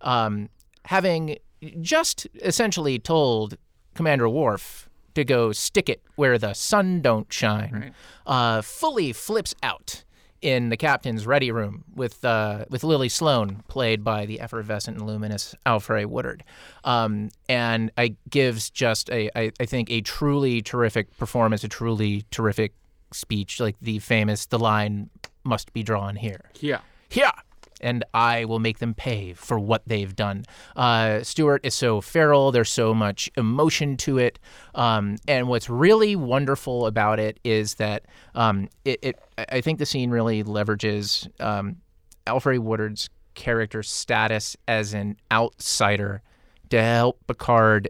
um, 0.00 0.48
having 0.84 1.36
just 1.80 2.26
essentially 2.42 2.98
told 2.98 3.56
Commander 3.94 4.28
Worf 4.28 4.88
to 5.14 5.24
go 5.24 5.52
stick 5.52 5.88
it 5.88 6.02
where 6.16 6.38
the 6.38 6.52
sun 6.52 7.00
don't 7.00 7.32
shine, 7.32 7.92
uh, 8.26 8.62
fully 8.62 9.12
flips 9.12 9.54
out 9.62 10.04
in 10.44 10.68
the 10.68 10.76
captain's 10.76 11.26
ready 11.26 11.50
room 11.50 11.84
with 11.94 12.22
uh, 12.24 12.66
with 12.68 12.84
Lily 12.84 13.08
Sloan, 13.08 13.62
played 13.66 14.04
by 14.04 14.26
the 14.26 14.40
effervescent 14.40 14.98
and 14.98 15.06
luminous 15.06 15.54
Alfre 15.64 16.04
Woodard, 16.04 16.44
um, 16.84 17.30
and 17.48 17.90
I 17.96 18.16
gives 18.28 18.68
just 18.68 19.10
a 19.10 19.30
I, 19.34 19.52
I 19.58 19.64
think 19.64 19.90
a 19.90 20.02
truly 20.02 20.60
terrific 20.60 21.16
performance, 21.16 21.64
a 21.64 21.68
truly 21.68 22.26
terrific 22.30 22.74
speech, 23.10 23.58
like 23.58 23.76
the 23.80 23.98
famous 24.00 24.44
the 24.46 24.58
line 24.58 25.08
must 25.44 25.72
be 25.72 25.82
drawn 25.82 26.14
here. 26.16 26.50
Yeah. 26.60 26.80
here 27.08 27.32
and 27.80 28.04
I 28.14 28.44
will 28.44 28.58
make 28.58 28.78
them 28.78 28.94
pay 28.94 29.32
for 29.34 29.58
what 29.58 29.82
they've 29.86 30.14
done. 30.14 30.44
Uh, 30.76 31.22
Stewart 31.22 31.64
is 31.64 31.74
so 31.74 32.00
feral. 32.00 32.52
There's 32.52 32.70
so 32.70 32.94
much 32.94 33.30
emotion 33.36 33.96
to 33.98 34.18
it. 34.18 34.38
Um, 34.74 35.16
and 35.28 35.48
what's 35.48 35.68
really 35.68 36.16
wonderful 36.16 36.86
about 36.86 37.18
it 37.18 37.40
is 37.44 37.74
that 37.74 38.06
um, 38.34 38.68
it, 38.84 38.98
it, 39.02 39.18
I 39.36 39.60
think 39.60 39.78
the 39.78 39.86
scene 39.86 40.10
really 40.10 40.42
leverages 40.44 41.28
um, 41.40 41.76
Alfre 42.26 42.58
Woodard's 42.58 43.10
character 43.34 43.82
status 43.82 44.56
as 44.68 44.94
an 44.94 45.16
outsider 45.30 46.22
to 46.70 46.82
help 46.82 47.18
Picard 47.26 47.88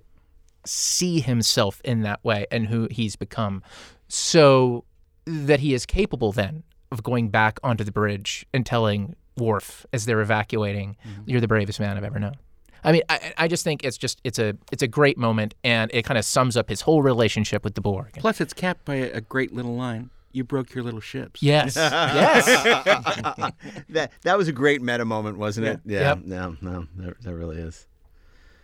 see 0.66 1.20
himself 1.20 1.80
in 1.84 2.02
that 2.02 2.22
way 2.24 2.46
and 2.50 2.66
who 2.66 2.88
he's 2.90 3.16
become 3.16 3.62
so 4.08 4.84
that 5.26 5.60
he 5.60 5.74
is 5.74 5.86
capable 5.86 6.32
then 6.32 6.62
of 6.90 7.02
going 7.02 7.28
back 7.28 7.58
onto 7.62 7.84
the 7.84 7.92
bridge 7.92 8.46
and 8.54 8.64
telling 8.64 9.14
Worf 9.36 9.86
as 9.92 10.06
they're 10.06 10.20
evacuating, 10.20 10.96
mm-hmm. 11.06 11.22
"You're 11.26 11.40
the 11.40 11.48
bravest 11.48 11.80
man 11.80 11.96
I've 11.96 12.04
ever 12.04 12.18
known." 12.18 12.36
I 12.84 12.92
mean, 12.92 13.02
I, 13.08 13.32
I 13.38 13.48
just 13.48 13.64
think 13.64 13.82
it's 13.82 13.96
just 13.96 14.20
it's 14.24 14.38
a 14.38 14.56
it's 14.70 14.82
a 14.82 14.86
great 14.86 15.16
moment, 15.16 15.54
and 15.64 15.90
it 15.94 16.04
kind 16.04 16.18
of 16.18 16.24
sums 16.24 16.56
up 16.56 16.68
his 16.68 16.82
whole 16.82 17.02
relationship 17.02 17.64
with 17.64 17.74
the 17.74 17.80
Borg. 17.80 18.12
Plus, 18.18 18.40
it's 18.40 18.52
capped 18.52 18.84
by 18.84 18.96
a, 18.96 19.12
a 19.12 19.20
great 19.20 19.52
little 19.52 19.74
line. 19.74 20.10
You 20.32 20.44
broke 20.44 20.74
your 20.74 20.84
little 20.84 21.00
ships. 21.00 21.42
Yes, 21.42 21.76
yes. 21.76 22.46
that 23.88 24.12
that 24.22 24.38
was 24.38 24.48
a 24.48 24.52
great 24.52 24.82
meta 24.82 25.04
moment, 25.04 25.38
wasn't 25.38 25.66
it? 25.66 25.80
Yeah. 25.86 26.00
Yeah. 26.00 26.08
Yep. 26.08 26.18
No, 26.24 26.56
no, 26.60 26.86
that, 26.96 27.22
that 27.22 27.34
really 27.34 27.56
is. 27.56 27.86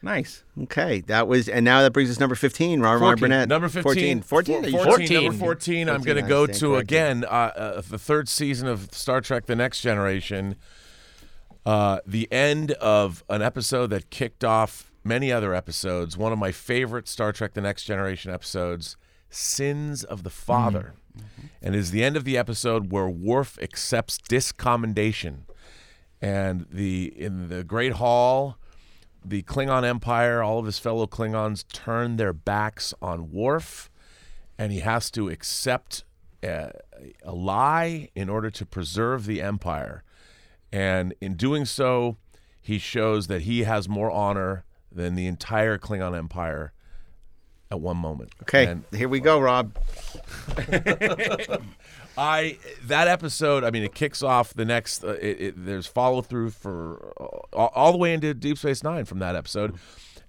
Nice. 0.02 0.44
Okay, 0.62 1.00
that 1.02 1.28
was, 1.28 1.48
and 1.48 1.64
now 1.64 1.82
that 1.82 1.92
brings 1.92 2.10
us 2.10 2.18
number 2.18 2.34
fifteen, 2.34 2.80
Ron 2.80 2.94
Ron 3.00 3.18
14. 3.18 3.20
Burnett. 3.20 3.48
Number 3.48 3.68
15. 3.68 4.22
14. 4.22 4.62
14. 4.62 4.70
Four- 4.72 4.80
Are 4.80 4.84
14. 4.84 5.24
Number 5.24 5.38
14, 5.38 5.88
I'm 5.90 6.00
going 6.02 6.16
to 6.16 6.22
go 6.28 6.46
to, 6.46 6.52
corrected. 6.70 6.80
again, 6.82 7.24
uh, 7.24 7.28
uh, 7.28 7.82
the 7.82 7.98
third 7.98 8.28
season 8.28 8.66
of 8.66 8.92
Star 8.94 9.20
Trek 9.20 9.44
The 9.46 9.56
Next 9.56 9.82
Generation. 9.82 10.56
Uh, 11.66 11.98
the 12.06 12.30
end 12.32 12.72
of 12.72 13.22
an 13.28 13.42
episode 13.42 13.88
that 13.88 14.08
kicked 14.08 14.42
off 14.42 14.90
many 15.04 15.30
other 15.30 15.54
episodes. 15.54 16.16
One 16.16 16.32
of 16.32 16.38
my 16.38 16.52
favorite 16.52 17.06
Star 17.06 17.32
Trek 17.32 17.52
The 17.52 17.60
Next 17.60 17.84
Generation 17.84 18.32
episodes, 18.32 18.96
Sins 19.28 20.02
of 20.02 20.22
the 20.22 20.30
Father. 20.30 20.94
And 21.60 21.74
is 21.74 21.90
the 21.90 22.02
end 22.02 22.16
of 22.16 22.24
the 22.24 22.38
episode 22.38 22.90
where 22.90 23.08
Worf 23.08 23.58
accepts 23.60 24.16
discommendation. 24.18 25.40
And 26.22 26.66
the 26.70 27.12
in 27.16 27.48
the 27.48 27.62
Great 27.64 27.92
Hall, 27.94 28.56
the 29.24 29.42
Klingon 29.42 29.84
Empire, 29.84 30.42
all 30.42 30.58
of 30.58 30.66
his 30.66 30.78
fellow 30.78 31.06
Klingons 31.06 31.64
turn 31.72 32.16
their 32.16 32.32
backs 32.32 32.94
on 33.02 33.30
Worf, 33.30 33.90
and 34.58 34.72
he 34.72 34.80
has 34.80 35.10
to 35.12 35.28
accept 35.28 36.04
a, 36.42 36.72
a 37.22 37.32
lie 37.32 38.08
in 38.14 38.28
order 38.28 38.50
to 38.50 38.66
preserve 38.66 39.26
the 39.26 39.42
Empire. 39.42 40.02
And 40.72 41.14
in 41.20 41.34
doing 41.34 41.64
so, 41.64 42.16
he 42.60 42.78
shows 42.78 43.26
that 43.26 43.42
he 43.42 43.64
has 43.64 43.88
more 43.88 44.10
honor 44.10 44.64
than 44.92 45.14
the 45.14 45.26
entire 45.26 45.78
Klingon 45.78 46.16
Empire 46.16 46.72
at 47.70 47.80
one 47.80 47.96
moment. 47.96 48.32
Okay, 48.42 48.66
And 48.66 48.84
here 48.92 49.08
we 49.08 49.20
go, 49.20 49.38
Rob. 49.40 49.76
I 52.16 52.58
that 52.84 53.08
episode. 53.08 53.64
I 53.64 53.70
mean, 53.70 53.82
it 53.82 53.94
kicks 53.94 54.22
off 54.22 54.54
the 54.54 54.64
next. 54.64 55.04
Uh, 55.04 55.16
it, 55.20 55.40
it, 55.40 55.64
there's 55.64 55.86
follow 55.86 56.22
through 56.22 56.50
for 56.50 57.12
uh, 57.20 57.56
all, 57.56 57.92
the 57.92 57.98
way 57.98 58.12
into 58.12 58.32
Deep 58.34 58.58
Space 58.58 58.82
Nine 58.82 59.04
from 59.04 59.18
that 59.20 59.36
episode, 59.36 59.76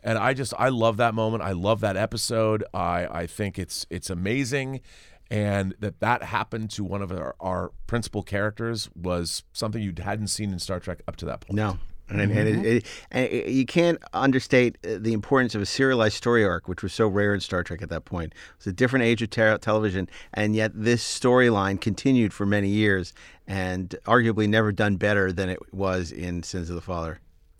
and 0.03 0.17
I 0.17 0.33
just 0.33 0.53
I 0.57 0.69
love 0.69 0.97
that 0.97 1.13
moment. 1.13 1.43
I 1.43 1.51
love 1.51 1.81
that 1.81 1.97
episode. 1.97 2.63
I 2.73 3.07
I 3.07 3.27
think 3.27 3.59
it's 3.59 3.85
it's 3.89 4.09
amazing, 4.09 4.81
and 5.29 5.75
that 5.79 5.99
that 5.99 6.23
happened 6.23 6.69
to 6.71 6.83
one 6.83 7.01
of 7.01 7.11
our, 7.11 7.35
our 7.39 7.71
principal 7.87 8.23
characters 8.23 8.89
was 8.95 9.43
something 9.53 9.81
you 9.81 9.93
hadn't 10.01 10.27
seen 10.27 10.51
in 10.51 10.59
Star 10.59 10.79
Trek 10.79 11.01
up 11.07 11.15
to 11.17 11.25
that 11.25 11.41
point. 11.41 11.55
No. 11.55 11.77
And, 12.11 12.31
and, 12.31 12.47
it, 12.47 12.65
it, 12.65 12.85
and 13.11 13.25
it- 13.31 13.47
you 13.49 13.65
can't 13.65 13.97
understate 14.13 14.77
uh, 14.85 14.97
the 14.99 15.13
importance 15.13 15.55
of 15.55 15.61
a 15.61 15.65
serialized 15.65 16.15
story 16.17 16.43
arc, 16.45 16.67
which 16.67 16.83
was 16.83 16.93
so 16.93 17.07
rare 17.07 17.33
in 17.33 17.39
Star 17.39 17.63
Trek 17.63 17.81
at 17.81 17.89
that 17.89 18.05
point. 18.05 18.33
It 18.33 18.57
was 18.59 18.67
a 18.67 18.73
different 18.73 19.05
age 19.05 19.21
of 19.21 19.29
te- 19.29 19.57
television, 19.59 20.09
and 20.33 20.55
yet 20.55 20.71
this 20.75 21.03
storyline 21.03 21.79
continued 21.79 22.33
for 22.33 22.45
many 22.45 22.67
years, 22.67 23.13
and 23.47 23.95
arguably 24.05 24.47
never 24.47 24.71
done 24.71 24.97
better 24.97 25.31
than 25.31 25.49
it 25.49 25.73
was 25.73 26.11
in 26.11 26.43
Sins 26.43 26.69
of 26.69 26.75
the 26.75 26.81
Father. 26.81 27.19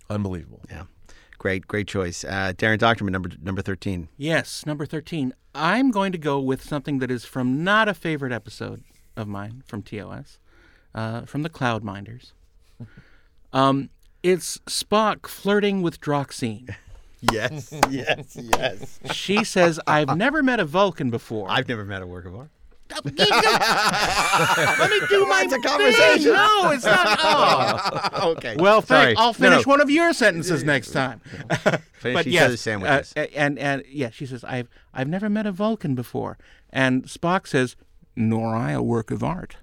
Unbelievable. 0.10 0.62
Yeah, 0.70 0.84
great, 1.38 1.68
great 1.68 1.88
choice, 1.88 2.24
uh, 2.26 2.54
Darren 2.58 2.78
Dochterman, 2.78 3.12
number 3.12 3.30
number 3.42 3.62
thirteen. 3.62 4.10
Yes, 4.18 4.66
number 4.66 4.86
13. 4.86 5.34
I'm 5.56 5.92
going 5.92 6.12
to 6.12 6.18
go 6.18 6.40
with 6.40 6.62
something 6.64 7.00
that 7.00 7.10
is 7.12 7.26
from 7.26 7.64
not 7.64 7.88
a 7.90 7.94
favorite 7.94 8.32
episode 8.32 8.84
of 9.18 9.28
mine 9.28 9.64
from 9.66 9.82
TOS, 9.84 10.40
uh, 10.96 11.22
from 11.26 11.44
the 11.44 11.50
Cloud 11.50 11.84
Minders. 11.84 12.34
Um, 13.54 13.90
it's 14.24 14.58
Spock 14.68 15.28
flirting 15.28 15.82
with 15.82 16.00
Droxine. 16.02 16.76
Yes, 17.32 17.72
yes, 17.90 18.36
yes. 18.36 19.00
She 19.14 19.44
says, 19.44 19.80
I've 19.86 20.18
never 20.18 20.42
met 20.42 20.60
a 20.60 20.66
Vulcan 20.66 21.10
before. 21.12 21.50
I've 21.52 21.68
never 21.68 21.86
met 21.86 22.02
a 22.02 22.08
work 22.08 22.26
of 22.26 22.36
art. 22.36 22.50
Let 22.94 23.06
me 23.06 23.12
do 25.10 25.26
my 25.28 25.44
It's 25.46 25.54
a 25.54 25.60
conversation. 25.60 26.24
thing. 26.24 26.34
No, 26.34 26.72
it's 26.72 26.84
not. 26.84 27.20
Oh. 27.22 28.32
okay. 28.38 28.56
Well, 28.58 28.82
Sorry. 28.82 29.06
thank, 29.16 29.20
I'll 29.20 29.28
No, 29.30 29.34
finish 29.34 29.66
no. 29.66 29.70
one 29.72 29.82
of 29.82 29.90
your 29.90 30.14
sentences 30.14 30.64
next 30.64 30.92
time. 30.92 31.20
Finish 31.20 31.82
but 32.16 32.28
each 32.28 32.34
yes, 32.34 32.46
other's 32.46 32.62
sandwiches. 32.62 33.14
uh, 33.16 33.28
and 33.36 33.58
and 33.60 33.84
yeah, 33.90 34.10
she 34.10 34.26
says, 34.26 34.44
"I've 34.44 34.68
I've 34.94 35.08
never 35.08 35.30
met 35.30 35.46
a 35.46 35.52
Vulcan 35.52 35.96
before," 35.96 36.38
and 36.70 37.04
Spock 37.06 37.48
says, 37.48 37.76
"Nor 38.16 38.56
I 38.56 38.72
a 38.72 38.82
work 38.82 39.10
of 39.12 39.24
art," 39.24 39.58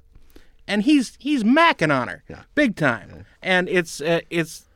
and 0.69 0.83
he's 0.83 1.16
he's 1.19 1.43
macking 1.43 1.93
on 1.93 2.09
her, 2.09 2.23
big 2.55 2.77
time, 2.77 3.25
and 3.43 3.69
it's 3.69 4.01
uh, 4.01 4.21
it's 4.31 4.66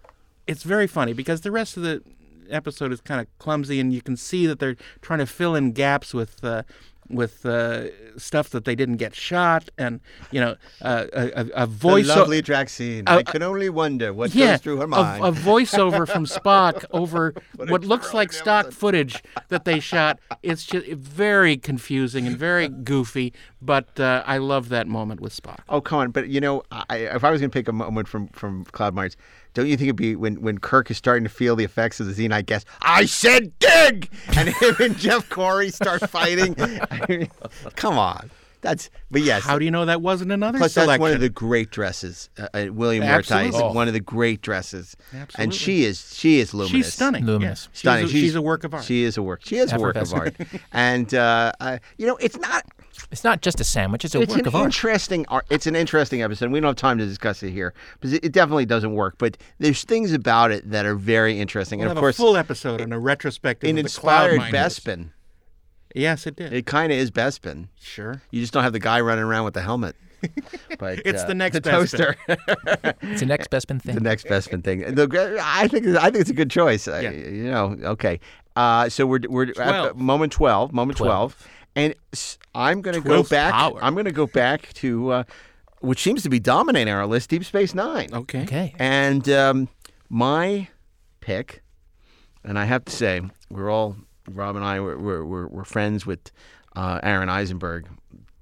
it's 0.46 0.64
very 0.64 0.86
funny 0.86 1.12
because 1.12 1.42
the 1.42 1.50
rest 1.52 1.76
of 1.76 1.82
the 1.84 2.02
episode 2.50 2.92
is 2.92 3.00
kind 3.00 3.20
of 3.20 3.26
clumsy, 3.38 3.78
and 3.78 3.92
you 3.92 4.02
can 4.02 4.16
see 4.16 4.46
that 4.46 4.58
they're 4.58 4.76
trying 5.00 5.20
to 5.20 5.26
fill 5.26 5.54
in 5.54 5.72
gaps 5.72 6.12
with. 6.12 6.42
Uh, 6.42 6.62
with 7.08 7.44
uh, 7.44 7.86
stuff 8.18 8.50
that 8.50 8.64
they 8.64 8.74
didn't 8.74 8.96
get 8.96 9.14
shot, 9.14 9.70
and 9.78 10.00
you 10.30 10.40
know, 10.40 10.56
uh, 10.80 11.06
a, 11.12 11.40
a, 11.40 11.46
a 11.62 11.66
voice. 11.66 12.06
the 12.06 12.16
lovely 12.16 12.42
Droxine. 12.42 13.08
Uh, 13.08 13.18
I 13.18 13.22
can 13.22 13.42
only 13.42 13.68
wonder 13.68 14.12
what 14.12 14.34
yeah, 14.34 14.52
goes 14.52 14.60
through 14.60 14.76
her 14.78 14.84
a- 14.84 14.88
mind. 14.88 15.24
A, 15.24 15.32
voiceover 15.32 16.08
from 16.08 16.26
Spock 16.26 16.84
over 16.90 17.34
what 17.56 17.84
looks 17.84 18.14
like 18.14 18.32
stock 18.32 18.72
footage 18.72 19.22
that 19.48 19.64
they 19.64 19.80
shot. 19.80 20.18
It's 20.42 20.64
just 20.64 20.86
very 20.88 21.56
confusing 21.56 22.26
and 22.26 22.36
very 22.36 22.68
goofy, 22.84 23.32
but 23.60 23.98
uh, 24.00 24.22
I 24.26 24.38
love 24.38 24.68
that 24.70 24.86
moment 24.86 25.20
with 25.20 25.34
Spock. 25.34 25.60
Oh, 25.68 25.80
come 25.80 25.98
on! 26.00 26.10
But 26.10 26.28
you 26.28 26.40
know, 26.40 26.62
I, 26.70 26.96
if 26.96 27.24
I 27.24 27.30
was 27.30 27.40
going 27.40 27.50
to 27.50 27.54
pick 27.54 27.68
a 27.68 27.72
moment 27.72 28.08
from 28.08 28.28
from 28.28 28.64
Cloud 28.66 28.94
Minders, 28.94 29.16
don't 29.54 29.66
you 29.66 29.76
think 29.76 29.88
it'd 29.88 29.96
be 29.96 30.16
when 30.16 30.40
when 30.40 30.58
Kirk 30.58 30.90
is 30.90 30.96
starting 30.96 31.24
to 31.24 31.30
feel 31.30 31.56
the 31.56 31.64
effects 31.64 32.00
of 32.00 32.06
the 32.06 32.12
zenite 32.12 32.46
gas? 32.46 32.64
I 32.82 33.04
said 33.06 33.58
dig, 33.58 34.08
and 34.36 34.48
him 34.48 34.76
and 34.80 34.96
Jeff 34.96 35.28
Corey 35.28 35.70
start 35.70 36.00
fighting. 36.10 36.54
I 36.58 37.04
mean, 37.08 37.28
come 37.76 37.98
on, 37.98 38.30
that's. 38.60 38.88
But 39.10 39.22
yes, 39.22 39.42
How 39.42 39.58
do 39.58 39.64
you 39.66 39.70
know 39.70 39.84
that 39.84 40.00
wasn't 40.00 40.32
another 40.32 40.56
Plus, 40.58 40.72
selection? 40.72 40.88
that's 40.92 41.00
one 41.00 41.12
of 41.12 41.20
the 41.20 41.28
great 41.28 41.70
dresses. 41.70 42.30
Uh, 42.38 42.46
uh, 42.54 42.66
William 42.72 43.04
Murtaugh 43.04 43.18
is 43.42 43.48
Absolutely. 43.48 43.74
one 43.74 43.88
of 43.88 43.94
the 43.94 44.00
great 44.00 44.40
dresses, 44.40 44.96
Absolutely. 45.12 45.42
and 45.44 45.54
she 45.54 45.84
is 45.84 46.14
she 46.14 46.40
is 46.40 46.54
luminous. 46.54 46.86
She's 46.86 46.94
stunning. 46.94 47.26
Luminous. 47.26 47.68
Yes. 47.72 47.78
Stunning. 47.78 48.06
She's 48.06 48.14
a, 48.14 48.18
she's 48.20 48.34
a 48.36 48.42
work 48.42 48.64
of 48.64 48.72
art. 48.74 48.84
She 48.84 49.02
is 49.04 49.16
a 49.18 49.22
work. 49.22 49.40
She 49.44 49.56
is 49.58 49.72
a 49.72 49.78
work 49.78 49.96
of 49.96 50.12
art. 50.14 50.34
And 50.72 51.12
uh, 51.12 51.52
uh, 51.60 51.78
you 51.98 52.06
know, 52.06 52.16
it's 52.16 52.38
not. 52.38 52.64
It's 53.10 53.24
not 53.24 53.42
just 53.42 53.60
a 53.60 53.64
sandwich; 53.64 54.04
it's 54.04 54.14
a 54.14 54.20
it's 54.20 54.34
work 54.36 54.46
of 54.46 54.54
art. 54.54 54.64
interesting 54.66 55.24
ar- 55.28 55.44
it's 55.50 55.66
an 55.66 55.74
interesting 55.76 56.22
episode 56.22 56.50
we 56.50 56.60
don't 56.60 56.68
have 56.68 56.76
time 56.76 56.98
to 56.98 57.06
discuss 57.06 57.42
it 57.42 57.50
here 57.50 57.74
because 57.94 58.12
it, 58.14 58.24
it 58.24 58.32
definitely 58.32 58.66
doesn't 58.66 58.92
work 58.94 59.16
but 59.18 59.36
there's 59.58 59.82
things 59.84 60.12
about 60.12 60.50
it 60.50 60.70
that 60.70 60.84
are 60.86 60.94
very 60.94 61.38
interesting 61.40 61.78
We'll 61.80 61.88
and 61.88 61.92
of 61.92 61.96
have 61.98 62.02
course 62.02 62.16
a 62.16 62.22
full 62.22 62.36
episode 62.36 62.80
and 62.80 62.92
a 62.92 62.98
retrospective. 62.98 63.68
it 63.68 63.72
of 63.72 63.78
inspired 63.78 64.38
miners. 64.38 64.78
bespin 64.78 65.10
Yes, 65.94 66.26
it 66.26 66.36
did. 66.36 66.52
it 66.52 66.64
kind 66.66 66.90
of 66.92 66.98
is 66.98 67.10
bespin 67.10 67.68
Sure. 67.80 68.22
you 68.30 68.40
just 68.40 68.52
don't 68.52 68.62
have 68.62 68.72
the 68.72 68.78
guy 68.78 69.00
running 69.00 69.24
around 69.24 69.44
with 69.44 69.54
the 69.54 69.62
helmet 69.62 69.94
but 70.78 71.00
It's 71.04 71.22
uh, 71.22 71.26
the 71.26 71.34
next 71.34 71.54
the 71.54 71.60
toaster 71.60 72.16
It's 72.28 73.20
the 73.20 73.26
next 73.26 73.50
Bespin 73.50 73.82
thing. 73.82 73.94
the 73.96 74.00
next 74.00 74.26
Bespin 74.26 74.62
thing 74.62 74.80
the, 74.94 75.38
i 75.42 75.66
think 75.68 75.86
i 75.96 76.04
think 76.04 76.16
it's 76.16 76.30
a 76.30 76.34
good 76.34 76.50
choice 76.50 76.86
I- 76.88 77.00
you 77.00 77.50
know 77.50 77.76
okay 77.82 78.20
uh, 78.54 78.86
so 78.90 79.06
we're 79.06 79.20
we're 79.30 79.44
at 79.48 79.54
12. 79.54 79.96
moment 79.96 80.30
12 80.32 80.72
moment 80.74 80.98
12, 80.98 81.36
12. 81.36 81.48
And 81.74 81.94
I'm 82.54 82.82
going 82.82 82.94
to 82.94 83.06
go 83.06 83.22
back 83.22 83.52
power. 83.52 83.78
i'm 83.82 83.94
going 83.94 84.04
to 84.04 84.12
go 84.12 84.26
back 84.26 84.72
to 84.74 85.10
uh, 85.10 85.24
which 85.80 86.02
seems 86.02 86.22
to 86.22 86.28
be 86.28 86.38
dominating 86.38 86.92
our 86.92 87.06
list 87.06 87.30
deep 87.30 87.44
space 87.44 87.74
nine 87.74 88.08
Okay. 88.12 88.42
Okay. 88.42 88.74
And 88.78 89.28
um, 89.28 89.68
my 90.08 90.68
pick, 91.20 91.62
and 92.44 92.58
I 92.58 92.64
have 92.66 92.84
to 92.84 92.92
say, 92.92 93.22
we're 93.48 93.70
all 93.70 93.96
Rob 94.30 94.56
and 94.56 94.64
I 94.64 94.80
we're 94.80 94.98
we're, 94.98 95.24
we're, 95.24 95.46
we're 95.48 95.64
friends 95.64 96.04
with 96.06 96.30
uh, 96.76 97.00
Aron 97.02 97.28
Eisenberg. 97.28 97.88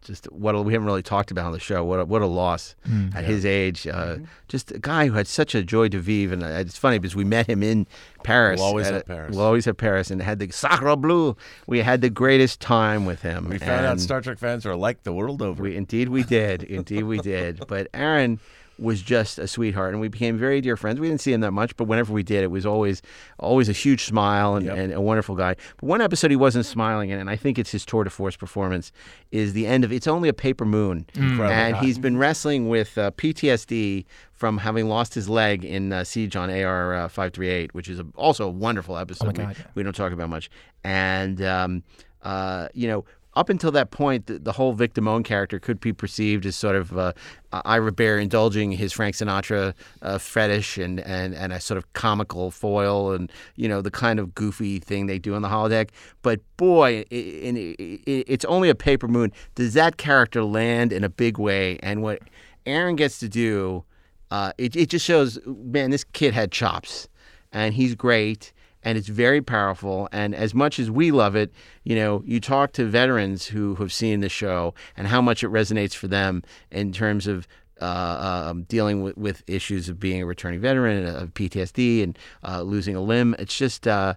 Just 0.03 0.33
what 0.33 0.55
a, 0.55 0.63
we 0.63 0.73
haven't 0.73 0.87
really 0.87 1.03
talked 1.03 1.31
about 1.31 1.45
on 1.47 1.53
the 1.53 1.61
show. 1.61 1.85
What 1.85 2.01
a, 2.01 2.05
what 2.07 2.23
a 2.23 2.27
loss 2.27 2.75
at 3.15 3.25
his 3.25 3.45
age. 3.45 3.87
Uh, 3.87 4.17
Just 4.49 4.73
a 4.73 4.79
guy 4.79 5.07
who 5.07 5.13
had 5.13 5.27
such 5.27 5.55
a 5.55 5.63
joy 5.63 5.89
de 5.89 5.99
vivre, 5.99 6.33
and 6.33 6.43
uh, 6.43 6.47
it's 6.47 6.79
funny 6.79 6.99
because 6.99 7.15
we 7.15 7.25
met 7.25 7.47
him 7.47 7.63
in 7.63 7.87
Paris. 8.25 8.59
We'll 8.61 8.67
always 8.69 8.87
at 8.87 8.95
have 8.95 9.03
a- 9.03 9.05
Paris. 9.05 9.37
We'll 9.37 9.45
always 9.45 9.67
have 9.67 9.77
Paris, 9.77 10.11
and 10.11 10.23
had 10.23 10.39
the 10.39 10.51
Sacre 10.51 10.97
Bleu. 10.97 11.37
We 11.67 11.81
had 11.81 12.01
the 12.01 12.09
greatest 12.11 12.61
time 12.61 13.05
with 13.05 13.21
him. 13.21 13.49
We 13.51 13.59
found 13.59 13.85
out 13.85 14.01
Star 14.01 14.23
Trek 14.23 14.39
fans 14.39 14.65
are 14.65 14.75
like 14.75 15.03
the 15.03 15.13
world 15.13 15.43
over. 15.43 15.63
we 15.63 15.77
indeed 15.77 16.09
we 16.09 16.23
did. 16.23 16.63
Indeed 16.63 17.03
we 17.05 17.19
did. 17.19 17.63
But 17.69 17.89
Aron 17.93 18.41
was 18.81 19.03
just 19.03 19.39
a 19.39 19.47
sweetheart, 19.47 19.93
and 19.93 20.01
we 20.01 20.09
became 20.09 20.39
very 20.39 20.61
dear 20.61 20.77
friends. 20.77 20.99
We 21.01 21.09
didn't 21.09 21.21
see 21.21 21.33
him 21.33 21.41
that 21.43 21.53
much, 21.53 21.77
but 21.77 21.85
whenever 21.85 22.13
we 22.13 22.23
did, 22.23 22.43
it 22.43 22.51
was 22.51 22.65
always 22.65 23.03
always 23.39 23.69
a 23.69 23.73
huge 23.73 24.05
smile 24.05 24.55
and, 24.57 24.67
Yep. 24.67 24.77
and 24.79 24.93
a 24.93 25.01
wonderful 25.01 25.35
guy. 25.37 25.57
But 25.79 25.87
one 25.87 26.01
episode 26.01 26.31
he 26.31 26.37
wasn't 26.37 26.67
smiling 26.67 27.11
in, 27.11 27.19
and 27.19 27.29
I 27.29 27.37
think 27.37 27.59
it's 27.59 27.71
his 27.73 27.85
tour 27.85 28.05
de 28.05 28.11
force 28.11 28.37
performance, 28.37 28.93
is 29.31 29.53
the 29.53 29.67
end 29.67 29.85
of 29.85 29.93
It's 29.93 30.07
Only 30.07 30.29
a 30.29 30.33
Paper 30.33 30.65
Moon, 30.65 31.07
Incredible. 31.15 31.45
and 31.51 31.77
he's 31.77 31.99
been 31.99 32.17
wrestling 32.17 32.69
with 32.69 32.97
uh, 32.97 33.11
PTSD 33.13 34.05
from 34.33 34.59
having 34.59 34.89
lost 34.89 35.13
his 35.15 35.29
leg 35.29 35.65
in 35.65 35.93
uh, 35.93 36.03
Siege 36.05 36.35
on 36.37 36.49
AR 36.51 36.95
uh, 36.95 37.09
538, 37.09 37.75
which 37.75 37.89
is 37.89 37.99
a, 38.01 38.07
also 38.17 38.47
a 38.47 38.51
wonderful 38.51 38.97
episode. 38.97 39.37
we, 39.37 39.45
God, 39.45 39.57
yeah. 39.59 39.65
we 39.75 39.83
don't 39.83 39.95
talk 39.95 40.13
about 40.13 40.31
much. 40.31 40.49
And, 40.83 41.43
um, 41.43 41.83
uh, 42.23 42.69
you 42.73 42.89
know, 42.89 43.05
up 43.35 43.49
until 43.49 43.71
that 43.73 43.91
point, 43.91 44.27
the, 44.27 44.39
the 44.39 44.53
whole 44.53 44.73
victim 44.73 45.07
own 45.07 45.23
character 45.23 45.59
could 45.61 45.81
be 45.81 45.93
perceived 45.93 46.45
as 46.47 46.57
sort 46.57 46.75
of 46.75 46.97
uh, 46.97 47.13
Ira 47.53 47.93
Behr 47.93 48.21
indulging 48.21 48.73
his 48.73 48.93
Frank 48.93 49.15
Sinatra 49.15 49.75
uh, 50.03 50.19
fetish 50.19 50.79
and, 50.79 51.01
and, 51.01 51.35
and 51.35 51.53
a 51.53 51.61
sort 51.61 51.79
of 51.79 51.93
comical 51.93 52.51
foil 52.51 53.13
and, 53.13 53.31
you 53.57 53.69
know, 53.69 53.81
the 53.81 53.91
kind 53.91 54.19
of 54.19 54.35
goofy 54.35 54.81
thing 54.81 55.07
they 55.07 55.19
do 55.19 55.35
on 55.35 55.43
the 55.43 55.49
holodeck. 55.49 55.91
But 56.23 56.41
boy, 56.57 57.05
i 57.11 57.15
in, 57.15 57.57
i 57.57 58.03
it's 58.07 58.45
only 58.47 58.69
a 58.69 58.75
paper 58.75 59.07
moon. 59.07 59.33
Does 59.55 59.75
that 59.75 59.97
character 59.97 60.43
land 60.43 60.93
in 60.93 61.05
a 61.05 61.09
big 61.09 61.39
way? 61.39 61.79
And 61.83 62.03
what 62.03 62.21
Aron 62.67 62.97
gets 62.97 63.19
to 63.21 63.29
do, 63.29 63.85
uh, 64.31 64.53
it, 64.59 64.75
it 64.75 64.91
just 64.91 65.05
shows, 65.05 65.39
man, 65.47 65.91
this 65.91 66.05
kid 66.05 66.35
had 66.35 66.51
chops 66.51 67.09
and 67.53 67.75
he's 67.75 67.95
great 67.95 68.53
and 68.83 68.97
it's 68.97 69.09
very 69.09 69.41
powerful 69.41 70.09
and 70.13 70.35
as 70.35 70.55
much 70.55 70.79
as 70.79 70.91
we 70.91 71.11
love 71.11 71.37
it 71.37 71.53
you 71.85 71.95
know 71.95 72.23
you 72.25 72.41
talk 72.41 72.73
to 72.73 72.85
veterans 72.85 73.47
who 73.47 73.75
have 73.77 73.93
seen 73.93 74.21
the 74.21 74.29
show 74.29 74.75
and 74.97 75.07
how 75.07 75.21
much 75.21 75.43
it 75.43 75.49
resonates 75.49 75.95
for 75.95 76.09
them 76.09 76.43
in 76.71 76.93
terms 76.93 77.27
of 77.27 77.47
uh, 77.81 78.49
um, 78.51 78.63
dealing 78.65 79.03
with, 79.03 79.17
with 79.17 79.43
issues 79.47 79.89
of 79.89 79.99
being 79.99 80.23
a 80.23 80.27
returning 80.27 80.61
veteran 80.61 81.05
and 81.05 81.17
of 81.17 81.35
PTSD 81.35 82.03
and 82.03 82.19
uh, 82.47 82.63
losing 82.63 82.95
a 82.95 83.01
limb. 83.01 83.35
It's 83.39 83.57
just, 83.57 83.87
uh, 83.87 84.15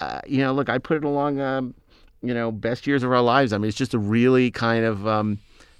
uh, 0.00 0.20
you 0.26 0.38
know, 0.38 0.52
look, 0.52 0.68
I 0.68 0.78
put 0.78 0.98
it 0.98 1.04
along, 1.04 1.40
um, 1.40 1.74
you 2.22 2.34
know, 2.34 2.52
best 2.52 2.86
years 2.86 3.02
of 3.02 3.10
our 3.10 3.22
lives. 3.22 3.52
I 3.52 3.58
mean, 3.58 3.68
it's 3.68 3.78
just 3.78 3.94
a 3.94 3.98
really 3.98 4.50
kind 4.50 4.84
of 4.84 5.06
um, 5.06 5.38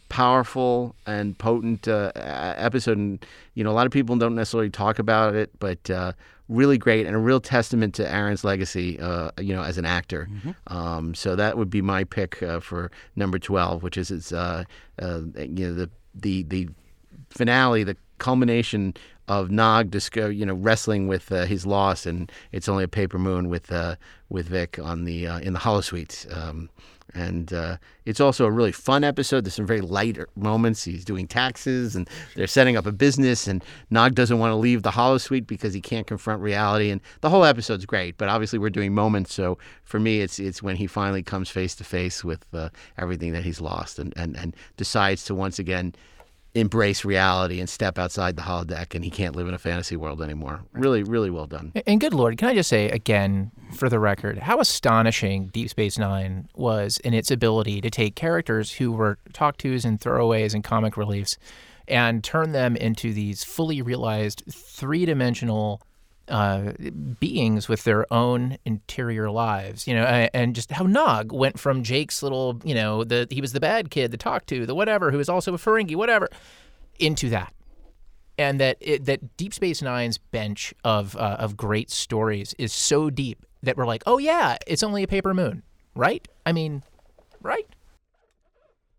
powerful 0.08 0.94
and 1.06 1.36
potent 1.38 1.88
uh, 1.88 2.12
episode. 2.14 2.98
And, 2.98 3.26
you 3.54 3.64
know, 3.64 3.70
a 3.70 3.72
lot 3.72 3.86
of 3.86 3.92
people 3.92 4.16
don't 4.16 4.34
necessarily 4.34 4.70
talk 4.70 4.98
about 4.98 5.34
it, 5.34 5.50
but 5.58 5.90
uh, 5.90 6.12
really 6.48 6.78
great 6.78 7.06
and 7.06 7.16
a 7.16 7.18
real 7.18 7.40
testament 7.40 7.94
to 7.96 8.08
Aron's 8.08 8.44
legacy, 8.44 8.98
uh, 9.00 9.30
you 9.38 9.54
know, 9.54 9.62
as 9.62 9.78
an 9.78 9.84
actor. 9.84 10.28
Um, 10.68 11.14
so 11.14 11.36
that 11.36 11.58
would 11.58 11.70
be 11.70 11.82
my 11.82 12.04
pick 12.04 12.42
uh, 12.42 12.60
for 12.60 12.90
number 13.16 13.38
12, 13.38 13.82
which 13.82 13.96
is, 13.96 14.10
it's, 14.10 14.32
uh, 14.32 14.64
uh, 15.00 15.20
you 15.36 15.68
know, 15.68 15.74
the, 15.74 15.90
the, 16.14 16.42
the 16.44 16.68
finale, 17.30 17.84
the 17.84 17.96
culmination 18.18 18.94
of 19.28 19.50
Nog 19.50 19.90
disco, 19.90 20.28
you 20.28 20.46
know, 20.46 20.54
wrestling 20.54 21.08
with 21.08 21.32
uh, 21.32 21.46
his 21.46 21.66
loss, 21.66 22.06
and 22.06 22.30
it's 22.52 22.68
only 22.68 22.84
a 22.84 22.88
paper 22.88 23.18
moon 23.18 23.48
with 23.48 23.72
uh, 23.72 23.96
with 24.28 24.46
Vic 24.46 24.78
on 24.80 25.04
the 25.04 25.26
uh, 25.26 25.40
in 25.40 25.52
the 25.52 25.58
holosuite. 25.58 26.32
Um, 26.36 26.70
and 27.14 27.52
uh, 27.52 27.76
it's 28.04 28.20
also 28.20 28.44
a 28.44 28.50
really 28.50 28.72
fun 28.72 29.04
episode. 29.04 29.44
There's 29.44 29.54
some 29.54 29.66
very 29.66 29.80
light 29.80 30.18
moments. 30.36 30.84
He's 30.84 31.04
doing 31.04 31.26
taxes, 31.26 31.96
and 31.96 32.08
they're 32.34 32.46
setting 32.46 32.76
up 32.76 32.86
a 32.86 32.92
business. 32.92 33.46
And 33.46 33.64
Nog 33.90 34.14
doesn't 34.14 34.38
want 34.38 34.50
to 34.52 34.56
leave 34.56 34.82
the 34.82 34.90
holosuite 34.90 35.46
because 35.46 35.72
he 35.74 35.80
can't 35.80 36.06
confront 36.06 36.42
reality. 36.42 36.90
And 36.90 37.00
the 37.20 37.30
whole 37.30 37.44
episode's 37.44 37.86
great. 37.86 38.18
But 38.18 38.28
obviously, 38.28 38.58
we're 38.58 38.70
doing 38.70 38.94
moments. 38.94 39.34
So 39.34 39.58
for 39.84 39.98
me, 40.00 40.20
it's 40.20 40.38
it's 40.38 40.62
when 40.62 40.76
he 40.76 40.86
finally 40.86 41.22
comes 41.22 41.48
face 41.48 41.74
to 41.76 41.84
face 41.84 42.24
with 42.24 42.44
uh, 42.52 42.70
everything 42.98 43.32
that 43.32 43.44
he's 43.44 43.60
lost, 43.60 43.98
and, 43.98 44.12
and 44.16 44.36
and 44.36 44.54
decides 44.76 45.24
to 45.24 45.34
once 45.34 45.58
again 45.58 45.94
embrace 46.56 47.04
reality 47.04 47.60
and 47.60 47.68
step 47.68 47.98
outside 47.98 48.36
the 48.36 48.42
holodeck 48.42 48.94
and 48.94 49.04
he 49.04 49.10
can't 49.10 49.36
live 49.36 49.46
in 49.46 49.54
a 49.54 49.58
fantasy 49.58 49.96
world 49.96 50.22
anymore. 50.22 50.62
Really, 50.72 51.02
really 51.02 51.30
well 51.30 51.46
done. 51.46 51.72
And 51.86 52.00
good 52.00 52.14
lord, 52.14 52.38
can 52.38 52.48
I 52.48 52.54
just 52.54 52.70
say 52.70 52.88
again, 52.88 53.52
for 53.74 53.88
the 53.88 53.98
record, 53.98 54.38
how 54.38 54.60
astonishing 54.60 55.48
Deep 55.48 55.68
Space 55.68 55.98
Nine 55.98 56.48
was 56.54 56.98
in 56.98 57.14
its 57.14 57.30
ability 57.30 57.80
to 57.82 57.90
take 57.90 58.16
characters 58.16 58.72
who 58.72 58.92
were 58.92 59.18
talk 59.32 59.58
tos 59.58 59.84
and 59.84 60.00
throwaways 60.00 60.54
and 60.54 60.64
comic 60.64 60.96
reliefs 60.96 61.36
and 61.88 62.24
turn 62.24 62.52
them 62.52 62.74
into 62.76 63.12
these 63.12 63.44
fully 63.44 63.82
realized 63.82 64.42
three 64.50 65.04
dimensional 65.04 65.82
uh, 66.28 66.72
beings 67.20 67.68
with 67.68 67.84
their 67.84 68.12
own 68.12 68.58
interior 68.64 69.30
lives, 69.30 69.86
you 69.86 69.94
know, 69.94 70.04
and 70.04 70.54
just 70.54 70.72
how 70.72 70.84
Nog 70.84 71.32
went 71.32 71.58
from 71.58 71.82
Jake's 71.82 72.22
little, 72.22 72.60
you 72.64 72.74
know, 72.74 73.04
the 73.04 73.26
he 73.30 73.40
was 73.40 73.52
the 73.52 73.60
bad 73.60 73.90
kid, 73.90 74.10
the 74.10 74.16
talk 74.16 74.46
to, 74.46 74.66
the 74.66 74.74
whatever, 74.74 75.10
who 75.10 75.18
was 75.18 75.28
also 75.28 75.54
a 75.54 75.58
Ferengi, 75.58 75.96
whatever, 75.96 76.28
into 76.98 77.28
that 77.30 77.52
and 78.38 78.60
that 78.60 78.76
it, 78.80 79.04
that 79.06 79.36
Deep 79.36 79.54
Space 79.54 79.82
Nine's 79.82 80.18
bench 80.18 80.74
of 80.84 81.16
uh, 81.16 81.36
of 81.38 81.56
great 81.56 81.90
stories 81.90 82.54
is 82.58 82.72
so 82.72 83.10
deep 83.10 83.44
that 83.62 83.76
we're 83.76 83.86
like, 83.86 84.02
oh 84.06 84.18
yeah, 84.18 84.56
it's 84.66 84.82
only 84.82 85.02
a 85.02 85.08
paper 85.08 85.34
moon, 85.34 85.62
right? 85.94 86.26
I 86.44 86.52
mean, 86.52 86.82
right? 87.40 87.66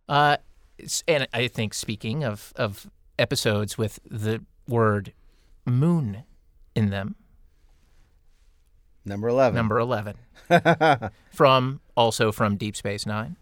Uh, 0.09 0.37
and 1.07 1.27
I 1.33 1.47
think 1.47 1.73
speaking 1.73 2.23
of 2.23 2.53
of 2.55 2.89
episodes 3.19 3.77
with 3.77 3.99
the 4.09 4.43
word 4.67 5.13
moon 5.65 6.23
in 6.77 6.89
them, 6.91 7.15
Number 9.05 9.29
11. 9.29 9.55
number 9.55 9.79
eleven, 9.79 10.15
from 11.33 11.79
also 11.95 12.31
from 12.31 12.57
Deep 12.57 12.75
Space 12.75 13.05
Nine, 13.05 13.37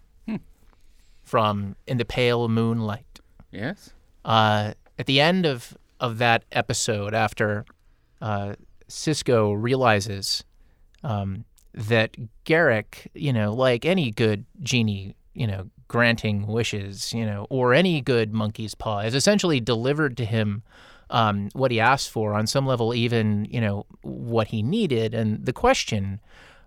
from 1.23 1.75
In 1.87 1.97
the 1.97 2.05
Pale 2.05 2.47
Moonlight. 2.49 3.19
Yes. 3.51 3.91
uh, 4.23 4.73
at 4.99 5.05
the 5.07 5.19
end 5.19 5.45
of 5.45 5.75
of 5.99 6.17
that 6.19 6.43
episode, 6.51 7.13
after 7.13 7.65
uh, 8.21 8.55
Sisko 8.89 9.55
realizes 9.59 10.43
um, 11.03 11.45
that 11.73 12.15
Garak, 12.45 13.07
you 13.13 13.31
know, 13.33 13.53
like 13.53 13.85
any 13.85 14.11
good 14.11 14.45
genie, 14.61 15.15
you 15.33 15.47
know, 15.47 15.69
granting 15.87 16.47
wishes, 16.47 17.13
you 17.13 17.25
know, 17.25 17.47
or 17.49 17.73
any 17.73 18.01
good 18.01 18.33
monkey's 18.33 18.75
paw, 18.75 19.01
has 19.01 19.15
essentially 19.15 19.59
delivered 19.59 20.15
to 20.17 20.25
him 20.25 20.63
um, 21.09 21.49
what 21.53 21.71
he 21.71 21.79
asked 21.79 22.09
for 22.09 22.33
on 22.33 22.47
some 22.47 22.65
level, 22.65 22.93
even 22.93 23.45
you 23.45 23.61
know 23.61 23.85
what 24.01 24.47
he 24.47 24.63
needed, 24.63 25.13
and 25.13 25.45
the 25.45 25.53
question, 25.53 26.19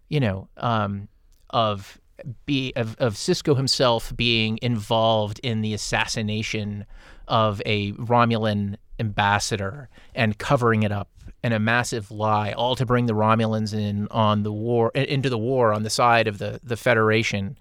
you 0.09 0.21
know, 0.21 0.49
um, 0.57 1.09
of 1.51 2.01
be 2.47 2.73
of, 2.77 2.97
of 2.99 3.15
Sisko 3.15 3.57
himself 3.57 4.15
being 4.17 4.59
involved 4.63 5.41
in 5.43 5.63
the 5.63 5.75
assassination 5.75 6.85
of 7.27 7.63
a 7.65 7.93
Romulan 7.93 8.77
ambassador 8.99 9.89
and 10.15 10.39
covering 10.39 10.83
it 10.83 10.93
up 10.93 11.11
and 11.43 11.55
a 11.55 11.59
massive 11.59 12.11
lie, 12.11 12.53
all 12.53 12.75
to 12.77 12.85
bring 12.85 13.07
the 13.07 13.15
Romulans 13.15 13.73
in 13.75 14.09
on 14.11 14.43
the 14.43 14.53
war 14.53 14.91
into 14.95 15.31
the 15.31 15.39
war 15.39 15.73
on 15.73 15.83
the 15.83 15.91
side 15.91 16.27
of 16.27 16.39
the 16.39 16.61
the 16.63 16.77
Federation. 16.77 17.59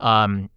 Um, 0.00 0.50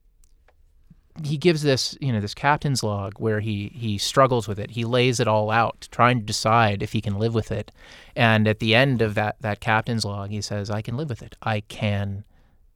he 1.24 1.38
gives 1.38 1.62
this, 1.64 1.98
you 2.00 2.12
know, 2.14 2.20
this 2.20 2.34
captain's 2.34 2.84
log 2.84 3.14
where 3.20 3.40
he 3.40 3.72
he 3.74 3.98
struggles 3.98 4.48
with 4.48 4.60
it. 4.60 4.72
He 4.72 4.86
lays 4.86 5.20
it 5.20 5.28
all 5.28 5.50
out, 5.52 5.88
trying 5.92 6.20
to 6.20 6.26
decide 6.26 6.84
if 6.84 6.94
he 6.94 7.02
can 7.02 7.18
live 7.18 7.34
with 7.34 7.52
it. 7.52 7.72
And 8.16 8.48
at 8.48 8.60
the 8.60 8.76
end 8.76 9.02
of 9.02 9.16
that 9.16 9.38
that 9.42 9.60
captain's 9.60 10.06
log, 10.06 10.30
he 10.30 10.42
says, 10.42 10.70
"I 10.70 10.82
can 10.82 10.98
live 10.98 11.10
with 11.10 11.22
it. 11.22 11.36
I 11.42 11.62
can 11.62 12.24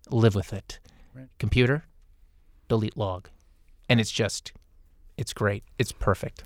live 0.10 0.36
with 0.36 0.54
it." 0.54 0.80
Computer, 1.40 1.84
delete 2.70 2.98
log. 2.98 3.30
and 3.90 4.00
it's 4.00 4.12
just, 4.12 4.54
it's 5.18 5.34
great. 5.34 5.66
It's 5.78 5.92
perfect. 5.92 6.44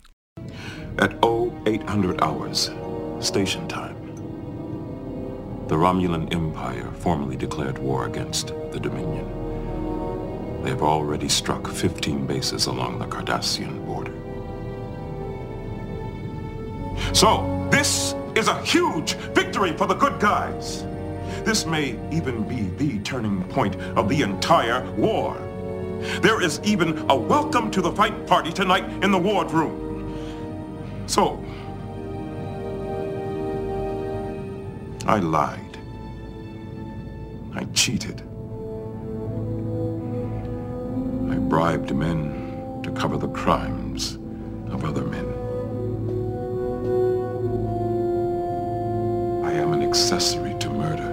At 0.98 1.14
0800 1.24 2.22
hours, 2.24 2.72
station 3.20 3.68
time, 3.68 3.96
the 5.68 5.76
Romulan 5.76 6.34
Empire 6.34 6.92
formally 6.94 7.36
declared 7.36 7.78
war 7.78 8.08
against 8.08 8.48
the 8.72 8.80
Dominion. 8.80 9.45
They 10.66 10.72
have 10.72 10.82
already 10.82 11.30
struck 11.30 11.68
15 11.68 12.26
bases 12.26 12.66
along 12.66 12.98
the 12.98 13.06
Cardassian 13.06 13.86
border. 13.86 14.12
So, 17.14 17.68
this 17.70 18.16
is 18.34 18.48
a 18.48 18.60
huge 18.64 19.14
victory 19.36 19.78
for 19.78 19.86
the 19.86 19.94
good 19.94 20.20
guys. 20.20 20.82
This 21.44 21.68
may 21.68 22.00
even 22.12 22.48
be 22.48 22.64
the 22.84 22.98
turning 23.04 23.44
point 23.44 23.76
of 23.96 24.10
the 24.10 24.24
entire 24.24 24.84
war. 24.94 25.36
There 26.24 26.42
is 26.42 26.60
even 26.64 26.98
a 27.12 27.16
welcome 27.16 27.70
to 27.70 27.80
the 27.80 27.92
fight 27.92 28.26
party 28.26 28.52
tonight 28.52 28.86
in 29.04 29.12
the 29.12 29.20
wardroom. 29.20 31.06
So, 31.06 31.46
I 35.06 35.20
lied. 35.20 35.78
I 37.54 37.66
cheated. 37.76 38.25
Bribed 41.50 41.96
men 41.96 42.82
to 42.84 42.92
cover 42.92 43.18
the 43.18 43.28
crimes 43.28 44.16
of 44.72 44.84
other 44.84 45.04
men. 45.04 45.26
I 49.46 49.52
am 49.54 49.72
an 49.74 49.84
accessory 49.84 50.56
to 50.60 50.70
murder. 50.70 51.12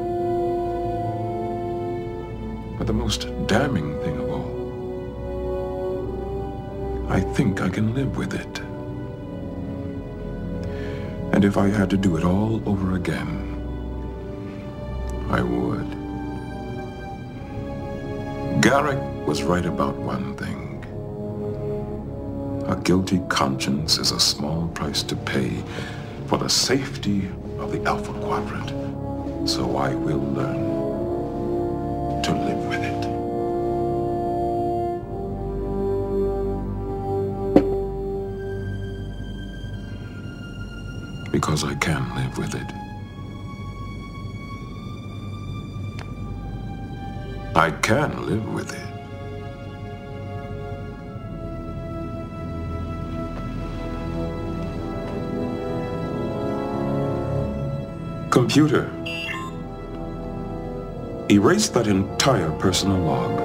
But 2.78 2.86
the 2.86 2.94
most 2.94 3.28
damning 3.46 4.00
thing 4.00 4.18
of 4.18 4.30
all, 4.30 4.50
I 7.12 7.20
think 7.20 7.60
I 7.60 7.68
can 7.68 7.94
live 7.94 8.16
with 8.16 8.32
it. 8.32 8.62
And 11.34 11.44
if 11.44 11.58
I 11.58 11.68
had 11.68 11.90
to 11.90 11.98
do 11.98 12.16
it 12.16 12.24
all 12.24 12.62
over 12.66 12.94
again, 12.96 13.50
I 15.28 15.42
would. 15.42 15.90
Garak 18.62 19.11
was 19.26 19.42
right 19.42 19.64
about 19.64 19.96
one 19.96 20.34
thing. 20.36 20.84
A 22.68 22.76
guilty 22.76 23.20
conscience 23.28 23.98
is 23.98 24.10
a 24.10 24.20
small 24.20 24.68
price 24.68 25.02
to 25.04 25.16
pay 25.16 25.62
for 26.26 26.38
the 26.38 26.48
safety 26.48 27.28
of 27.58 27.72
the 27.72 27.82
Alpha 27.84 28.12
Quadrant. 28.12 28.70
So 29.48 29.76
I 29.76 29.94
will 29.94 30.20
learn 30.20 30.82
to 32.22 32.32
live 32.32 32.64
with 32.68 32.82
it. 32.82 33.02
Because 41.32 41.64
I 41.64 41.74
can 41.74 42.14
live 42.14 42.38
with 42.38 42.54
it. 42.54 42.72
I 47.54 47.70
can 47.82 48.26
live 48.26 48.54
with 48.54 48.72
it. 48.72 48.81
Computer, 58.32 58.84
erase 61.30 61.68
that 61.68 61.86
entire 61.86 62.50
personal 62.52 62.96
log. 62.96 63.38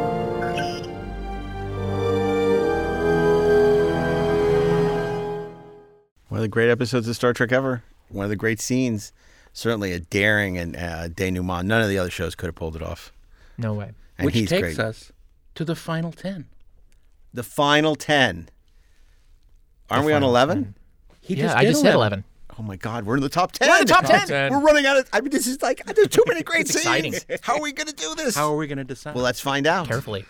One 6.30 6.40
of 6.40 6.42
the 6.42 6.48
great 6.48 6.70
episodes 6.70 7.08
of 7.08 7.16
Star 7.16 7.34
Trek 7.34 7.52
ever. 7.52 7.84
One 8.10 8.24
of 8.24 8.30
the 8.30 8.36
great 8.36 8.60
scenes. 8.62 9.12
Certainly 9.54 9.92
a 9.94 10.00
daring 10.00 10.58
and 10.58 10.76
uh, 10.76 11.08
denouement. 11.10 11.66
None 11.68 11.82
of 11.82 11.90
the 11.90 11.98
other 11.98 12.10
shows 12.10 12.36
could 12.36 12.48
have 12.48 12.56
pulled 12.56 12.76
it 12.76 12.82
off. 12.84 13.12
No 13.58 13.74
way. 13.74 13.92
And 14.18 14.26
Which 14.26 14.36
he's 14.36 14.50
takes 14.50 14.76
great. 14.76 14.80
us 14.80 15.12
to 15.56 15.66
the 15.66 15.76
final 15.76 16.12
10. 16.12 16.46
The 17.34 17.44
final 17.44 17.96
10. 17.96 18.50
Aren't 19.90 20.04
The 20.04 20.08
we 20.08 20.14
on 20.14 20.22
final 20.22 20.30
11? 20.30 20.76
He 21.22 21.36
yeah, 21.36 21.44
just 21.46 21.58
I 21.58 21.62
did 21.64 21.70
just 21.72 21.82
said 21.82 21.94
11. 21.94 22.24
Oh 22.60 22.64
my 22.64 22.76
God, 22.76 23.06
we're 23.06 23.18
in 23.18 23.22
the 23.22 23.30
top 23.30 23.52
10. 23.52 23.68
We're 23.70 23.76
in 23.82 23.86
the 23.86 23.94
top 23.94 24.06
10. 24.06 24.52
We're 24.52 24.60
running 24.60 24.86
out 24.86 24.98
of. 24.98 25.08
I 25.14 25.22
mean, 25.22 25.30
this 25.30 25.46
is 25.48 25.62
like, 25.62 25.86
there's 25.86 26.08
too 26.08 26.24
many 26.28 26.42
great 26.44 26.62
It's 26.62 26.72
scenes. 26.82 27.18
exciting. 27.18 27.40
How 27.42 27.56
are 27.56 27.62
we 27.62 27.72
going 27.72 27.88
to 27.88 27.94
do 27.94 28.16
this? 28.16 28.36
How 28.36 28.52
are 28.52 28.58
we 28.58 28.66
going 28.68 28.80
to 28.80 28.84
decide? 28.84 29.14
well, 29.16 29.24
let's 29.24 29.40
find 29.40 29.68
out. 29.68 29.88
Carefully. 29.88 30.26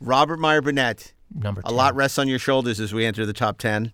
Robert 0.00 0.38
Meyer 0.38 0.62
Burnett. 0.62 1.12
Number 1.34 1.62
A 1.64 1.72
lot 1.72 1.96
rests 1.96 2.18
on 2.18 2.28
your 2.28 2.38
shoulders 2.38 2.78
as 2.78 2.94
we 2.94 3.04
enter 3.04 3.26
the 3.26 3.32
top 3.32 3.58
10. 3.58 3.92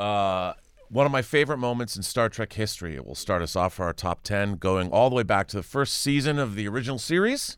Uh, 0.00 0.54
one 0.88 1.06
of 1.06 1.12
my 1.12 1.22
favorite 1.22 1.58
moments 1.58 1.96
in 1.96 2.02
Star 2.02 2.28
Trek 2.28 2.52
history. 2.54 2.96
It 2.96 3.06
will 3.06 3.14
start 3.14 3.40
us 3.42 3.54
off 3.54 3.74
for 3.74 3.84
our 3.84 3.92
top 3.92 4.22
10, 4.24 4.56
going 4.56 4.90
all 4.90 5.08
the 5.08 5.14
way 5.16 5.22
back 5.22 5.46
to 5.48 5.56
the 5.56 5.62
first 5.62 5.96
season 6.00 6.38
of 6.40 6.54
the 6.56 6.66
original 6.66 6.98
series 6.98 7.56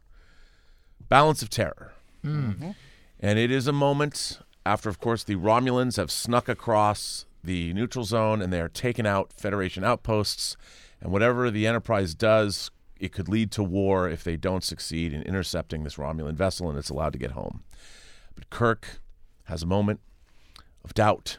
Balance 1.08 1.40
of 1.42 1.48
Terror. 1.48 1.92
Mm. 2.24 2.74
And 3.20 3.38
it 3.38 3.50
is 3.50 3.66
a 3.66 3.72
moment 3.72 4.40
after, 4.66 4.88
of 4.90 5.00
course, 5.00 5.24
the 5.24 5.36
Romulans 5.36 5.96
have 5.96 6.10
snuck 6.10 6.48
across 6.48 7.24
the 7.42 7.72
neutral 7.74 8.04
zone 8.04 8.42
and 8.42 8.52
they 8.52 8.60
are 8.60 8.68
taking 8.68 9.06
out 9.06 9.32
Federation 9.32 9.84
outposts. 9.84 10.56
And 11.00 11.12
whatever 11.12 11.50
the 11.50 11.66
Enterprise 11.66 12.14
does, 12.14 12.70
it 12.98 13.12
could 13.12 13.28
lead 13.28 13.52
to 13.52 13.62
war 13.62 14.08
if 14.08 14.24
they 14.24 14.36
don't 14.36 14.64
succeed 14.64 15.12
in 15.12 15.22
intercepting 15.22 15.84
this 15.84 15.96
Romulan 15.96 16.34
vessel 16.34 16.68
and 16.68 16.78
it's 16.78 16.90
allowed 16.90 17.12
to 17.12 17.18
get 17.18 17.32
home. 17.32 17.62
But 18.34 18.50
Kirk 18.50 19.00
has 19.44 19.62
a 19.62 19.66
moment 19.66 20.00
of 20.84 20.94
doubt 20.94 21.38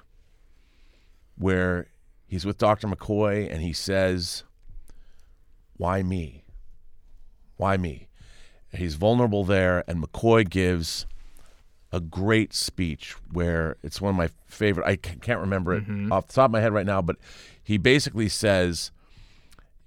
where 1.38 1.88
he's 2.28 2.46
with 2.46 2.58
Dr. 2.58 2.88
McCoy 2.88 3.52
and 3.52 3.62
he 3.62 3.74
says, 3.74 4.44
Why 5.78 6.04
me? 6.04 6.44
Why 7.58 7.78
me? 7.78 8.08
He's 8.72 8.96
vulnerable 8.96 9.44
there, 9.44 9.84
and 9.88 10.04
McCoy 10.04 10.48
gives 10.48 11.08
a 11.92 12.00
great 12.00 12.54
speech 12.54 13.16
where 13.32 13.78
it's 13.84 14.00
one 14.00 14.12
of 14.12 14.16
my 14.16 14.30
favorite. 14.48 14.86
I 14.86 14.96
can't 14.96 15.40
remember 15.40 15.74
it 15.74 15.84
off 16.12 16.28
the 16.28 16.34
top 16.34 16.46
of 16.46 16.52
my 16.52 16.62
head 16.62 16.74
right 16.74 16.86
now, 16.86 17.02
but 17.02 17.18
he 17.62 17.78
basically 17.78 18.30
says, 18.30 18.92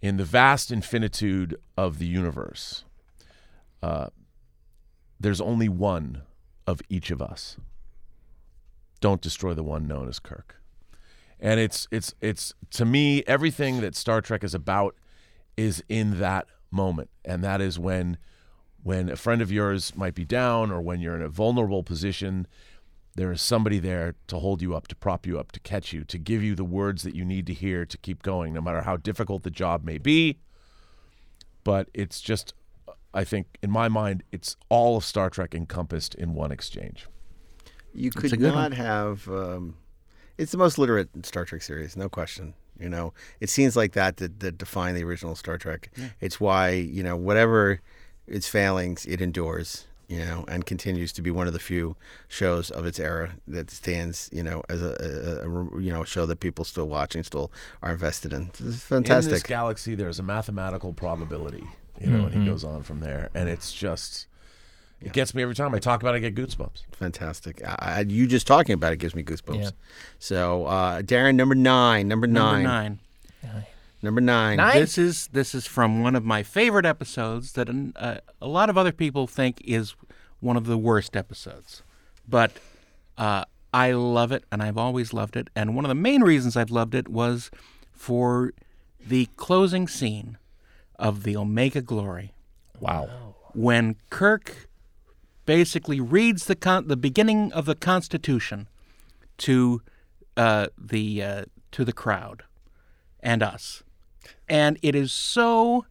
In 0.01 0.17
the 0.17 0.25
vast 0.25 0.71
infinitude 0.71 1.57
of 1.77 1.99
the 1.99 2.07
universe, 2.07 2.85
uh, 3.83 4.09
there's 5.21 5.41
only 5.41 5.69
one 5.69 6.23
of 6.67 6.81
each 6.89 7.11
of 7.11 7.23
us. 7.23 7.57
Don't 9.01 9.21
destroy 9.21 9.55
the 9.55 9.65
one 9.65 9.87
known 9.87 10.09
as 10.09 10.19
Kirk 10.19 10.63
and 11.43 11.59
it's 11.59 11.89
it's 11.91 12.15
it's 12.21 12.55
to 12.71 12.85
me 12.87 13.25
everything 13.27 13.81
that 13.81 13.97
Star 13.97 14.21
Trek 14.23 14.45
is 14.45 14.55
about 14.55 14.95
is 15.57 15.83
in 15.89 16.21
that 16.21 16.47
moment, 16.71 17.11
and 17.25 17.45
that 17.45 17.61
is 17.61 17.79
when 17.79 18.17
when 18.83 19.09
a 19.09 19.17
friend 19.17 19.41
of 19.41 19.53
yours 19.53 19.97
might 19.97 20.15
be 20.15 20.25
down 20.25 20.71
or 20.71 20.81
when 20.81 21.01
you're 21.01 21.15
in 21.15 21.23
a 21.23 21.29
vulnerable 21.29 21.83
position. 21.83 22.47
There 23.15 23.31
is 23.31 23.43
somebody 23.43 23.79
there 23.79 24.15
to 24.29 24.39
hold 24.39 24.63
you 24.63 24.75
up, 24.75 24.89
to 24.89 24.97
prop 24.97 25.27
you 25.27 25.39
up, 25.39 25.53
to 25.53 25.61
catch 25.61 25.93
you, 25.93 26.03
to 26.05 26.19
give 26.19 26.43
you 26.43 26.55
the 26.55 26.65
words 26.65 27.03
that 27.03 27.15
you 27.15 27.25
need 27.25 27.47
to 27.47 27.55
hear 27.55 27.85
to 27.85 27.99
keep 27.99 28.23
going, 28.23 28.55
no 28.55 28.61
matter 28.61 28.83
how 28.83 28.97
difficult 28.97 29.43
the 29.43 29.51
job 29.51 29.85
may 29.85 29.99
be. 29.99 30.39
But 31.63 31.89
it's 31.93 32.21
just, 32.21 32.55
I 33.13 33.25
think, 33.25 33.59
in 33.63 33.71
my 33.71 33.89
mind, 33.89 34.23
it's 34.33 34.57
all 34.69 34.97
of 34.97 35.05
Star 35.05 35.29
Trek 35.31 35.55
encompassed 35.55 36.15
in 36.15 36.35
one 36.35 36.51
exchange. 36.51 37.07
You 37.95 38.11
could 38.11 38.41
not 38.41 38.55
one. 38.55 38.73
have. 38.73 39.29
Um, 39.29 39.77
it's 40.39 40.53
the 40.53 40.59
most 40.59 40.79
literate 40.79 41.11
Star 41.25 41.45
Trek 41.45 41.63
series, 41.63 41.97
no 41.97 42.09
question. 42.09 42.55
You 42.81 42.89
know, 42.89 43.13
it 43.41 43.51
seems 43.51 43.77
like 43.77 43.93
that 43.93 44.17
that, 44.17 44.41
that 44.41 44.59
define 44.59 44.95
the 44.95 45.05
original 45.05 45.37
Star 45.37 45.59
Trek. 45.59 45.91
It's 46.21 46.41
why 46.41 46.71
you 46.71 47.03
know 47.03 47.17
whatever 47.17 47.81
its 48.27 48.49
failings, 48.49 49.07
it 49.07 49.21
endures. 49.21 49.87
You 50.09 50.19
know, 50.19 50.45
and 50.47 50.67
continues 50.67 51.11
to 51.15 51.23
be 51.23 51.31
one 51.31 51.47
of 51.47 51.55
the 51.55 51.59
few 51.59 51.97
shows 52.29 52.71
of 52.71 52.85
its 52.85 53.01
era 53.01 53.31
that 53.49 53.71
stands. 53.71 54.29
You 54.31 54.43
know, 54.43 54.63
as 54.69 54.83
a, 54.83 54.89
a, 55.01 55.49
a 55.49 55.81
you 55.81 55.91
know 55.91 56.05
show 56.05 56.27
that 56.27 56.39
people 56.41 56.67
still 56.67 56.87
watching, 56.87 57.23
still 57.23 57.51
are 57.83 57.93
invested 57.93 58.35
in. 58.35 58.49
It's 58.49 58.61
In 58.61 58.67
this 58.67 58.83
fantastic. 58.83 59.45
galaxy, 59.45 59.95
there's 59.95 60.19
a 60.19 60.23
mathematical 60.23 60.93
probability, 60.93 61.65
you 61.99 62.09
know, 62.09 62.27
and 62.27 62.35
he 62.35 62.45
goes 62.45 62.63
on 62.63 62.83
from 62.83 63.01
there, 63.01 63.31
and 63.33 63.49
it's 63.49 63.73
just, 63.73 64.27
it 65.01 65.15
gets 65.15 65.35
me 65.35 65.43
every 65.43 65.55
time 65.55 65.75
I 65.75 65.79
talk 65.79 66.03
about 66.03 66.15
it. 66.15 66.19
I 66.19 66.29
get 66.29 66.35
goosebumps. 66.35 66.83
Fantastic. 66.93 67.67
I, 67.67 67.77
I, 67.79 68.01
you 68.01 68.27
just 68.27 68.47
talking 68.47 68.75
about 68.75 68.93
it 68.93 68.99
gives 68.99 69.15
me 69.15 69.23
goosebumps. 69.23 69.63
Yeah. 69.63 69.71
So, 70.19 70.67
uh, 70.67 71.01
Darren, 71.01 71.37
number 71.37 71.55
nine, 71.55 72.07
number 72.07 72.27
nine, 72.27 72.65
Number 72.65 72.99
nine. 73.43 73.67
Number 74.03 74.21
nine. 74.21 74.57
Nine? 74.57 74.81
This 74.81 74.99
is 74.99 75.29
this 75.29 75.55
is 75.55 75.67
from 75.67 76.03
one 76.03 76.15
of 76.17 76.25
my 76.25 76.43
favorite 76.43 76.87
episodes 76.87 77.53
that 77.53 77.69
uh, 77.97 78.17
a 78.41 78.49
lot 78.49 78.69
of 78.71 78.77
other 78.77 78.93
people 78.93 79.27
think 79.27 79.61
is 79.65 79.95
one 80.41 80.57
of 80.57 80.67
the 80.67 80.77
worst 80.79 81.17
episodes, 81.17 81.83
but 82.29 82.53
uh, 83.17 83.45
I 83.73 83.93
love 83.93 84.33
it 84.33 84.45
and 84.51 84.63
I've 84.63 84.77
always 84.79 85.13
loved 85.13 85.37
it. 85.37 85.49
And 85.55 85.75
one 85.77 85.85
of 85.85 85.89
the 85.89 85.95
main 85.95 86.23
reasons 86.23 86.57
I've 86.57 86.71
loved 86.71 86.95
it 86.95 87.09
was 87.09 87.51
for 87.93 88.53
the 89.05 89.27
closing 89.37 89.87
scene 89.89 90.37
of 90.99 91.23
the 91.23 91.37
Omega 91.37 91.81
Glory 91.81 92.33
Wow. 92.81 93.35
when 93.55 93.97
Kirk 94.11 94.69
basically 95.47 96.01
reads 96.01 96.47
the 96.47 96.55
con- 96.57 96.89
the 96.89 96.97
beginning 96.97 97.53
of 97.53 97.65
the 97.67 97.75
Constitution 97.75 98.69
to 99.39 99.83
uh, 100.37 100.67
the 100.79 101.23
uh, 101.23 101.45
to 101.73 101.85
the 101.85 101.93
crowd 101.93 102.45
and 103.21 103.43
us, 103.43 103.83
and 104.49 104.79
it 104.83 104.95
is 104.95 105.13
so 105.13 105.87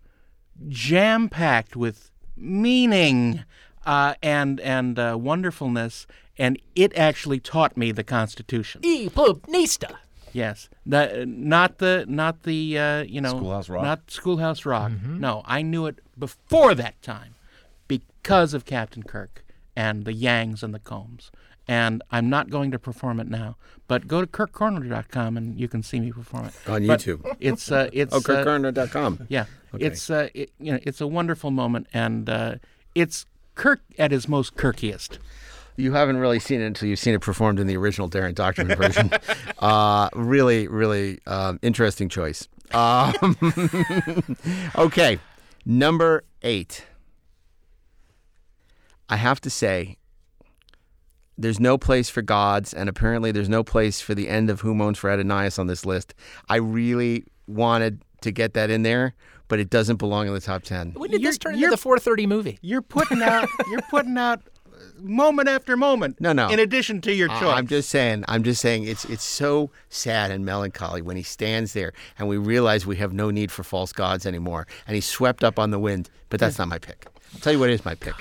jam 0.67 1.29
packed 1.29 1.75
with 1.75 2.11
meaning 2.35 3.43
uh, 3.85 4.15
and 4.21 4.59
and 4.59 4.99
uh, 4.99 5.17
wonderfulness, 5.19 6.07
and 6.37 6.59
it 6.75 6.95
actually 6.97 7.39
taught 7.39 7.77
me 7.77 7.91
the 7.91 8.03
Constitution. 8.03 8.81
E 8.83 9.09
Plebnista. 9.09 9.95
Yes, 10.33 10.69
the, 10.85 11.25
not 11.27 11.79
the 11.79 12.05
not 12.07 12.43
the 12.43 12.77
uh, 12.77 13.03
you 13.03 13.21
know 13.21 13.35
Schoolhouse 13.35 13.69
Rock? 13.69 13.83
not 13.83 14.11
Schoolhouse 14.11 14.65
Rock. 14.65 14.91
Mm-hmm. 14.91 15.19
No, 15.19 15.41
I 15.45 15.61
knew 15.61 15.85
it 15.87 15.99
before 16.17 16.73
that 16.75 17.01
time 17.01 17.35
because 17.87 18.53
of 18.53 18.65
Captain 18.65 19.03
Kirk 19.03 19.43
and 19.75 20.05
the 20.05 20.13
Yangs 20.13 20.63
and 20.63 20.73
the 20.73 20.79
Kohms. 20.79 21.31
And 21.67 22.01
I'm 22.11 22.29
not 22.29 22.49
going 22.49 22.71
to 22.71 22.79
perform 22.79 23.19
it 23.19 23.29
now, 23.29 23.55
but 23.87 24.07
go 24.07 24.19
to 24.21 24.27
kirkcorner.com 24.27 25.37
and 25.37 25.59
you 25.59 25.67
can 25.67 25.83
see 25.83 25.99
me 25.99 26.11
perform 26.11 26.45
it 26.45 26.53
On 26.67 26.85
But 26.85 26.99
YouTube. 27.01 27.35
It's 27.39 27.71
uh, 27.71 27.89
it's 27.93 28.13
Oh, 28.13 28.17
uh, 28.17 28.21
kirkcorner.com. 28.21 29.27
yeah, 29.29 29.45
Okay. 29.73 29.85
it's 29.85 30.09
uh, 30.09 30.27
it, 30.33 30.51
you 30.59 30.73
know, 30.73 30.79
it's 30.83 30.99
a 31.01 31.07
wonderful 31.07 31.51
moment, 31.51 31.87
and 31.93 32.29
uh, 32.29 32.55
it's 32.95 33.25
Kirk 33.55 33.81
at 33.99 34.11
his 34.11 34.27
most 34.27 34.55
Kirkiest. 34.55 35.19
You 35.77 35.93
haven't 35.93 36.17
really 36.17 36.39
seen 36.39 36.61
it 36.61 36.65
until 36.65 36.89
you've 36.89 36.99
seen 36.99 37.13
it 37.13 37.21
performed 37.21 37.59
in 37.59 37.67
the 37.67 37.77
original 37.77 38.09
Darren 38.09 38.33
Dochterman 38.33 38.75
version. 38.77 39.11
uh, 39.59 40.09
really, 40.13 40.67
really 40.67 41.19
um, 41.27 41.59
interesting 41.61 42.09
choice. 42.09 42.47
Um, 42.73 43.37
okay, 44.75 45.19
number 45.65 46.23
eight. 46.41 46.85
I 49.09 49.15
have 49.17 49.39
to 49.41 49.49
say, 49.49 49.97
there's 51.41 51.59
no 51.59 51.77
place 51.77 52.09
for 52.09 52.21
gods, 52.21 52.73
and 52.73 52.87
apparently 52.89 53.31
there's 53.31 53.49
no 53.49 53.63
place 53.63 53.99
for 54.01 54.13
the 54.15 54.27
end 54.29 54.49
of 54.49 54.61
Who 54.61 54.73
Moans 54.75 54.97
for 54.97 55.09
Adonais 55.09 55.57
on 55.59 55.67
this 55.67 55.85
list. 55.85 56.13
I 56.49 56.57
really 56.57 57.25
wanted 57.47 58.01
to 58.21 58.31
get 58.31 58.53
that 58.53 58.69
in 58.69 58.83
there, 58.83 59.13
but 59.47 59.59
it 59.59 59.69
doesn't 59.69 59.97
belong 59.97 60.27
in 60.27 60.33
the 60.33 60.39
top 60.41 60.63
ten. 60.63 60.91
When 60.93 61.09
did 61.11 61.21
this 61.21 61.23
You're- 61.23 61.37
turn 61.37 61.55
into 61.55 61.69
the 61.69 61.77
4:30 61.77 62.27
movie? 62.27 62.59
You're 62.61 62.81
putting 62.81 63.21
out 63.21 63.49
you're 63.69 63.81
putting 63.89 64.17
out 64.17 64.41
uh, 64.73 64.79
moment 65.01 65.49
after 65.49 65.75
moment. 65.75 66.21
No, 66.21 66.31
no. 66.33 66.47
In 66.49 66.59
addition 66.59 67.01
to 67.01 67.13
your 67.13 67.29
I- 67.31 67.39
choice, 67.39 67.53
I'm 67.57 67.67
just 67.67 67.89
saying. 67.89 68.23
I'm 68.27 68.43
just 68.43 68.61
saying. 68.61 68.83
It's 68.85 69.05
it's 69.05 69.23
so 69.23 69.71
sad 69.89 70.31
and 70.31 70.45
melancholy 70.45 71.01
when 71.01 71.17
he 71.17 71.23
stands 71.23 71.73
there 71.73 71.91
and 72.17 72.27
we 72.27 72.37
realize 72.37 72.85
we 72.85 72.97
have 72.97 73.11
no 73.13 73.31
need 73.31 73.51
for 73.51 73.63
false 73.63 73.91
gods 73.91 74.25
anymore, 74.25 74.67
and 74.87 74.95
he's 74.95 75.05
swept 75.05 75.43
up 75.43 75.57
on 75.59 75.71
the 75.71 75.79
wind. 75.79 76.09
But 76.29 76.39
that's 76.39 76.57
not 76.59 76.67
my 76.69 76.77
pick. 76.77 77.07
I'll 77.33 77.39
tell 77.39 77.53
you 77.53 77.59
what 77.59 77.69
is 77.69 77.83
my 77.85 77.95
pick. 77.95 78.13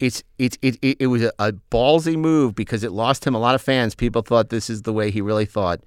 It's 0.00 0.24
it's 0.38 0.58
it 0.62 0.76
it, 0.82 0.96
it 1.00 1.06
was 1.06 1.22
a, 1.22 1.32
a 1.38 1.52
ballsy 1.70 2.16
move 2.16 2.54
because 2.54 2.82
it 2.82 2.90
lost 2.90 3.26
him 3.26 3.34
a 3.34 3.38
lot 3.38 3.54
of 3.54 3.62
fans. 3.62 3.94
People 3.94 4.22
thought 4.22 4.48
this 4.48 4.68
is 4.68 4.82
the 4.82 4.92
way 4.92 5.10
he 5.10 5.20
really 5.20 5.46
thought. 5.46 5.80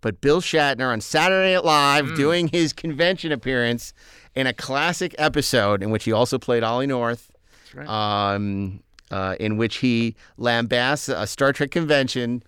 But 0.00 0.20
Bill 0.20 0.40
Shatner 0.40 0.92
on 0.92 1.00
Saturday 1.00 1.54
Night 1.54 1.64
Live 1.64 2.16
doing 2.16 2.48
his 2.48 2.72
convention 2.72 3.32
appearance 3.32 3.92
in 4.34 4.46
a 4.46 4.52
classic 4.52 5.14
episode 5.18 5.82
in 5.82 5.90
which 5.90 6.04
he 6.04 6.12
also 6.12 6.38
played 6.38 6.62
Ollie 6.62 6.86
North 6.86 7.32
right. 7.74 7.88
um, 7.88 8.82
uh, 9.10 9.36
in 9.40 9.56
which 9.56 9.76
he 9.76 10.14
lambasts 10.38 11.12
a 11.12 11.26
Star 11.26 11.52
Trek 11.52 11.70
convention 11.70 12.42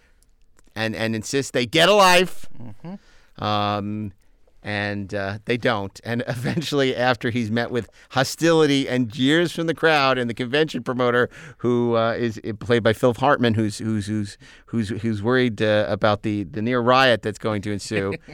and, 0.77 0.95
and 0.95 1.17
insists 1.17 1.51
they 1.51 1.67
get 1.67 1.89
a 1.89 1.95
life. 1.95 2.47
Um, 3.39 4.13
and 4.63 5.15
uh, 5.15 5.39
they 5.45 5.57
don't. 5.57 6.01
And 6.05 6.23
eventually, 6.29 6.95
after 6.95 7.31
he's 7.31 7.51
met 7.51 7.71
with 7.71 7.91
hostility 8.11 8.89
and 8.89 9.09
jeers 9.09 9.53
from 9.53 9.67
the 9.67 9.75
crowd 9.75 10.19
and 10.19 10.29
the 10.29 10.35
convention 10.35 10.83
promoter, 10.83 11.29
who 11.59 11.97
uh, 11.97 12.13
is 12.13 12.41
played 12.61 12.83
by 12.83 12.93
Phil 12.93 13.15
Hartman, 13.15 13.55
who's 13.55 13.79
who's 13.79 14.07
who's 14.07 14.39
who's 14.67 14.89
who's 14.89 15.23
worried 15.23 15.63
uh, 15.63 15.87
about 15.89 16.23
the 16.23 16.45
the 16.45 16.63
near 16.63 16.81
riot 16.81 17.23
that's 17.23 17.39
going 17.39 17.63
to 17.63 17.73
ensue. 17.73 18.15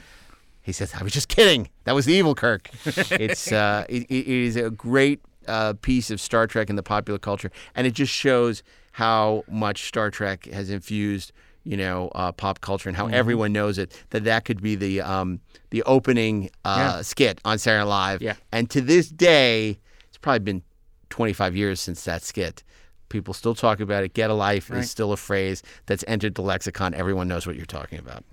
He 0.65 0.73
says, 0.73 0.95
"I 0.99 1.03
was 1.03 1.13
just 1.13 1.29
kidding. 1.29 1.69
That 1.85 1.95
was 1.95 2.07
the 2.07 2.15
evil 2.15 2.35
Kirk." 2.35 2.71
it's 2.87 3.53
uh, 3.53 3.85
it, 3.87 4.05
it 4.05 4.27
is 4.27 4.57
a 4.57 4.71
great 4.71 5.21
uh, 5.47 5.75
piece 5.75 6.11
of 6.11 6.23
Star 6.23 6.47
Trek 6.47 6.71
in 6.71 6.77
the 6.77 6.83
popular 6.83 7.19
culture, 7.19 7.51
and 7.75 7.87
it 7.87 7.93
just 7.93 8.11
shows 8.11 8.63
how 8.93 9.45
much 9.47 9.87
Star 9.87 10.11
Trek 10.11 10.47
has 10.47 10.71
infused, 10.71 11.33
you 11.65 11.77
know, 11.77 12.09
uh, 12.15 12.31
pop 12.33 12.61
culture 12.61 12.89
and 12.89 12.97
how 12.97 13.07
Mhm. 13.09 13.13
everyone 13.13 13.53
knows 13.53 13.79
it. 13.79 13.93
That 14.11 14.25
that 14.25 14.45
could 14.45 14.61
be 14.63 14.75
the 14.75 15.01
um, 15.01 15.41
the 15.71 15.83
opening 15.85 16.51
uh, 16.65 16.77
Yeah. 16.97 17.03
skit 17.03 17.41
on 17.45 17.59
Saturday 17.59 17.85
Live. 17.85 18.23
Yeah. 18.23 18.35
And 18.53 18.69
to 18.71 18.81
this 18.81 19.09
day, 19.09 19.79
it's 20.09 20.19
probably 20.19 20.41
been 20.41 20.63
25 21.11 21.57
years 21.57 21.81
since 21.81 22.05
that 22.05 22.23
skit. 22.23 22.63
People 23.09 23.35
still 23.35 23.55
talk 23.55 23.81
about 23.81 24.03
it. 24.05 24.15
Get 24.15 24.31
a 24.31 24.35
life 24.35 24.71
Right. 24.71 24.81
is 24.81 24.91
still 24.91 25.13
a 25.13 25.17
phrase 25.17 25.63
that's 25.87 26.05
entered 26.07 26.35
the 26.35 26.43
lexicon. 26.43 26.95
Everyone 26.95 27.29
knows 27.29 27.47
what 27.47 27.57
you're 27.57 27.67
talking 27.67 27.99
about. 27.99 28.25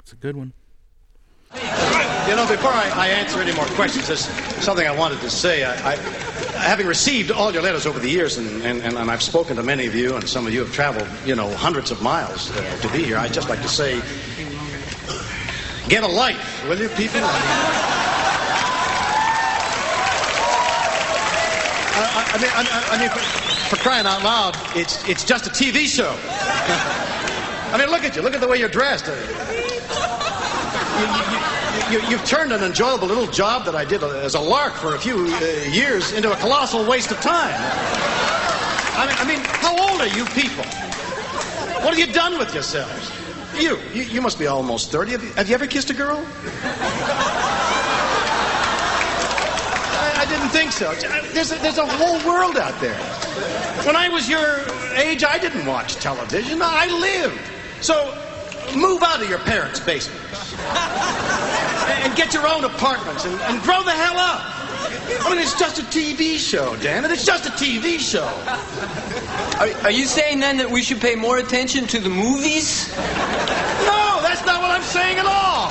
It's 0.00 0.12
a 0.12 0.16
good 0.16 0.36
one. 0.36 0.52
You 1.54 2.34
know, 2.34 2.46
before 2.48 2.72
I, 2.72 2.90
I 2.94 3.08
answer 3.08 3.40
any 3.40 3.52
more 3.54 3.66
questions, 3.66 4.08
there's 4.08 4.26
something 4.64 4.86
I 4.86 4.94
wanted 4.94 5.20
to 5.20 5.30
say. 5.30 5.64
I, 5.64 5.92
I, 5.92 5.96
having 6.58 6.86
received 6.86 7.30
all 7.30 7.52
your 7.52 7.62
letters 7.62 7.86
over 7.86 8.00
the 8.00 8.08
years, 8.08 8.36
and, 8.36 8.62
and, 8.62 8.82
and 8.82 9.10
I've 9.10 9.22
spoken 9.22 9.54
to 9.56 9.62
many 9.62 9.86
of 9.86 9.94
you, 9.94 10.16
and 10.16 10.28
some 10.28 10.46
of 10.46 10.52
you 10.52 10.60
have 10.60 10.72
traveled, 10.72 11.08
you 11.24 11.36
know, 11.36 11.48
hundreds 11.54 11.92
of 11.92 12.02
miles 12.02 12.50
uh, 12.50 12.78
to 12.82 12.88
be 12.88 13.04
here, 13.04 13.16
I'd 13.16 13.32
just 13.32 13.48
like 13.48 13.62
to 13.62 13.68
say, 13.68 14.00
get 15.88 16.02
a 16.02 16.08
life, 16.08 16.68
will 16.68 16.78
you, 16.78 16.88
people? 16.90 17.20
I, 22.28 22.38
mean, 22.38 22.50
I, 22.52 22.88
I 22.90 22.98
mean 22.98 23.08
for, 23.08 23.20
for 23.70 23.82
crying 23.82 24.04
out 24.04 24.24
loud, 24.24 24.56
it's, 24.74 25.08
it's 25.08 25.24
just 25.24 25.46
a 25.46 25.50
TV 25.50 25.86
show. 25.86 26.14
I 27.72 27.78
mean, 27.78 27.88
look 27.88 28.04
at 28.04 28.14
you. 28.14 28.22
Look 28.22 28.34
at 28.34 28.40
the 28.40 28.48
way 28.48 28.58
you're 28.58 28.68
dressed. 28.68 29.06
You, 30.96 31.06
you, 31.30 32.00
you, 32.00 32.08
you've 32.08 32.24
turned 32.24 32.52
an 32.52 32.62
enjoyable 32.62 33.06
little 33.06 33.26
job 33.26 33.66
that 33.66 33.74
I 33.74 33.84
did 33.84 34.02
as 34.02 34.34
a 34.34 34.40
lark 34.40 34.72
for 34.72 34.94
a 34.94 34.98
few 34.98 35.26
uh, 35.26 35.40
years 35.70 36.12
into 36.12 36.32
a 36.32 36.36
colossal 36.36 36.86
waste 36.86 37.10
of 37.10 37.20
time. 37.20 37.54
I 38.98 39.06
mean, 39.06 39.16
I 39.18 39.24
mean, 39.28 39.40
how 39.44 39.76
old 39.76 40.00
are 40.00 40.08
you 40.08 40.24
people? 40.26 40.64
What 41.84 41.94
have 41.94 41.98
you 41.98 42.12
done 42.12 42.38
with 42.38 42.54
yourselves? 42.54 43.12
You, 43.54 43.78
you, 43.92 44.04
you 44.04 44.22
must 44.22 44.38
be 44.38 44.46
almost 44.46 44.90
30. 44.90 45.12
Have 45.12 45.22
you, 45.22 45.32
have 45.34 45.48
you 45.48 45.54
ever 45.54 45.66
kissed 45.66 45.90
a 45.90 45.94
girl? 45.94 46.24
I, 49.92 50.14
I 50.16 50.24
didn't 50.26 50.48
think 50.48 50.72
so. 50.72 50.94
There's 51.34 51.52
a, 51.52 51.56
there's 51.56 51.78
a 51.78 51.86
whole 51.86 52.18
world 52.26 52.56
out 52.56 52.80
there. 52.80 52.98
When 53.84 53.96
I 53.96 54.08
was 54.08 54.28
your 54.28 54.60
age, 54.94 55.24
I 55.24 55.38
didn't 55.38 55.66
watch 55.66 55.96
television. 55.96 56.60
I 56.62 56.86
lived. 56.86 57.40
So 57.82 58.25
move 58.74 59.02
out 59.02 59.22
of 59.22 59.28
your 59.28 59.38
parents' 59.40 59.80
basement 59.80 60.20
and, 60.58 62.04
and 62.04 62.16
get 62.16 62.32
your 62.32 62.46
own 62.48 62.64
apartments 62.64 63.24
and, 63.24 63.38
and 63.42 63.62
grow 63.62 63.82
the 63.82 63.92
hell 63.92 64.16
up. 64.16 64.56
I 65.08 65.30
mean, 65.30 65.38
it's 65.38 65.58
just 65.58 65.78
a 65.78 65.82
TV 65.82 66.36
show, 66.36 66.76
damn 66.76 67.04
it. 67.04 67.10
It's 67.10 67.24
just 67.24 67.46
a 67.46 67.50
TV 67.50 67.98
show. 67.98 68.26
Are, 69.60 69.84
are 69.84 69.90
you 69.90 70.04
saying 70.04 70.40
then 70.40 70.58
that 70.58 70.70
we 70.70 70.82
should 70.82 71.00
pay 71.00 71.14
more 71.14 71.38
attention 71.38 71.86
to 71.86 71.98
the 71.98 72.08
movies? 72.10 72.94
No, 73.76 74.20
that's 74.22 74.44
not 74.46 74.62
what 74.62 74.70
I'm 74.70 74.82
saying 74.82 75.18
at 75.18 75.26
all. 75.26 75.70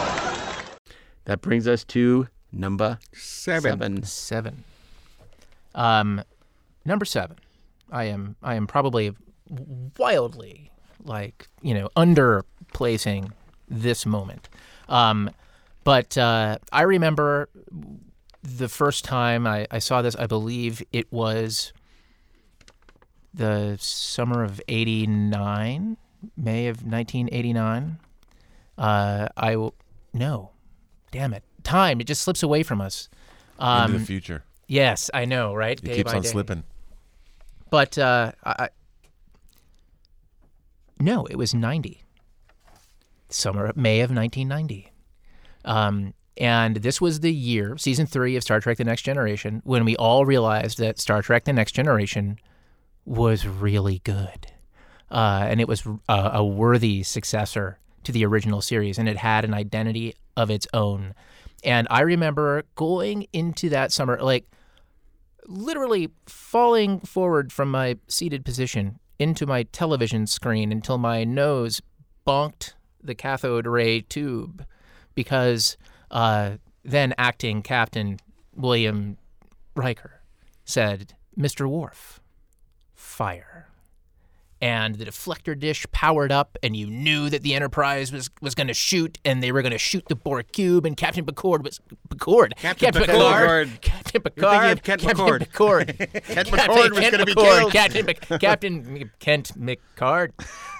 That 1.26 1.41
brings 1.41 1.68
us 1.68 1.84
to 1.86 2.28
number 2.52 3.00
seven. 3.14 3.72
Seven. 3.72 4.04
Seven. 4.04 4.64
Um, 5.74 6.24
number 6.86 7.04
seven. 7.04 7.38
I 7.91 8.06
am 8.06 8.36
I 8.43 8.56
am 8.56 8.68
probably 8.68 9.16
wildly 9.98 10.72
like 11.04 11.48
you 11.62 11.74
know 11.74 11.89
underplacing 11.96 13.32
this 13.68 14.06
moment. 14.06 14.50
Um, 14.89 15.32
but 15.84 16.18
uh, 16.18 16.58
I 16.72 16.82
remember 16.84 17.50
the 18.43 18.70
first 18.70 19.04
time 19.06 19.46
I, 19.48 19.68
I 19.72 19.80
saw 19.80 20.02
this. 20.02 20.16
I 20.16 20.28
believe 20.28 20.82
it 20.93 21.12
was 21.12 21.74
the 23.34 23.78
summer 23.80 24.43
of 24.43 24.62
'89, 24.68 25.98
May 26.38 26.68
of 26.68 26.78
1989. 26.84 27.98
Uh, 28.78 29.28
I 29.38 29.52
w- 29.54 29.72
no, 30.14 30.52
damn 31.12 31.34
it, 31.34 31.43
time 31.64 32.00
it 32.02 32.06
just 32.08 32.22
slips 32.22 32.43
away 32.43 32.64
from 32.64 32.82
us. 32.82 33.10
Um, 33.60 33.88
Into 33.88 34.00
the 34.00 34.06
future. 34.06 34.43
Yes, 34.68 35.10
I 35.14 35.26
know, 35.26 35.54
right? 35.54 35.80
It 35.80 35.86
Day 35.86 35.96
keeps 35.98 36.14
on 36.14 36.22
day. 36.22 36.28
slipping. 36.30 36.64
But 37.70 37.98
uh, 37.98 38.32
I- 38.43 38.70
no, 41.00 41.26
it 41.26 41.38
was 41.38 41.54
90. 41.54 42.04
Summer, 43.30 43.66
of 43.66 43.78
May 43.78 44.02
of 44.02 44.12
1990. 44.12 44.91
Um, 45.66 46.14
and 46.38 46.78
this 46.78 47.00
was 47.00 47.22
the 47.22 47.34
year, 47.34 47.78
season 47.78 48.06
three 48.06 48.36
of 48.36 48.43
Star 48.43 48.60
Trek 48.60 48.78
The 48.78 48.84
Next 48.84 49.04
Generation, 49.04 49.62
when 49.64 49.86
we 49.86 49.96
all 49.96 50.26
realized 50.26 50.78
that 50.80 51.00
Star 51.00 51.22
Trek 51.22 51.46
The 51.46 51.54
Next 51.54 51.72
Generation 51.72 52.38
was 53.06 53.48
really 53.48 54.00
good. 54.04 54.48
Uh, 55.10 55.46
and 55.50 55.62
it 55.62 55.68
was 55.68 55.86
a, 56.10 56.32
a 56.34 56.46
worthy 56.46 57.04
successor 57.04 57.80
to 58.04 58.12
the 58.12 58.26
original 58.26 58.62
series, 58.62 58.98
and 58.98 59.08
it 59.08 59.18
had 59.18 59.46
an 59.46 59.54
identity 59.54 60.16
of 60.36 60.50
its 60.50 60.68
own. 60.74 61.14
And 61.64 61.88
I 61.89 62.02
remember 62.02 62.64
going 62.76 63.28
into 63.34 63.70
that 63.70 63.91
summer, 63.91 64.20
like, 64.22 64.46
literally 65.48 66.10
falling 66.26 67.00
forward 67.00 67.54
from 67.54 67.72
my 67.72 67.98
seated 68.08 68.43
position 68.43 69.00
into 69.20 69.45
my 69.45 69.63
television 69.63 70.28
screen 70.28 70.72
until 70.72 70.97
my 70.97 71.24
nose 71.24 71.82
bonked 72.26 72.74
the 73.03 73.16
cathode 73.16 73.68
ray 73.68 74.01
tube 74.01 74.66
because 75.13 75.78
uh, 76.11 76.51
then 76.84 77.13
acting 77.18 77.61
Captain 77.61 78.20
William 78.55 79.18
Riker 79.76 80.22
said, 80.63 81.13
Mr. 81.38 81.68
Worf, 81.68 82.20
fire. 82.93 83.70
And 84.62 84.95
the 84.95 85.06
deflector 85.06 85.60
dish 85.60 85.86
powered 85.91 86.32
up, 86.32 86.58
and 86.64 86.76
you 86.78 86.88
knew 86.88 87.30
that 87.30 87.43
the 87.43 87.53
Enterprise 87.53 88.12
was, 88.12 88.30
was 88.41 88.56
going 88.56 88.68
to 88.68 88.74
shoot, 88.74 89.18
and 89.26 89.43
they 89.43 89.51
were 89.51 89.62
going 89.62 89.74
to 89.74 89.78
shoot 89.78 90.06
the 90.08 90.16
Borg 90.16 90.51
cube, 90.53 90.86
and 90.86 90.95
Captain 90.95 91.26
Picard 91.26 91.64
was 91.64 91.82
Picard. 92.10 92.56
Captain 92.58 92.93
Captain 92.93 93.06
Picard. 93.06 93.82
Captain 93.82 94.12
You're 94.14 94.22
Picard. 94.22 94.72
of 94.72 94.84
Captain 94.84 95.10
McCord. 95.10 95.39
Picard. 95.39 95.97
Kent 95.97 96.24
Captain 96.47 96.53
McCord 96.53 96.89
was 96.91 96.99
gonna 97.12 97.26
be 97.26 97.36
killed. 97.36 97.72
Captain, 97.74 98.06
Mc- 98.06 98.39
Captain 98.39 99.12
Kent 99.20 99.51
McCard. 99.60 100.32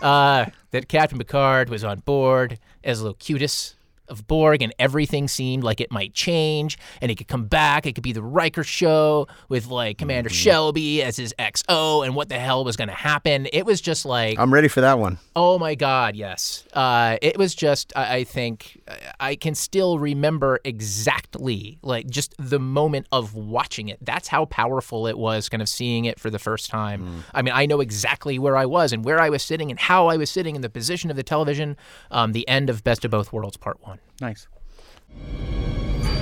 Uh, 0.02 0.46
that 0.72 0.88
Captain 0.88 1.18
Picard 1.18 1.70
was 1.70 1.84
on 1.84 2.00
board 2.00 2.60
as 2.84 3.02
Locutus 3.02 3.75
of 4.08 4.28
Borg, 4.28 4.62
and 4.62 4.74
everything 4.80 5.28
seemed 5.28 5.64
like 5.64 5.82
it 5.82 5.92
might 5.92 6.14
change, 6.14 6.78
and 7.02 7.12
it 7.12 7.16
could 7.16 7.28
come 7.28 7.46
back. 7.46 7.86
It 7.86 7.94
could 7.94 8.04
be 8.04 8.14
the 8.14 8.24
Riker 8.24 8.64
show 8.64 9.28
with 9.50 9.68
like 9.68 9.98
Commander 9.98 10.30
Mm-hmm. 10.30 10.36
Shelby 10.36 11.04
as 11.04 11.18
his 11.18 11.34
XO, 11.38 12.06
and 12.06 12.16
what 12.16 12.30
the 12.30 12.40
hell 12.40 12.64
was 12.64 12.76
going 12.78 12.88
to 12.88 12.94
happen? 12.96 13.48
It 13.54 13.66
was 13.66 13.82
just 13.82 14.06
like, 14.06 14.40
I'm 14.40 14.54
ready 14.54 14.68
for 14.68 14.82
that 14.82 15.00
one. 15.00 15.18
Oh 15.36 15.60
my 15.60 15.76
God, 15.76 16.16
yes. 16.16 16.66
Uh, 16.74 17.18
it 17.22 17.38
was 17.38 17.54
just, 17.56 17.92
I, 17.96 18.18
I 18.18 18.24
think, 18.24 18.82
I 19.20 19.36
can 19.36 19.54
still 19.56 20.00
remember 20.00 20.60
exactly, 20.64 21.78
like, 21.82 22.08
just 22.10 22.34
the 22.40 22.60
moment 22.60 23.08
of 23.12 23.34
watching 23.36 23.90
it. 23.90 23.98
That's 24.02 24.28
how 24.28 24.46
powerful 24.46 25.08
it 25.08 25.18
was, 25.18 25.50
kind 25.50 25.62
of 25.62 25.70
seeing 25.70 26.06
it 26.06 26.20
for 26.20 26.30
the 26.30 26.40
first 26.40 26.70
time. 26.70 27.24
I 27.34 27.42
mean, 27.42 27.54
I 27.54 27.66
know 27.66 27.82
exactly 27.82 28.40
where 28.40 28.56
I 28.58 28.66
was 28.66 28.94
and 28.94 29.04
where 29.06 29.20
I 29.20 29.30
was 29.30 29.44
sitting 29.44 29.70
and 29.70 29.80
how 29.80 30.08
I 30.08 30.18
was 30.18 30.30
sitting 30.32 30.56
in 30.56 30.62
the 30.62 30.70
position 30.70 31.10
of 31.10 31.16
the 31.16 31.24
television. 31.24 31.78
Um, 32.12 32.32
the 32.32 32.48
end 32.48 32.70
of 32.70 32.84
Best 32.84 33.06
of 33.06 33.12
Both 33.12 33.32
Worlds, 33.34 33.58
Part 33.58 33.78
One. 33.82 33.95
Nice. 34.22 34.48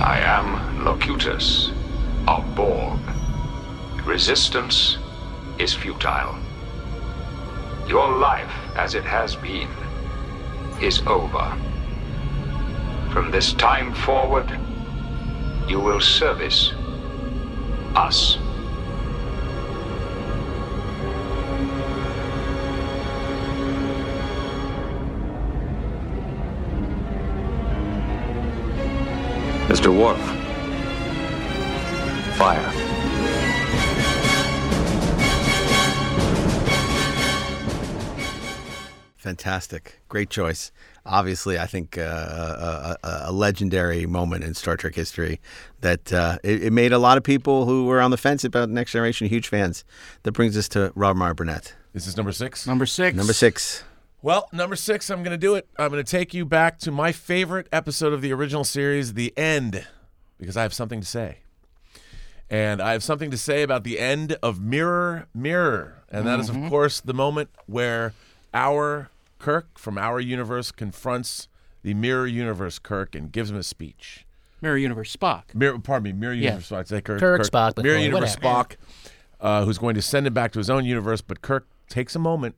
I 0.00 0.18
am 0.20 0.84
Locutus 0.84 1.70
of 2.28 2.54
Borg. 2.54 3.00
Resistance 4.04 4.98
is 5.58 5.72
futile. 5.74 6.36
Your 7.88 8.16
life, 8.18 8.52
as 8.76 8.94
it 8.94 9.04
has 9.04 9.36
been, 9.36 9.68
is 10.82 11.00
over. 11.06 11.56
From 13.12 13.30
this 13.30 13.52
time 13.52 13.94
forward, 13.94 14.50
you 15.68 15.80
will 15.80 16.00
service 16.00 16.72
us. 17.94 18.38
Mr. 29.74 29.92
Worf. 29.92 30.20
Fire. 32.36 32.62
Fantastic. 39.16 40.00
Great 40.08 40.30
choice. 40.30 40.70
Obviously, 41.04 41.58
I 41.58 41.66
think 41.66 41.98
uh, 41.98 42.02
a, 42.02 42.96
a, 43.02 43.22
a 43.24 43.32
legendary 43.32 44.06
moment 44.06 44.44
in 44.44 44.54
Star 44.54 44.76
Trek 44.76 44.94
history 44.94 45.40
that 45.80 46.12
uh, 46.12 46.38
it, 46.44 46.62
it 46.62 46.72
made 46.72 46.92
a 46.92 46.98
lot 46.98 47.18
of 47.18 47.24
people 47.24 47.64
who 47.64 47.86
were 47.86 48.00
on 48.00 48.12
the 48.12 48.16
fence 48.16 48.44
about 48.44 48.70
Next 48.70 48.92
Generation 48.92 49.26
huge 49.26 49.48
fans. 49.48 49.84
That 50.22 50.32
brings 50.32 50.56
us 50.56 50.68
to 50.68 50.92
Rob 50.94 51.16
Meyer 51.16 51.34
Burnett. 51.34 51.74
This 51.92 52.06
is 52.06 52.16
number 52.16 52.30
six. 52.30 52.64
Number 52.64 52.86
six. 52.86 53.16
Number 53.16 53.32
six. 53.32 53.82
Well, 54.24 54.48
number 54.54 54.74
six, 54.74 55.10
I'm 55.10 55.18
going 55.22 55.32
to 55.32 55.36
do 55.36 55.54
it. 55.54 55.68
I'm 55.78 55.90
going 55.90 56.02
to 56.02 56.10
take 56.10 56.32
you 56.32 56.46
back 56.46 56.78
to 56.78 56.90
my 56.90 57.12
favorite 57.12 57.68
episode 57.70 58.14
of 58.14 58.22
the 58.22 58.32
original 58.32 58.64
series, 58.64 59.12
The 59.12 59.36
End, 59.36 59.86
because 60.38 60.56
I 60.56 60.62
have 60.62 60.72
something 60.72 61.02
to 61.02 61.06
say. 61.06 61.40
And 62.48 62.80
I 62.80 62.92
have 62.92 63.02
something 63.02 63.30
to 63.30 63.36
say 63.36 63.62
about 63.62 63.84
the 63.84 63.98
end 63.98 64.38
of 64.42 64.62
Mirror, 64.62 65.26
Mirror. 65.34 66.04
And 66.10 66.26
that 66.26 66.40
is, 66.40 66.48
Mhm. 66.50 66.64
of 66.64 66.70
course, 66.70 67.00
the 67.02 67.12
moment 67.12 67.50
where 67.66 68.14
our 68.54 69.10
Kirk 69.38 69.78
from 69.78 69.98
our 69.98 70.20
universe 70.20 70.72
confronts 70.72 71.48
the 71.82 71.92
Mirror 71.92 72.28
Universe 72.28 72.78
Kirk 72.78 73.14
and 73.14 73.30
gives 73.30 73.50
him 73.50 73.58
a 73.58 73.62
speech. 73.62 74.24
Mirror 74.62 74.78
Universe 74.78 75.14
Spock. 75.14 75.54
Mirror, 75.54 75.80
pardon 75.80 76.04
me, 76.04 76.12
Mirror 76.18 76.32
Yeah. 76.32 76.42
Universe 76.52 76.70
Spock. 76.70 76.88
Say 76.88 77.02
Kirk, 77.02 77.20
Kirk, 77.20 77.42
Spock, 77.42 77.82
Mirror 77.82 77.98
Universe 77.98 78.36
whatever. 78.36 78.64
Spock, 78.64 78.76
uh, 79.38 79.66
who's 79.66 79.76
going 79.76 79.94
to 79.96 80.00
send 80.00 80.26
him 80.26 80.32
back 80.32 80.50
to 80.52 80.58
his 80.60 80.70
own 80.70 80.86
universe. 80.86 81.20
But 81.20 81.42
Kirk 81.42 81.66
takes 81.90 82.16
a 82.16 82.18
moment, 82.18 82.54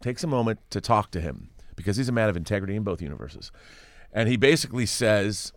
takes 0.00 0.24
a 0.24 0.26
moment 0.26 0.58
to 0.70 0.80
talk 0.80 1.10
to 1.12 1.20
him 1.20 1.50
because 1.76 1.96
he's 1.96 2.08
a 2.08 2.12
man 2.12 2.28
of 2.28 2.36
integrity 2.36 2.76
in 2.76 2.82
both 2.82 3.02
universes, 3.02 3.50
and 4.12 4.28
he 4.28 4.36
basically 4.36 4.86
says, 4.86 5.52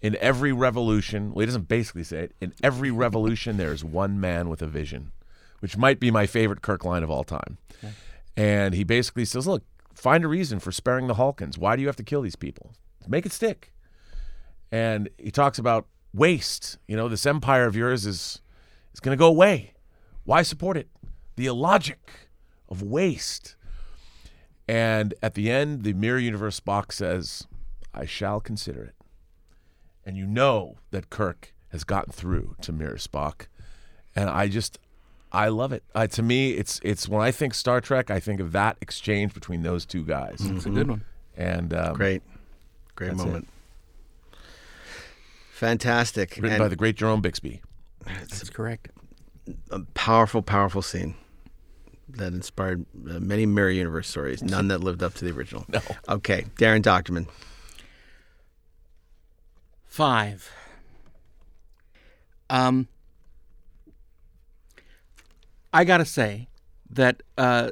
"In 0.00 0.16
every 0.20 0.52
revolution, 0.52 1.32
well, 1.32 1.40
he 1.40 1.46
doesn't 1.46 1.68
basically 1.68 2.04
say 2.04 2.24
it. 2.24 2.32
In 2.40 2.52
every 2.62 2.90
revolution, 2.90 3.56
there 3.56 3.72
is 3.72 3.84
one 3.84 4.20
man 4.20 4.48
with 4.48 4.62
a 4.62 4.66
vision," 4.66 5.12
which 5.60 5.76
might 5.76 6.00
be 6.00 6.10
my 6.10 6.26
favorite 6.26 6.62
Kirk 6.62 6.84
line 6.84 7.02
of 7.02 7.10
all 7.10 7.24
time. 7.24 7.58
And 8.36 8.74
he 8.74 8.84
basically 8.84 9.24
says, 9.24 9.46
"Look, 9.46 9.64
find 9.94 10.24
a 10.24 10.28
reason 10.28 10.58
for 10.58 10.70
sparing 10.72 11.06
the 11.06 11.14
Halkans. 11.14 11.56
Why 11.56 11.74
do 11.74 11.82
you 11.82 11.88
have 11.88 11.96
to 11.96 12.02
kill 12.02 12.22
these 12.22 12.36
people? 12.36 12.72
Make 13.08 13.24
it 13.24 13.32
stick." 13.32 13.72
And 14.70 15.08
he 15.16 15.30
talks 15.30 15.58
about 15.58 15.86
waste. 16.12 16.78
You 16.86 16.96
know, 16.96 17.08
this 17.08 17.24
empire 17.24 17.66
of 17.66 17.76
yours 17.76 18.04
is 18.04 18.42
is 18.92 19.00
going 19.00 19.16
to 19.16 19.18
go 19.18 19.28
away. 19.28 19.72
Why 20.24 20.42
support 20.42 20.76
it? 20.76 20.88
The 21.36 21.46
illogic 21.46 22.30
of 22.68 22.82
waste. 22.82 23.55
And 24.68 25.14
at 25.22 25.34
the 25.34 25.50
end, 25.50 25.84
the 25.84 25.92
Mirror 25.92 26.18
Universe 26.18 26.58
Spock 26.60 26.92
says, 26.92 27.46
"I 27.94 28.04
shall 28.04 28.40
consider 28.40 28.82
it." 28.82 28.94
And 30.04 30.16
you 30.16 30.26
know 30.26 30.76
that 30.90 31.10
Kirk 31.10 31.52
has 31.70 31.84
gotten 31.84 32.12
through 32.12 32.56
to 32.62 32.72
Mirror 32.72 32.96
Spock, 32.96 33.46
and 34.14 34.28
I 34.28 34.48
just 34.48 34.78
I 35.32 35.48
love 35.48 35.72
it. 35.72 35.84
Uh, 35.94 36.06
to 36.08 36.22
me, 36.22 36.52
it's 36.52 36.80
it's 36.82 37.08
when 37.08 37.20
I 37.22 37.30
think 37.30 37.54
Star 37.54 37.80
Trek, 37.80 38.10
I 38.10 38.18
think 38.20 38.40
of 38.40 38.52
that 38.52 38.76
exchange 38.80 39.34
between 39.34 39.62
those 39.62 39.84
two 39.86 40.04
guys. 40.04 40.38
It's 40.40 40.66
a 40.66 40.70
good 40.70 40.88
one. 40.88 41.04
And 41.36 41.74
um, 41.74 41.94
Great. 41.94 42.22
Great 42.94 43.08
that's 43.10 43.22
it. 43.22 43.26
moment. 43.26 43.48
Fantastic. 45.52 46.36
Written 46.36 46.52
And 46.52 46.58
by 46.58 46.68
the 46.68 46.76
great 46.76 46.96
Jerome 46.96 47.20
Bixby. 47.20 47.62
That's 48.04 48.48
correct. 48.50 48.90
a 49.70 49.80
powerful, 49.94 50.42
powerful 50.42 50.82
scene 50.82 51.14
that 52.08 52.32
inspired 52.32 52.86
uh, 53.08 53.18
many 53.20 53.46
Mirror 53.46 53.70
Universe 53.70 54.08
stories. 54.08 54.42
None 54.42 54.68
that 54.68 54.80
lived 54.80 55.02
up 55.02 55.14
to 55.14 55.24
the 55.24 55.30
original. 55.32 55.64
No. 55.68 55.80
Okay, 56.08 56.46
Darren 56.56 56.82
Dochterman. 56.82 57.26
Five. 59.84 60.50
Um, 62.48 62.88
I 65.72 65.84
gotta 65.84 66.04
say 66.04 66.48
that 66.90 67.22
uh, 67.36 67.70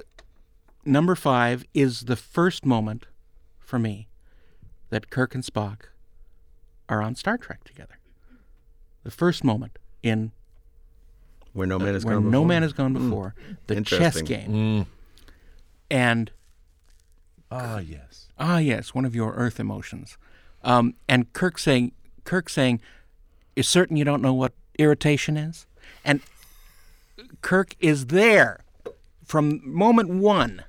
number 0.84 1.14
five 1.14 1.64
is 1.74 2.02
the 2.02 2.16
first 2.16 2.66
moment 2.66 3.06
for 3.60 3.78
me 3.78 4.08
that 4.90 5.10
Kirk 5.10 5.34
and 5.34 5.44
Spock 5.44 5.86
are 6.88 7.02
on 7.02 7.14
Star 7.14 7.38
Trek 7.38 7.64
together. 7.64 7.98
The 9.04 9.10
first 9.10 9.44
moment 9.44 9.78
in 10.02 10.32
Where 11.54 11.66
no 11.66 11.78
man 11.78 11.94
has 11.94 12.04
where 12.04 12.16
gone 12.16 12.24
no 12.24 12.40
before. 12.40 12.46
man 12.46 12.62
has 12.62 12.72
gone 12.74 12.94
Mm. 12.94 13.04
before, 13.08 13.34
the 13.68 13.76
chess 13.80 14.16
Interesting. 14.18 14.26
game, 14.26 14.86
and 15.90 16.30
Ah, 17.50 17.78
yes. 17.78 18.26
Ah, 18.38 18.58
yes, 18.58 18.94
one 18.94 19.04
of 19.04 19.14
your 19.14 19.32
Earth 19.34 19.60
emotions. 19.60 20.18
Um, 20.64 20.94
and 21.08 21.32
Kirk 21.32 21.58
saying, 21.58 21.92
Kirk 22.24 22.48
saying, 22.48 22.80
"Is 23.54 23.68
certain 23.68 23.96
you 23.96 24.04
don't 24.04 24.20
know 24.22 24.34
what 24.34 24.52
irritation 24.78 25.36
is?" 25.36 25.66
And 26.04 26.20
Kirk 27.42 27.76
is 27.78 28.06
there 28.06 28.64
from 29.24 29.60
moment 29.64 30.08
one. 30.08 30.64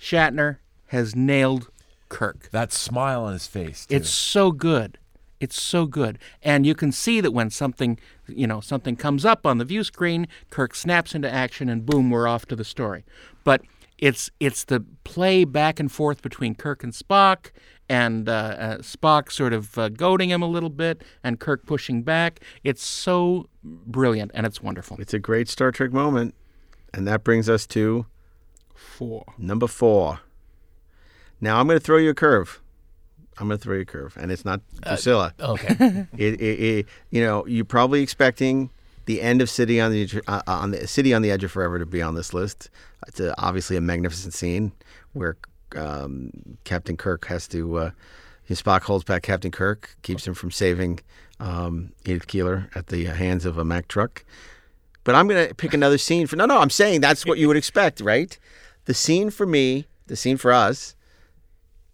Shatner 0.00 0.58
has 0.88 1.16
nailed 1.16 1.70
Kirk. 2.08 2.50
That 2.52 2.72
smile 2.72 3.24
on 3.24 3.32
his 3.32 3.48
face. 3.48 3.86
Too. 3.86 3.96
It's 3.96 4.10
so 4.10 4.52
good. 4.52 4.98
It's 5.40 5.60
so 5.60 5.86
good. 5.86 6.18
And 6.42 6.64
you 6.66 6.74
can 6.74 6.92
see 6.92 7.20
that 7.20 7.32
when 7.32 7.50
something, 7.50 7.98
you 8.26 8.46
know, 8.46 8.60
something 8.60 8.96
comes 8.96 9.24
up 9.24 9.46
on 9.46 9.58
the 9.58 9.64
view 9.64 9.84
screen, 9.84 10.28
Kirk 10.50 10.74
snaps 10.74 11.14
into 11.14 11.32
action 11.32 11.68
and 11.68 11.84
boom, 11.84 12.10
we're 12.10 12.26
off 12.26 12.46
to 12.46 12.56
the 12.56 12.64
story. 12.64 13.04
But 13.44 13.62
it's 13.98 14.30
it's 14.40 14.64
the 14.64 14.84
play 15.04 15.44
back 15.44 15.80
and 15.80 15.90
forth 15.90 16.22
between 16.22 16.54
Kirk 16.54 16.84
and 16.84 16.92
Spock 16.92 17.50
and 17.88 18.28
uh, 18.28 18.32
uh, 18.32 18.78
Spock 18.78 19.30
sort 19.30 19.52
of 19.52 19.78
uh, 19.78 19.88
goading 19.88 20.30
him 20.30 20.42
a 20.42 20.46
little 20.48 20.70
bit 20.70 21.02
and 21.22 21.38
Kirk 21.38 21.66
pushing 21.66 22.02
back. 22.02 22.40
It's 22.64 22.84
so 22.84 23.48
brilliant 23.62 24.32
and 24.34 24.46
it's 24.46 24.62
wonderful. 24.62 24.96
It's 25.00 25.14
a 25.14 25.18
great 25.18 25.48
Star 25.48 25.70
Trek 25.70 25.92
moment. 25.92 26.34
And 26.92 27.06
that 27.06 27.24
brings 27.24 27.48
us 27.48 27.66
to 27.68 28.06
Four. 28.74 29.24
number 29.38 29.66
four. 29.66 30.20
Now 31.40 31.60
I'm 31.60 31.66
going 31.66 31.78
to 31.78 31.84
throw 31.84 31.98
you 31.98 32.10
a 32.10 32.14
curve. 32.14 32.62
I'm 33.38 33.48
going 33.48 33.58
to 33.58 33.62
throw 33.62 33.74
you 33.74 33.82
a 33.82 33.84
curve, 33.84 34.16
and 34.18 34.32
it's 34.32 34.44
not 34.44 34.60
Priscilla. 34.82 35.34
okay. 35.40 35.76
it, 36.16 36.40
it, 36.40 36.60
it, 36.60 36.86
you 37.10 37.22
know, 37.22 37.46
you're 37.46 37.64
probably 37.64 38.02
expecting 38.02 38.70
the 39.06 39.20
end 39.20 39.40
of 39.40 39.48
City 39.50 39.80
on 39.80 39.92
the 39.92 40.22
uh, 40.26 40.42
on 40.46 40.72
the 40.72 40.86
City 40.86 41.14
on 41.14 41.22
the 41.22 41.30
Edge 41.30 41.44
of 41.44 41.52
Forever 41.52 41.78
to 41.78 41.86
be 41.86 42.02
on 42.02 42.14
this 42.14 42.34
list. 42.34 42.70
It's 43.06 43.20
a, 43.20 43.34
obviously 43.40 43.76
a 43.76 43.80
magnificent 43.80 44.34
scene 44.34 44.72
where 45.12 45.36
um, 45.74 46.30
Captain 46.64 46.96
Kirk 46.96 47.26
has 47.26 47.46
to. 47.48 47.78
Uh, 47.78 47.90
his 48.44 48.62
Spock 48.62 48.82
holds 48.82 49.04
back 49.04 49.22
Captain 49.22 49.50
Kirk, 49.50 49.96
keeps 50.02 50.26
him 50.26 50.34
from 50.34 50.50
saving 50.50 51.00
um, 51.40 51.92
Edith 52.04 52.26
Keeler 52.26 52.70
at 52.74 52.88
the 52.88 53.04
hands 53.04 53.44
of 53.44 53.58
a 53.58 53.64
Mack 53.64 53.88
truck. 53.88 54.24
But 55.04 55.14
I'm 55.14 55.28
going 55.28 55.48
to 55.48 55.54
pick 55.54 55.74
another 55.74 55.98
scene 55.98 56.26
for. 56.26 56.36
No, 56.36 56.46
no, 56.46 56.58
I'm 56.58 56.70
saying 56.70 57.00
that's 57.00 57.24
what 57.24 57.38
you 57.38 57.48
would 57.48 57.56
expect, 57.56 58.00
right? 58.00 58.36
The 58.86 58.94
scene 58.94 59.30
for 59.30 59.46
me, 59.46 59.86
the 60.06 60.16
scene 60.16 60.36
for 60.36 60.52
us, 60.52 60.95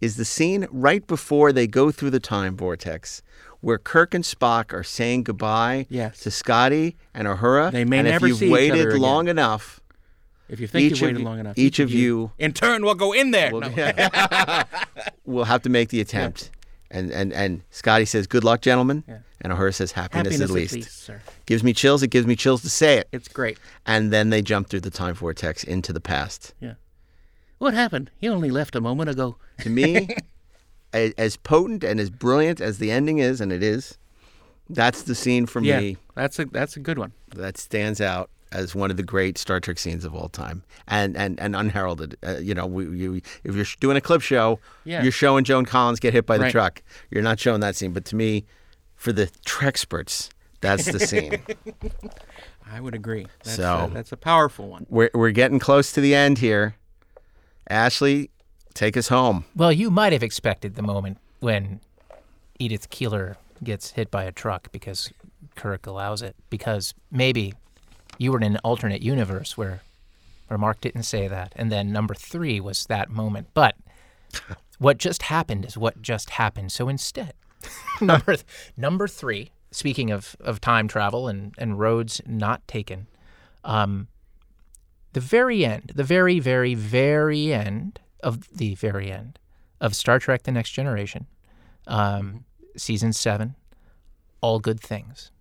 is 0.03 0.15
the 0.17 0.25
scene 0.25 0.67
right 0.71 1.05
before 1.07 1.51
they 1.53 1.67
go 1.67 1.91
through 1.91 2.09
the 2.11 2.19
time 2.19 2.55
vortex, 2.57 3.21
where 3.61 3.77
Kirk 3.77 4.13
and 4.13 4.23
Spock 4.23 4.73
are 4.73 4.83
saying 4.83 5.23
goodbye 5.23 5.85
Yes. 5.89 6.19
to 6.21 6.31
Scotty 6.31 6.97
and 7.13 7.27
Uhura. 7.27 7.71
They 7.71 7.85
may 7.85 7.99
and 7.99 8.07
never 8.09 8.25
if 8.25 8.29
you've 8.29 8.37
see 8.39 8.45
each 8.47 8.51
waited 8.51 8.79
other 8.81 8.89
again. 8.91 9.01
long 9.01 9.27
enough, 9.29 9.79
If 10.49 10.59
you 10.59 10.67
think 10.67 10.91
each 10.91 10.99
you 11.01 11.07
of 11.07 11.09
waited 11.09 11.19
you- 11.19 11.25
long 11.25 11.39
enough, 11.39 11.57
each 11.57 11.79
of 11.79 11.89
you 11.91 12.31
in 12.37 12.51
turn 12.53 12.83
will 12.83 12.95
go 12.95 13.13
in 13.13 13.31
there. 13.31 13.51
No. 13.51 13.69
will 15.25 15.45
have 15.45 15.61
to 15.63 15.69
make 15.69 15.89
the 15.89 16.01
attempt. 16.01 16.49
And 16.91 17.09
and 17.11 17.33
and 17.33 17.63
Scotty 17.71 18.05
says, 18.05 18.27
"Good 18.27 18.43
luck, 18.43 18.61
gentlemen," 18.61 19.03
and 19.41 19.51
Uhura 19.53 19.73
says, 19.73 19.93
"Happiness, 19.93 20.33
Happiness 20.33 20.41
at 20.41 20.49
at 20.49 20.53
least." 20.53 20.73
least, 20.75 21.03
sir. 21.03 21.21
Gives 21.47 21.63
me 21.63 21.73
chills. 21.73 22.03
It 22.03 22.09
gives 22.09 22.27
me 22.27 22.35
chills 22.35 22.61
to 22.61 22.69
say 22.69 22.97
it. 22.99 23.07
It's 23.11 23.27
great. 23.27 23.57
And 23.85 24.11
then 24.13 24.29
they 24.29 24.43
jump 24.43 24.69
through 24.69 24.81
the 24.81 24.91
time 24.91 25.15
vortex 25.15 25.63
into 25.63 25.91
the 25.91 25.99
past. 26.01 26.53
Yeah. 26.59 26.73
What 27.63 27.73
happened? 27.73 28.11
He 28.17 28.27
only 28.27 28.51
left 28.51 28.75
a 28.75 28.81
moment 28.81 29.09
ago. 29.09 29.37
To 29.59 29.69
me, 29.69 30.09
as 30.91 31.37
potent 31.37 31.83
and 31.83 31.97
as 31.99 32.09
brilliant 32.09 32.59
as 32.59 32.77
the 32.79 32.91
ending 32.91 33.19
is, 33.19 33.39
and 33.39 33.51
it 33.53 33.63
is, 33.63 33.97
that's 34.69 35.03
the 35.03 35.15
scene 35.15 35.45
for 35.45 35.61
yeah, 35.61 35.79
me 35.79 35.97
that's 36.15 36.37
a 36.39 36.45
that's 36.45 36.75
a 36.75 36.81
good 36.81 36.97
one. 36.99 37.13
that 37.35 37.57
stands 37.57 38.01
out 38.01 38.29
as 38.51 38.75
one 38.75 38.91
of 38.91 38.97
the 38.97 39.03
great 39.03 39.37
Star 39.37 39.59
Trek 39.61 39.79
scenes 39.79 40.03
of 40.03 40.13
all 40.13 40.27
time, 40.27 40.63
and 40.89 41.15
and 41.15 41.39
and 41.39 41.55
unheralded. 41.55 42.17
Uh, 42.27 42.37
you 42.39 42.53
know, 42.53 42.65
we, 42.65 42.83
you, 42.97 43.21
if 43.45 43.55
you're 43.55 43.65
doing 43.79 43.95
a 43.95 44.01
clip 44.01 44.21
show, 44.21 44.59
Yeah. 44.83 45.01
you're 45.03 45.11
showing 45.13 45.45
Joan 45.45 45.65
Collins 45.65 45.99
get 46.01 46.13
hit 46.13 46.25
by 46.25 46.37
the 46.37 46.43
Right. 46.45 46.51
truck. 46.51 46.81
You're 47.11 47.23
not 47.23 47.39
showing 47.39 47.61
that 47.61 47.75
scene, 47.77 47.93
but 47.93 48.03
to 48.05 48.15
me, 48.17 48.43
for 48.95 49.13
the 49.13 49.27
Trexperts, 49.45 50.29
that's 50.59 50.91
the 50.91 50.99
scene. 50.99 51.41
I 52.69 52.81
would 52.81 52.95
agree. 52.95 53.27
That's 53.43 53.55
So- 53.55 53.87
a, 53.89 53.93
that's 53.93 54.11
a 54.11 54.17
powerful 54.17 54.67
one. 54.67 54.85
we're 54.89 55.11
we're 55.13 55.31
getting 55.31 55.59
close 55.59 55.93
to 55.93 56.01
the 56.01 56.13
end 56.15 56.39
here. 56.39 56.75
Ashley, 57.69 58.29
take 58.73 58.97
us 58.97 59.07
home. 59.07 59.45
Well, 59.55 59.71
you 59.71 59.89
might 59.89 60.13
have 60.13 60.23
expected 60.23 60.75
the 60.75 60.81
moment 60.81 61.17
when 61.39 61.79
Edith 62.59 62.89
Keeler 62.89 63.37
gets 63.63 63.91
hit 63.91 64.11
by 64.11 64.23
a 64.23 64.31
truck 64.31 64.71
because 64.71 65.11
Kirk 65.55 65.87
allows 65.87 66.21
it. 66.21 66.35
Because 66.49 66.93
maybe 67.11 67.53
you 68.17 68.31
were 68.31 68.37
in 68.39 68.43
an 68.43 68.57
alternate 68.63 69.01
universe 69.01 69.57
where 69.57 69.81
where 70.47 70.57
Mark 70.57 70.81
didn't 70.81 71.03
say 71.03 71.27
that, 71.27 71.53
and 71.55 71.71
then 71.71 71.91
number 71.91 72.13
three 72.13 72.59
was 72.59 72.85
that 72.87 73.09
moment. 73.09 73.47
But 73.53 73.75
what 74.77 74.97
just 74.97 75.23
happened 75.23 75.65
is 75.65 75.77
what 75.77 76.01
just 76.01 76.31
happened. 76.31 76.71
So 76.71 76.89
instead, 76.89 77.33
number 78.01 78.35
th- 78.35 78.45
number 78.77 79.07
three. 79.07 79.51
Speaking 79.71 80.11
of, 80.11 80.35
of 80.39 80.61
time 80.61 80.87
travel 80.87 81.27
and, 81.27 81.55
and 81.57 81.79
roads 81.79 82.21
not 82.27 82.67
taken, 82.67 83.07
um, 83.63 84.07
the 85.13 85.19
very 85.19 85.65
end, 85.65 85.91
the 85.95 86.03
very, 86.03 86.39
very, 86.39 86.75
very 86.75 87.53
end 87.53 87.99
of 88.21 88.47
the 88.55 88.75
very 88.75 89.11
end 89.11 89.39
of 89.79 89.95
Star 89.95 90.19
Trek 90.19 90.43
The 90.43 90.51
Next 90.51 90.71
Generation, 90.71 91.27
um, 91.87 92.45
season 92.75 93.13
seven, 93.13 93.55
All 94.41 94.59
Good 94.59 94.79
Things. 94.79 95.31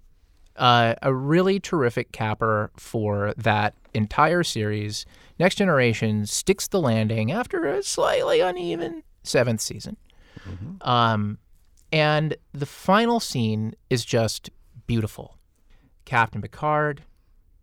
Uh, 0.56 0.94
a 1.00 1.14
really 1.14 1.58
terrific 1.58 2.12
capper 2.12 2.70
for 2.76 3.32
that 3.38 3.74
entire 3.94 4.42
series. 4.42 5.06
Next 5.38 5.54
Generation 5.54 6.26
sticks 6.26 6.68
the 6.68 6.80
landing 6.80 7.32
after 7.32 7.64
a 7.66 7.82
slightly 7.82 8.40
uneven 8.40 9.02
seventh 9.22 9.62
season. 9.62 9.96
Um, 10.82 11.38
and 11.90 12.36
the 12.52 12.66
final 12.66 13.20
scene 13.20 13.74
is 13.88 14.04
just 14.04 14.50
beautiful. 14.86 15.38
Captain 16.04 16.42
Picard 16.42 17.02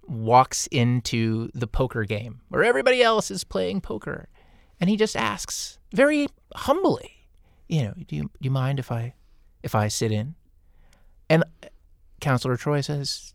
walks 0.10 0.68
into 0.68 1.49
the 1.53 1.68
poker 1.68 2.03
game 2.03 2.41
where 2.49 2.64
everybody 2.64 3.01
else 3.01 3.30
is 3.30 3.43
playing 3.43 3.82
poker, 3.82 4.28
and 4.80 4.89
he 4.89 4.97
just 4.97 5.16
asks 5.16 5.80
very 5.93 6.28
humbly, 6.55 7.28
"You 7.68 7.84
know, 7.84 7.93
do 8.07 8.16
you 8.16 8.24
do 8.24 8.30
you 8.41 8.51
mind 8.51 8.80
if 8.80 8.91
I 8.91 9.14
if 9.64 9.76
I 9.76 9.88
sit 9.88 10.12
in?" 10.12 10.36
And 11.30 11.43
Counselor 12.22 12.57
Troi 12.57 12.84
says, 12.84 13.34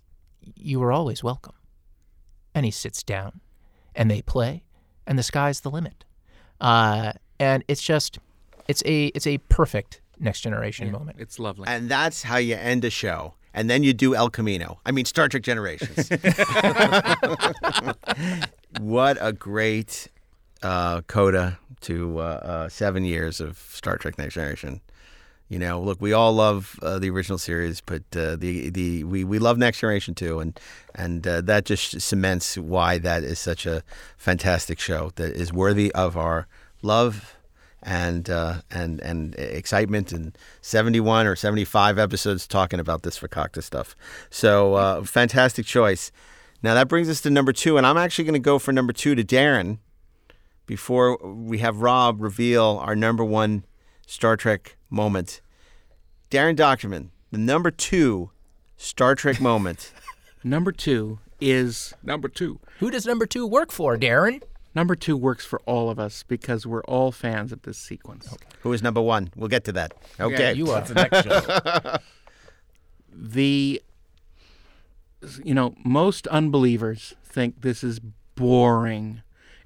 "You 0.57 0.83
are 0.83 0.93
always 0.93 1.23
welcome." 1.23 1.55
And 2.55 2.65
he 2.65 2.71
sits 2.71 3.03
down, 3.03 3.41
and 3.95 4.11
they 4.11 4.23
play, 4.23 4.65
and 5.07 5.19
the 5.19 5.23
sky's 5.23 5.61
the 5.61 5.71
limit. 5.71 6.05
Uh, 6.61 7.13
and 7.39 7.65
it's 7.69 7.83
just, 7.83 8.19
it's 8.69 8.83
a 8.87 9.07
it's 9.07 9.27
a 9.27 9.39
perfect 9.39 10.01
next 10.19 10.41
generation 10.41 10.91
moment. 10.93 11.19
It's 11.21 11.39
lovely. 11.39 11.67
And 11.69 11.89
that's 11.89 12.23
how 12.23 12.37
you 12.37 12.55
end 12.57 12.85
a 12.85 12.91
show. 12.91 13.35
And 13.55 13.71
then 13.71 13.83
you 13.85 13.95
do 13.95 14.15
El 14.15 14.29
Camino. 14.31 14.81
I 14.85 14.91
mean, 14.91 15.05
Star 15.05 15.29
Trek 15.29 15.45
Generations. 15.45 16.11
what 18.81 19.17
a 19.21 19.33
great 19.33 20.09
uh, 20.63 21.03
coda 21.03 21.59
to 21.83 22.19
uh, 22.19 22.23
uh, 22.23 22.69
seven 22.69 23.05
years 23.05 23.41
of 23.41 23.59
Star 23.59 23.97
Trek 23.97 24.19
Next 24.19 24.35
Generation. 24.35 24.81
You 25.49 25.59
know, 25.59 25.81
look, 25.81 26.01
we 26.01 26.13
all 26.13 26.33
love 26.33 26.79
uh, 26.83 26.99
the 26.99 27.11
original 27.11 27.39
series, 27.39 27.81
but 27.81 28.03
uh, 28.17 28.35
the 28.37 28.71
the 28.71 29.05
we, 29.05 29.25
we 29.25 29.39
love 29.39 29.59
Next 29.59 29.81
Generation 29.81 30.15
too, 30.15 30.41
and 30.41 30.59
and 30.95 31.27
uh, 31.27 31.43
that 31.43 31.67
just 31.67 32.01
cements 32.01 32.57
why 32.57 32.99
that 32.99 33.23
is 33.23 33.39
such 33.39 33.67
a 33.67 33.83
fantastic 34.17 34.81
show 34.81 35.13
that 35.17 35.33
is 35.37 35.53
worthy 35.53 35.93
of 35.93 36.17
our 36.17 36.49
love 36.83 37.37
and 37.85 38.31
uh, 38.31 38.63
and 38.71 39.01
and 39.01 39.35
excitement 39.37 40.11
and 40.13 40.37
71 40.63 41.27
or 41.27 41.37
75 41.37 41.99
episodes 41.99 42.47
talking 42.47 42.81
about 42.81 43.03
this 43.03 43.19
Fakakta 43.19 43.63
stuff. 43.63 43.95
So 44.31 44.75
uh, 44.75 45.03
fantastic 45.05 45.67
choice. 45.67 46.11
Now 46.63 46.75
that 46.75 46.89
brings 46.89 47.09
us 47.09 47.21
to 47.23 47.31
number 47.31 47.53
two, 47.53 47.77
and 47.77 47.87
I'm 47.87 47.99
actually 47.99 48.25
going 48.25 48.35
to 48.35 48.39
go 48.39 48.59
for 48.59 48.73
number 48.73 48.93
two 48.93 49.15
to 49.15 49.23
Darren 49.23 49.79
before 50.67 51.19
we 51.19 51.59
have 51.59 51.79
Rob 51.83 52.21
reveal 52.21 52.81
our 52.83 52.97
number 52.97 53.25
one 53.25 53.65
Star 54.07 54.37
Trek 54.37 54.77
moment. 54.89 55.41
Darren 56.31 56.57
Dochterman, 56.57 57.11
the 57.31 57.39
number 57.39 57.71
two 57.71 58.31
Star 58.77 59.15
Trek 59.15 59.41
moment. 59.41 59.93
Number 60.47 60.73
two 60.73 61.21
is 61.41 61.95
number 62.03 62.29
two. 62.29 62.61
Who 62.79 62.91
does 62.91 63.07
number 63.07 63.25
two 63.25 63.47
work 63.47 63.73
for, 63.73 63.97
Darren? 63.97 64.43
Number 64.75 64.97
two 64.97 65.17
works 65.17 65.45
for 65.45 65.61
all 65.67 65.89
of 65.89 65.99
us 65.99 66.25
because 66.25 66.67
we're 66.67 66.83
all 66.85 67.13
fans 67.13 67.53
of 67.53 67.63
this 67.63 67.79
sequence. 67.79 68.37
Who 68.63 68.73
is 68.73 68.83
number 68.83 69.01
one? 69.01 69.31
We'll 69.37 69.49
get 69.49 69.65
to 69.65 69.73
that. 69.73 69.95
Okay, 70.19 70.53
you 70.55 70.71
are. 70.71 70.81
That's 70.81 70.89
the 70.89 70.95
next 70.95 71.25
show. 71.25 71.97
the 73.13 73.81
you 75.43 75.55
know 75.55 75.75
most 75.85 76.27
unbelievers 76.29 77.15
think 77.25 77.63
this 77.63 77.83
is 77.83 78.01
boring 78.35 79.23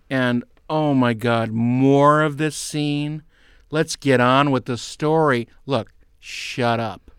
and 0.09 0.45
oh 0.71 0.95
my 0.95 1.15
god 1.15 1.51
more 1.51 2.23
of 2.23 2.37
this 2.37 2.57
scene 2.57 3.23
let's 3.71 3.97
get 3.97 4.21
on 4.21 4.51
with 4.51 4.67
the 4.67 4.77
story 4.77 5.49
look 5.67 5.93
shut 6.21 6.79
up 6.79 7.11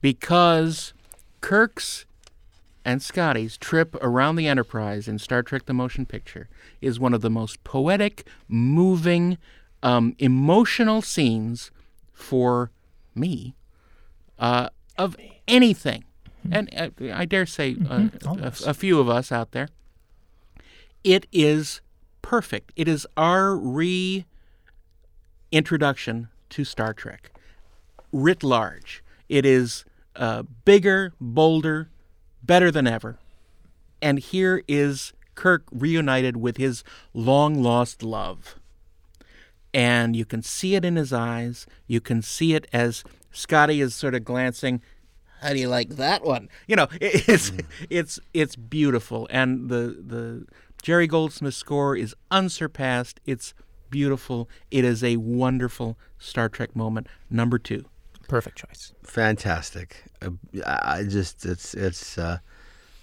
because 0.00 0.94
kirk's 1.40 2.06
and 2.84 3.02
Scotty's 3.02 3.56
trip 3.56 3.94
around 3.96 4.36
the 4.36 4.46
Enterprise 4.46 5.08
in 5.08 5.18
Star 5.18 5.42
Trek 5.42 5.66
the 5.66 5.72
Motion 5.72 6.06
Picture 6.06 6.48
is 6.80 6.98
one 6.98 7.14
of 7.14 7.20
the 7.20 7.30
most 7.30 7.62
poetic, 7.64 8.26
moving, 8.48 9.38
um, 9.82 10.14
emotional 10.18 11.02
scenes 11.02 11.70
for 12.12 12.70
me 13.14 13.54
uh, 14.38 14.68
of 14.98 15.16
anything. 15.46 16.04
And 16.50 16.68
uh, 16.76 16.88
I 17.12 17.24
dare 17.24 17.46
say 17.46 17.76
uh, 17.88 18.08
a, 18.26 18.52
a 18.66 18.74
few 18.74 18.98
of 18.98 19.08
us 19.08 19.30
out 19.30 19.52
there. 19.52 19.68
It 21.04 21.26
is 21.32 21.80
perfect. 22.20 22.72
It 22.74 22.88
is 22.88 23.06
our 23.16 23.56
reintroduction 23.56 24.26
to 26.50 26.64
Star 26.64 26.92
Trek 26.92 27.30
writ 28.12 28.42
large. 28.42 29.02
It 29.28 29.46
is 29.46 29.84
uh, 30.14 30.42
bigger, 30.64 31.14
bolder, 31.20 31.88
better 32.42 32.70
than 32.70 32.86
ever. 32.86 33.18
And 34.00 34.18
here 34.18 34.62
is 34.66 35.12
Kirk 35.34 35.64
reunited 35.70 36.36
with 36.36 36.56
his 36.56 36.82
long 37.14 37.62
lost 37.62 38.02
love. 38.02 38.56
And 39.72 40.14
you 40.14 40.24
can 40.24 40.42
see 40.42 40.74
it 40.74 40.84
in 40.84 40.96
his 40.96 41.12
eyes. 41.12 41.66
You 41.86 42.00
can 42.00 42.20
see 42.20 42.54
it 42.54 42.66
as 42.72 43.04
Scotty 43.30 43.80
is 43.80 43.94
sort 43.94 44.14
of 44.14 44.24
glancing. 44.24 44.82
How 45.40 45.52
do 45.54 45.58
you 45.58 45.68
like 45.68 45.90
that 45.90 46.24
one? 46.24 46.48
You 46.66 46.76
know, 46.76 46.88
it- 47.00 47.28
it's 47.28 47.50
mm-hmm. 47.50 47.84
it's 47.88 48.20
it's 48.34 48.54
beautiful, 48.54 49.26
and 49.30 49.68
the 49.70 49.96
the 50.06 50.46
Jerry 50.82 51.06
Goldsmith 51.06 51.54
score 51.54 51.96
is 51.96 52.14
unsurpassed. 52.30 53.20
It's 53.24 53.54
beautiful. 53.90 54.48
It 54.70 54.84
is 54.84 55.02
a 55.02 55.16
wonderful 55.16 55.96
Star 56.18 56.48
Trek 56.48 56.76
moment. 56.76 57.06
Number 57.30 57.58
two. 57.58 57.86
Perfect 58.32 58.56
choice. 58.56 58.94
Fantastic. 59.02 60.04
Uh, 60.22 60.30
I 60.64 61.02
just 61.02 61.44
it's 61.44 61.74
it's 61.74 62.16
uh, 62.16 62.38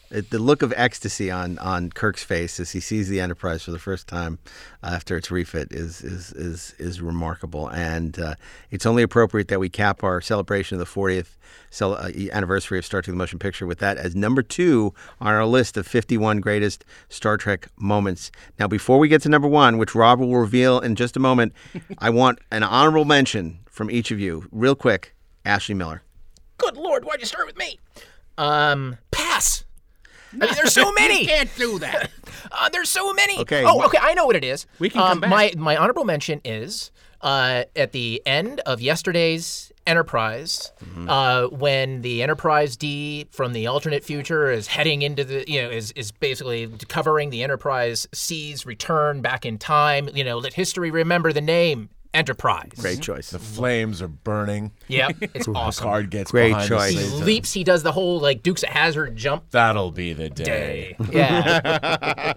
It, 0.09 0.31
the 0.31 0.39
look 0.39 0.63
of 0.63 0.73
ecstasy 0.75 1.29
on, 1.29 1.59
on 1.59 1.91
Kirk's 1.91 2.23
face 2.23 2.59
as 2.59 2.71
he 2.71 2.79
sees 2.79 3.09
the 3.09 3.19
Enterprise 3.19 3.61
for 3.61 3.69
the 3.69 3.77
first 3.77 4.07
time 4.07 4.39
after 4.81 5.15
its 5.17 5.29
refit 5.29 5.71
is 5.71 6.01
is 6.01 6.33
is, 6.33 6.73
is 6.79 6.99
remarkable, 6.99 7.67
and 7.67 8.17
uh, 8.17 8.33
it's 8.71 8.87
only 8.87 9.03
appropriate 9.03 9.49
that 9.49 9.59
we 9.59 9.69
cap 9.69 10.03
our 10.03 10.19
celebration 10.19 10.79
of 10.79 10.79
the 10.79 10.91
40th 10.99 11.37
cel- 11.69 11.93
uh, 11.93 12.09
anniversary 12.31 12.79
of 12.79 12.85
Star 12.87 13.03
Trek: 13.03 13.13
The 13.13 13.17
Motion 13.17 13.37
Picture 13.37 13.67
with 13.67 13.77
that 13.79 13.97
as 13.97 14.15
number 14.15 14.41
two 14.41 14.95
on 15.21 15.27
our 15.27 15.45
list 15.45 15.77
of 15.77 15.85
51 15.85 16.39
greatest 16.39 16.85
Star 17.07 17.37
Trek 17.37 17.67
moments. 17.77 18.31
Now, 18.57 18.67
before 18.67 18.97
we 18.97 19.07
get 19.07 19.21
to 19.21 19.29
number 19.29 19.47
one, 19.47 19.77
which 19.77 19.93
Rob 19.93 20.19
will 20.19 20.35
reveal 20.37 20.79
in 20.79 20.95
just 20.95 21.15
a 21.15 21.19
moment, 21.19 21.53
I 21.99 22.09
want 22.09 22.39
an 22.49 22.63
honorable 22.63 23.05
mention 23.05 23.59
from 23.67 23.91
each 23.91 24.09
of 24.11 24.19
you, 24.19 24.45
real 24.51 24.75
quick. 24.75 25.13
Ashley 25.45 25.75
Miller. 25.75 26.03
Good 26.57 26.77
lord, 26.77 27.05
why'd 27.05 27.19
you 27.19 27.25
start 27.25 27.47
with 27.47 27.57
me? 27.57 27.79
Um, 28.37 28.97
pass. 29.11 29.63
I 30.33 30.37
mean, 30.37 30.53
there's 30.55 30.73
so 30.73 30.91
many. 30.99 31.21
you 31.21 31.27
can't 31.27 31.49
do 31.57 31.79
that. 31.79 32.11
Uh, 32.51 32.67
there's 32.69 32.89
so 32.89 33.13
many. 33.13 33.37
Okay, 33.39 33.63
Oh, 33.65 33.83
okay. 33.85 33.99
I 34.01 34.13
know 34.15 34.25
what 34.25 34.35
it 34.35 34.43
is. 34.43 34.65
We 34.79 34.89
can 34.89 35.01
um, 35.01 35.07
come 35.09 35.19
back. 35.21 35.29
My 35.29 35.53
my 35.57 35.77
honorable 35.77 36.03
mention 36.03 36.41
is 36.43 36.89
uh, 37.21 37.65
at 37.75 37.91
the 37.91 38.21
end 38.25 38.59
of 38.61 38.81
yesterday's 38.81 39.71
Enterprise, 39.85 40.71
Mm-hmm. 40.83 41.09
uh, 41.09 41.47
when 41.49 42.01
the 42.01 42.23
Enterprise 42.23 42.75
D 42.77 43.27
from 43.29 43.53
the 43.53 43.67
alternate 43.67 44.03
future 44.03 44.49
is 44.51 44.67
heading 44.67 45.01
into 45.03 45.23
the 45.23 45.43
you 45.51 45.61
know 45.61 45.69
is 45.69 45.91
is 45.91 46.11
basically 46.11 46.67
covering 46.87 47.29
the 47.29 47.43
Enterprise 47.43 48.07
C's 48.13 48.65
return 48.65 49.21
back 49.21 49.45
in 49.45 49.57
time. 49.59 50.09
You 50.13 50.23
know, 50.23 50.37
let 50.39 50.53
history 50.53 50.89
remember 50.89 51.31
the 51.33 51.41
name 51.41 51.89
Enterprise. 52.13 52.71
Great 52.77 53.01
choice. 53.01 53.29
The 53.29 53.37
flames 53.39 54.01
are 54.01 54.07
burning. 54.07 54.71
Yep, 54.87 55.17
it's 55.35 55.47
awesome. 55.47 55.83
Picard 55.83 56.09
gets 56.09 56.31
Great 56.31 56.49
behind 56.49 56.63
the 56.65 56.75
choice. 56.75 56.91
He 56.91 56.97
scenes. 56.97 57.21
leaps. 57.23 57.53
He 57.53 57.63
does 57.63 57.83
the 57.83 57.91
whole 57.91 58.19
like 58.19 58.41
Dukes 58.41 58.63
of 58.63 58.69
Hazzard 58.69 59.15
jump. 59.15 59.43
That'll 59.51 59.91
be 59.91 60.13
the 60.13 60.29
day. 60.29 60.95
Day. 60.99 61.05
Yeah. 61.11 62.33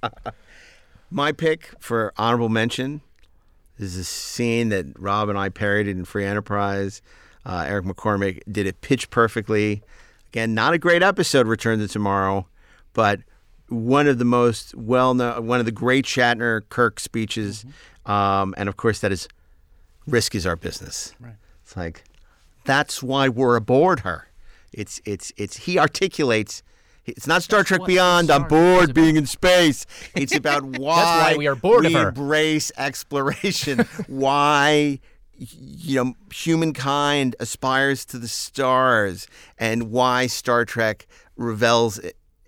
My 1.10 1.30
pick 1.30 1.70
for 1.78 2.12
honorable 2.16 2.48
mention 2.48 3.02
is 3.78 3.96
a 3.96 4.04
scene 4.04 4.70
that 4.70 4.86
Rob 4.98 5.28
and 5.28 5.38
I 5.38 5.48
parodied 5.48 5.96
in 5.96 6.04
Free 6.04 6.24
Enterprise. 6.24 7.02
Uh, 7.44 7.64
Eric 7.66 7.84
McCormack 7.84 8.40
did 8.50 8.66
it 8.66 8.80
pitch 8.80 9.10
perfectly. 9.10 9.82
Again, 10.32 10.54
not 10.54 10.72
a 10.72 10.78
great 10.78 11.02
episode, 11.02 11.46
Return 11.46 11.78
to 11.80 11.88
Tomorrow, 11.88 12.46
but 12.94 13.20
one 13.68 14.06
of 14.06 14.18
the 14.18 14.24
most 14.24 14.74
well 14.74 15.14
known, 15.14 15.46
one 15.46 15.60
of 15.60 15.66
the 15.66 15.72
great 15.72 16.04
Shatner 16.04 16.62
Kirk 16.68 16.98
speeches. 17.00 17.64
Um, 18.06 18.54
and 18.56 18.68
of 18.68 18.76
course, 18.76 19.00
that 19.00 19.12
is 19.12 19.28
risk 20.06 20.34
is 20.34 20.46
our 20.46 20.56
business. 20.56 21.14
Right. 21.20 21.34
It's 21.62 21.76
like, 21.76 22.04
that's 22.64 23.02
why 23.02 23.28
we're 23.28 23.56
aboard 23.56 24.00
her. 24.00 24.28
It's, 24.72 25.00
it's, 25.04 25.32
it's, 25.36 25.58
he 25.58 25.78
articulates. 25.78 26.62
It's 27.04 27.26
not 27.26 27.42
Star 27.42 27.64
Trek 27.64 27.84
Beyond. 27.84 28.30
I'm 28.30 28.46
bored 28.46 28.94
being 28.94 29.16
in 29.16 29.26
space. 29.26 29.86
It's 30.14 30.34
about 30.34 30.62
why, 30.78 31.32
why 31.32 31.34
we 31.36 31.46
are 31.48 31.56
bored 31.56 31.84
we 31.84 31.96
embrace 31.96 32.70
exploration. 32.76 33.80
why 34.06 35.00
you 35.36 35.96
know 35.96 36.14
humankind 36.32 37.34
aspires 37.40 38.04
to 38.04 38.18
the 38.18 38.28
stars, 38.28 39.26
and 39.58 39.90
why 39.90 40.28
Star 40.28 40.64
Trek 40.64 41.08
revels. 41.36 42.00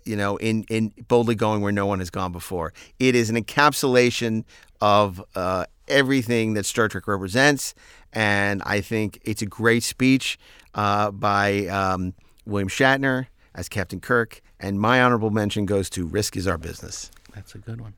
You 0.04 0.16
know, 0.16 0.36
in, 0.36 0.64
in 0.64 0.92
boldly 1.08 1.34
going 1.34 1.62
where 1.62 1.72
no 1.72 1.86
one 1.86 1.98
has 1.98 2.10
gone 2.10 2.30
before. 2.30 2.74
It 3.00 3.14
is 3.14 3.30
an 3.30 3.42
encapsulation 3.42 4.44
of 4.84 5.24
uh, 5.34 5.64
everything 5.88 6.52
that 6.52 6.66
Star 6.66 6.88
Trek 6.88 7.08
represents, 7.08 7.74
and 8.12 8.62
I 8.66 8.82
think 8.82 9.18
it's 9.24 9.40
a 9.40 9.46
great 9.46 9.82
speech 9.82 10.38
uh, 10.74 11.10
by 11.10 11.66
um, 11.68 12.12
William 12.44 12.68
Shatner 12.68 13.28
as 13.54 13.70
Captain 13.70 13.98
Kirk. 13.98 14.42
And 14.60 14.78
my 14.78 15.02
honorable 15.02 15.30
mention 15.30 15.64
goes 15.64 15.88
to 15.90 16.06
"Risk 16.06 16.36
is 16.36 16.46
our 16.46 16.58
business." 16.58 17.10
That's 17.34 17.54
a 17.54 17.58
good 17.58 17.80
one. 17.80 17.94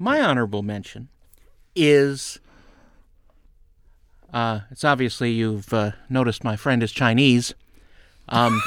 My 0.00 0.20
honorable 0.20 0.64
mention 0.64 1.10
is 1.76 2.40
uh, 4.32 4.60
it's 4.72 4.82
obviously 4.82 5.30
you've 5.30 5.72
uh, 5.72 5.92
noticed 6.08 6.42
my 6.42 6.56
friend 6.56 6.82
is 6.82 6.90
Chinese. 6.90 7.54
Um, 8.28 8.60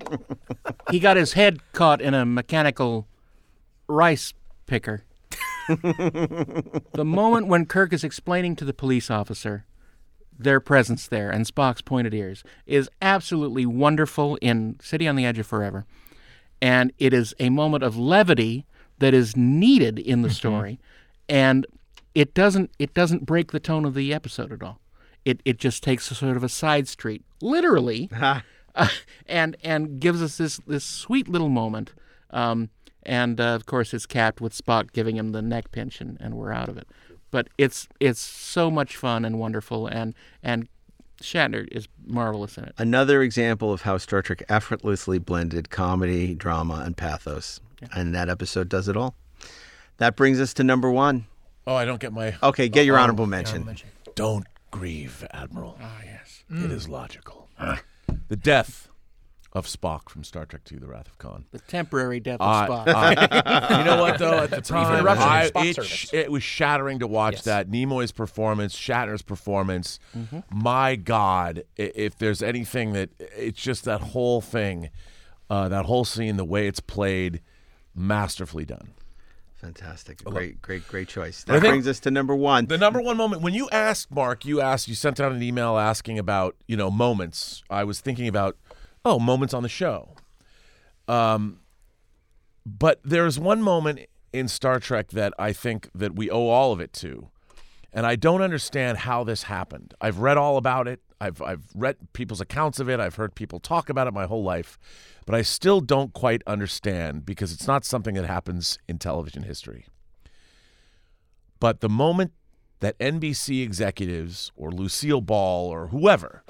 he 0.90 0.98
got 0.98 1.18
his 1.18 1.34
head 1.34 1.60
caught 1.74 2.00
in 2.00 2.14
a 2.14 2.24
mechanical 2.24 3.06
rice 3.86 4.32
picker. 4.66 5.04
the 5.68 7.04
moment 7.04 7.46
when 7.46 7.66
Kirk 7.66 7.92
is 7.92 8.04
explaining 8.04 8.56
to 8.56 8.64
the 8.64 8.72
police 8.72 9.10
officer 9.10 9.64
their 10.38 10.60
presence 10.60 11.06
there 11.06 11.30
and 11.30 11.46
Spock's 11.46 11.82
pointed 11.82 12.14
ears 12.14 12.42
is 12.66 12.88
absolutely 13.00 13.66
wonderful 13.66 14.36
in 14.36 14.78
City 14.80 15.06
on 15.06 15.16
the 15.16 15.24
Edge 15.24 15.38
of 15.38 15.46
Forever. 15.46 15.84
And 16.60 16.92
it 16.98 17.12
is 17.12 17.34
a 17.38 17.50
moment 17.50 17.84
of 17.84 17.96
levity 17.96 18.66
that 18.98 19.14
is 19.14 19.36
needed 19.36 19.98
in 19.98 20.22
the 20.22 20.30
story. 20.30 20.78
And 21.28 21.66
it 22.14 22.34
doesn't 22.34 22.70
it 22.78 22.94
doesn't 22.94 23.26
break 23.26 23.52
the 23.52 23.60
tone 23.60 23.84
of 23.84 23.94
the 23.94 24.12
episode 24.12 24.52
at 24.52 24.62
all. 24.62 24.80
It 25.24 25.40
it 25.44 25.58
just 25.58 25.82
takes 25.82 26.10
a 26.10 26.14
sort 26.14 26.36
of 26.36 26.44
a 26.44 26.48
side 26.48 26.88
street, 26.88 27.24
literally, 27.40 28.10
uh, 28.14 28.40
and 29.26 29.56
and 29.62 30.00
gives 30.00 30.22
us 30.22 30.38
this 30.38 30.60
this 30.66 30.84
sweet 30.84 31.28
little 31.28 31.48
moment. 31.48 31.92
Um, 32.30 32.70
and 33.04 33.40
uh, 33.40 33.44
of 33.54 33.66
course, 33.66 33.92
it's 33.94 34.06
capped 34.06 34.40
with 34.40 34.52
Spock 34.56 34.92
giving 34.92 35.16
him 35.16 35.32
the 35.32 35.42
neck 35.42 35.70
pinch, 35.72 36.00
and, 36.00 36.16
and 36.20 36.34
we're 36.34 36.52
out 36.52 36.68
of 36.68 36.76
it. 36.76 36.86
But 37.30 37.48
it's 37.58 37.88
it's 38.00 38.20
so 38.20 38.70
much 38.70 38.96
fun 38.96 39.24
and 39.24 39.38
wonderful, 39.38 39.86
and 39.86 40.14
and 40.42 40.68
Shatner 41.22 41.66
is 41.70 41.88
marvelous 42.04 42.58
in 42.58 42.64
it. 42.64 42.74
Another 42.78 43.22
example 43.22 43.72
of 43.72 43.82
how 43.82 43.96
Star 43.98 44.22
Trek 44.22 44.42
effortlessly 44.48 45.18
blended 45.18 45.70
comedy, 45.70 46.34
drama, 46.34 46.82
and 46.84 46.96
pathos. 46.96 47.60
And 47.94 48.14
that 48.14 48.28
episode 48.28 48.68
does 48.68 48.86
it 48.88 48.96
all. 48.96 49.14
That 49.98 50.14
brings 50.16 50.40
us 50.40 50.52
to 50.54 50.64
number 50.64 50.90
one. 50.90 51.26
Oh, 51.66 51.74
I 51.74 51.84
don't 51.84 52.00
get 52.00 52.12
my. 52.12 52.34
Okay, 52.42 52.68
get 52.68 52.86
your 52.86 52.98
Oh, 52.98 53.02
honorable 53.02 53.26
mention. 53.26 53.76
Don't 54.14 54.46
grieve, 54.70 55.26
Admiral. 55.32 55.78
Ah, 55.80 56.00
yes. 56.04 56.44
It 56.50 56.70
is 56.70 56.88
logical. 56.88 57.48
the 58.28 58.36
death 58.36 58.88
of 59.54 59.66
Spock 59.66 60.08
from 60.08 60.24
Star 60.24 60.46
Trek 60.46 60.62
II: 60.70 60.78
The 60.78 60.86
Wrath 60.86 61.08
of 61.08 61.18
Khan. 61.18 61.44
The 61.52 61.58
temporary 61.58 62.20
death 62.20 62.40
of 62.40 62.68
Spock. 62.68 62.84
I- 62.88 63.78
you 63.78 63.84
know 63.84 64.00
what 64.00 64.18
though? 64.18 64.38
At 64.38 64.50
the 64.50 64.60
time, 64.62 64.98
interruption 64.98 65.28
I, 65.28 65.50
it, 65.66 65.84
sh- 65.84 66.12
it 66.14 66.30
was 66.32 66.42
shattering 66.42 66.98
to 67.00 67.06
watch 67.06 67.34
Yes. 67.34 67.44
that 67.44 67.70
Nimoy's 67.70 68.12
performance, 68.12 68.74
Shatner's 68.76 69.22
performance. 69.22 69.98
Mm-hmm. 70.16 70.38
My 70.50 70.96
God, 70.96 71.64
if 71.76 72.16
there's 72.16 72.42
anything 72.42 72.92
that 72.94 73.10
it's 73.18 73.60
just 73.60 73.84
that 73.84 74.00
whole 74.00 74.40
thing, 74.40 74.88
uh, 75.50 75.68
that 75.68 75.84
whole 75.84 76.04
scene, 76.06 76.36
the 76.38 76.44
way 76.44 76.66
it's 76.66 76.80
played, 76.80 77.40
masterfully 77.94 78.64
done. 78.64 78.94
Fantastic. 79.56 80.24
Great, 80.24 80.60
great, 80.60 80.88
great 80.88 81.06
choice. 81.06 81.44
That 81.44 81.60
brings 81.60 81.86
us 81.86 82.00
to 82.00 82.10
number 82.10 82.34
one. 82.34 82.66
The 82.66 82.78
number 82.78 83.00
one 83.00 83.16
moment 83.16 83.42
when 83.42 83.54
you 83.54 83.68
asked 83.70 84.10
Mark, 84.10 84.44
you 84.44 84.60
asked, 84.60 84.88
you 84.88 84.96
sent 84.96 85.20
out 85.20 85.30
an 85.30 85.40
email 85.40 85.78
asking 85.78 86.18
about 86.18 86.56
you 86.66 86.76
know 86.76 86.90
moments. 86.90 87.62
I 87.70 87.84
was 87.84 88.00
thinking 88.00 88.26
about 88.26 88.56
oh 89.04 89.18
moments 89.18 89.54
on 89.54 89.62
the 89.62 89.68
show. 89.68 90.14
Um, 91.08 91.60
but 92.64 93.00
there's 93.04 93.38
one 93.38 93.62
moment 93.62 94.00
in 94.32 94.48
Star 94.48 94.78
Trek 94.78 95.08
that 95.08 95.34
I 95.38 95.52
think 95.52 95.90
that 95.94 96.14
we 96.14 96.30
owe 96.30 96.48
all 96.48 96.72
of 96.72 96.80
it 96.80 96.92
to, 96.94 97.28
and 97.92 98.06
I 98.06 98.16
don't 98.16 98.42
understand 98.42 98.98
how 98.98 99.24
this 99.24 99.44
happened. 99.44 99.94
I've 100.00 100.18
read 100.18 100.36
all 100.36 100.56
about 100.56 100.88
it. 100.88 101.00
I've 101.20 101.40
I've 101.42 101.64
read 101.74 101.96
people's 102.12 102.40
accounts 102.40 102.80
of 102.80 102.88
it. 102.88 103.00
I've 103.00 103.16
heard 103.16 103.34
people 103.34 103.60
talk 103.60 103.88
about 103.88 104.06
it 104.06 104.14
my 104.14 104.26
whole 104.26 104.42
life, 104.42 104.78
but 105.26 105.34
I 105.34 105.42
still 105.42 105.80
don't 105.80 106.12
quite 106.12 106.42
understand 106.46 107.26
because 107.26 107.52
it's 107.52 107.66
not 107.66 107.84
something 107.84 108.14
that 108.14 108.26
happens 108.26 108.78
in 108.88 108.98
television 108.98 109.42
history. 109.42 109.86
But 111.60 111.80
the 111.80 111.88
moment 111.88 112.32
that 112.80 112.98
NBC 112.98 113.62
executives 113.62 114.50
or 114.56 114.72
Lucille 114.72 115.20
Ball 115.20 115.68
or 115.68 115.88
whoever 115.88 116.42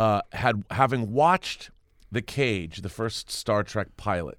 uh, 0.00 0.22
had 0.32 0.64
having 0.72 1.12
watched 1.12 1.70
The 2.10 2.22
Cage, 2.22 2.80
the 2.82 2.88
first 2.88 3.30
Star 3.30 3.62
Trek 3.62 3.96
pilot, 3.96 4.38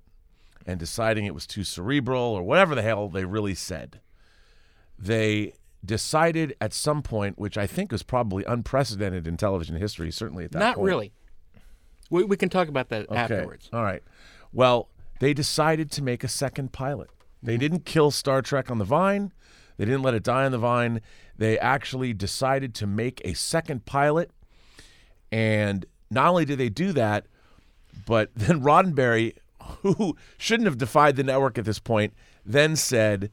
and 0.65 0.79
deciding 0.79 1.25
it 1.25 1.33
was 1.33 1.47
too 1.47 1.63
cerebral 1.63 2.21
or 2.21 2.43
whatever 2.43 2.75
the 2.75 2.81
hell 2.81 3.07
they 3.07 3.23
really 3.23 3.55
said, 3.55 4.01
they 4.99 5.53
decided 5.83 6.55
at 6.61 6.73
some 6.73 7.01
point, 7.01 7.39
which 7.39 7.57
I 7.57 7.65
think 7.67 7.91
was 7.91 8.03
probably 8.03 8.43
unprecedented 8.45 9.27
in 9.27 9.37
television 9.37 9.75
history, 9.75 10.11
certainly 10.11 10.43
at 10.45 10.51
that 10.51 10.59
point. 10.59 10.67
Not 10.67 10.75
point. 10.75 10.85
really. 10.87 11.13
We, 12.09 12.23
we 12.25 12.37
can 12.37 12.49
talk 12.49 12.67
about 12.67 12.89
that 12.89 13.09
Okay. 13.09 13.17
afterwards. 13.17 13.69
All 13.71 13.83
right. 13.83 14.03
Well, 14.51 14.89
they 15.19 15.33
decided 15.33 15.89
to 15.91 16.03
make 16.03 16.23
a 16.23 16.27
second 16.27 16.71
pilot. 16.73 17.09
They 17.41 17.57
didn't 17.57 17.85
kill 17.85 18.11
Star 18.11 18.41
Trek 18.41 18.69
on 18.69 18.77
the 18.79 18.85
Vine. 18.85 19.31
They 19.77 19.85
didn't 19.85 20.03
let 20.03 20.13
it 20.13 20.23
die 20.23 20.45
on 20.45 20.51
the 20.51 20.57
Vine. 20.59 21.01
They 21.37 21.57
actually 21.57 22.13
decided 22.13 22.75
to 22.75 22.85
make 22.87 23.21
a 23.23 23.33
second 23.33 23.85
pilot. 23.85 24.29
And 25.31 25.85
not 26.09 26.27
only 26.27 26.45
did 26.45 26.57
they 26.57 26.69
do 26.69 26.91
that, 26.93 27.25
but 28.05 28.29
then 28.35 28.61
Roddenberry, 28.61 29.35
who 29.81 30.15
shouldn't 30.37 30.67
have 30.67 30.77
defied 30.77 31.15
the 31.15 31.23
network 31.23 31.57
at 31.57 31.65
this 31.65 31.79
point, 31.79 32.13
then 32.45 32.75
said, 32.75 33.31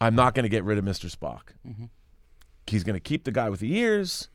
I'm 0.00 0.14
not 0.14 0.34
going 0.34 0.44
to 0.44 0.48
get 0.48 0.64
rid 0.64 0.78
of 0.78 0.84
Mr. 0.84 1.14
Spock. 1.14 1.52
Mm-hmm. 1.66 1.84
He's 2.66 2.84
going 2.84 2.94
to 2.94 3.00
keep 3.00 3.24
the 3.24 3.32
guy 3.32 3.48
with 3.50 3.60
the 3.60 3.76
ears. 3.76 4.28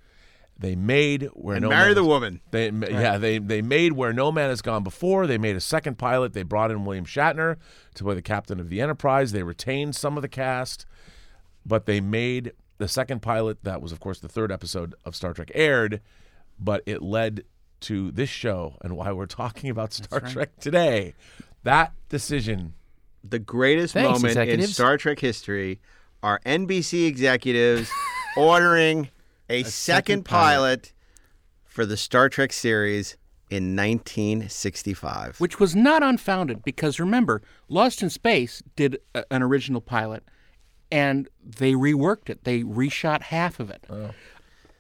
They 0.60 0.76
made 0.76 1.30
where 1.34 1.56
And 1.58 1.64
no 1.64 1.70
marry 1.70 1.88
man 1.90 1.96
the 1.96 2.02
has- 2.02 2.08
woman. 2.08 2.42
They 2.50 2.70
yeah 2.72 3.20
they 3.20 3.38
they 3.38 3.62
made 3.62 3.94
where 3.94 4.12
no 4.12 4.32
man 4.32 4.50
has 4.50 4.64
gone 4.64 4.84
before. 4.84 5.28
They 5.28 5.38
made 5.38 5.56
a 5.56 5.60
second 5.62 6.00
pilot. 6.00 6.34
They 6.34 6.42
brought 6.42 6.72
in 6.72 6.84
William 6.84 7.06
Shatner 7.06 7.58
to 7.94 8.04
play 8.04 8.16
the 8.16 8.24
captain 8.24 8.60
of 8.60 8.70
the 8.70 8.82
Enterprise. 8.82 9.34
They 9.34 9.44
retained 9.44 9.96
some 9.96 10.18
of 10.18 10.24
the 10.24 10.28
cast, 10.28 10.88
but 11.64 11.86
they 11.86 12.02
made 12.02 12.54
the 12.80 12.88
second 12.88 13.22
pilot. 13.22 13.64
That 13.66 13.84
was 13.84 13.92
of 13.92 14.00
course 14.00 14.20
the 14.20 14.28
third 14.28 14.52
episode 14.52 14.96
of 15.06 15.16
Star 15.16 15.32
Trek 15.34 15.52
aired, 15.54 16.02
but 16.60 16.84
it 16.86 17.02
led 17.02 17.44
to 17.82 18.12
this 18.12 18.30
show 18.30 18.76
and 18.82 18.96
why 18.96 19.12
we're 19.12 19.26
talking 19.26 19.70
about 19.70 19.94
Star 19.94 20.20
right. 20.20 20.32
Trek 20.32 20.60
today. 20.60 21.14
That 21.64 21.94
decision, 22.10 22.74
the 23.24 23.40
greatest 23.40 23.94
Thanks, 23.94 24.22
moment 24.22 24.50
in. 24.50 24.68
Star 24.68 24.98
Trek 24.98 25.20
history 25.20 25.80
are 26.24 26.40
NBC 26.46 27.08
executives 27.08 27.90
ordering 28.38 29.10
a, 29.50 29.64
second, 29.64 29.72
second 29.72 30.26
pilot. 30.26 30.94
pilot. 30.94 30.94
for 31.66 31.86
the 31.86 31.98
Star 31.98 32.30
Trek 32.30 32.52
series 32.54 33.18
in 33.50 33.76
1965. 33.76 35.40
which 35.40 35.60
was 35.60 35.76
not 35.76 36.04
unfounded 36.04 36.64
because 36.64 37.00
remember, 37.00 37.42
Lost 37.70 38.02
in 38.02 38.10
Space 38.10 38.62
did 38.76 39.00
a, 39.16 39.24
an 39.32 39.42
original 39.42 39.82
pilot, 39.82 40.24
and 40.92 41.30
they 41.44 41.74
reworked 41.74 42.30
it. 42.30 42.44
They 42.44 42.64
reshot 42.64 43.24
half 43.24 43.60
of 43.60 43.70
it. 43.70 43.86
Oh. 43.90 44.12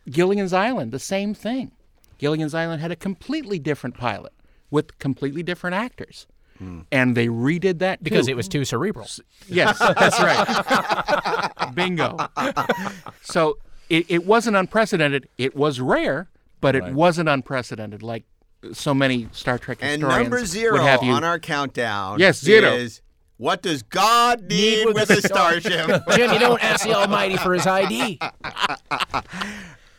Gilligan's 0.10 0.54
Island, 0.54 0.92
the 0.92 1.00
same 1.00 1.34
thing. 1.34 1.72
Gilligan's 2.18 2.54
Island 2.54 2.82
had 2.82 2.92
a 2.92 2.96
completely 2.96 3.60
different 3.60 3.98
pilot 3.98 4.34
with 4.72 4.98
completely 5.00 5.44
different 5.44 5.76
actors. 5.76 6.28
Hmm. 6.58 6.82
And 6.92 7.16
they 7.16 7.28
redid 7.28 7.80
that 7.80 8.02
Because 8.04 8.26
too. 8.26 8.32
it 8.32 8.36
was 8.36 8.48
too 8.48 8.66
cerebral. 8.66 9.08
Yes, 9.48 9.78
that's 9.78 10.20
right. 10.20 11.52
Bingo. 11.76 12.18
So 13.22 13.60
it, 13.90 14.06
it 14.10 14.26
wasn't 14.26 14.56
unprecedented. 14.58 15.30
It 15.38 15.56
was 15.56 15.80
rare, 15.80 16.30
but 16.60 16.76
it 16.76 16.82
Right. 16.84 16.94
wasn't 16.94 17.30
unprecedented 17.30 18.02
like 18.02 18.24
so 18.74 18.94
many 18.96 19.30
Star 19.34 19.60
Trek 19.60 19.78
And 19.82 20.02
historians 20.02 20.24
number 20.24 20.46
zero 20.46 20.74
would 20.74 20.82
have 20.82 21.04
you. 21.04 21.12
on 21.12 21.24
our 21.24 21.38
countdown 21.38 22.20
Yes, 22.20 22.40
zero. 22.42 22.74
is 22.74 23.02
what 23.38 23.62
does 23.62 23.84
God 23.84 24.42
need, 24.50 24.86
with 24.96 25.12
a 25.12 25.22
starship? 25.22 25.86
Jim, 26.16 26.34
you 26.34 26.40
don't 26.40 26.62
ask 26.64 26.84
the 26.84 26.96
Almighty 26.96 27.38
for 27.38 27.54
his 27.54 27.68
ID. 27.68 28.20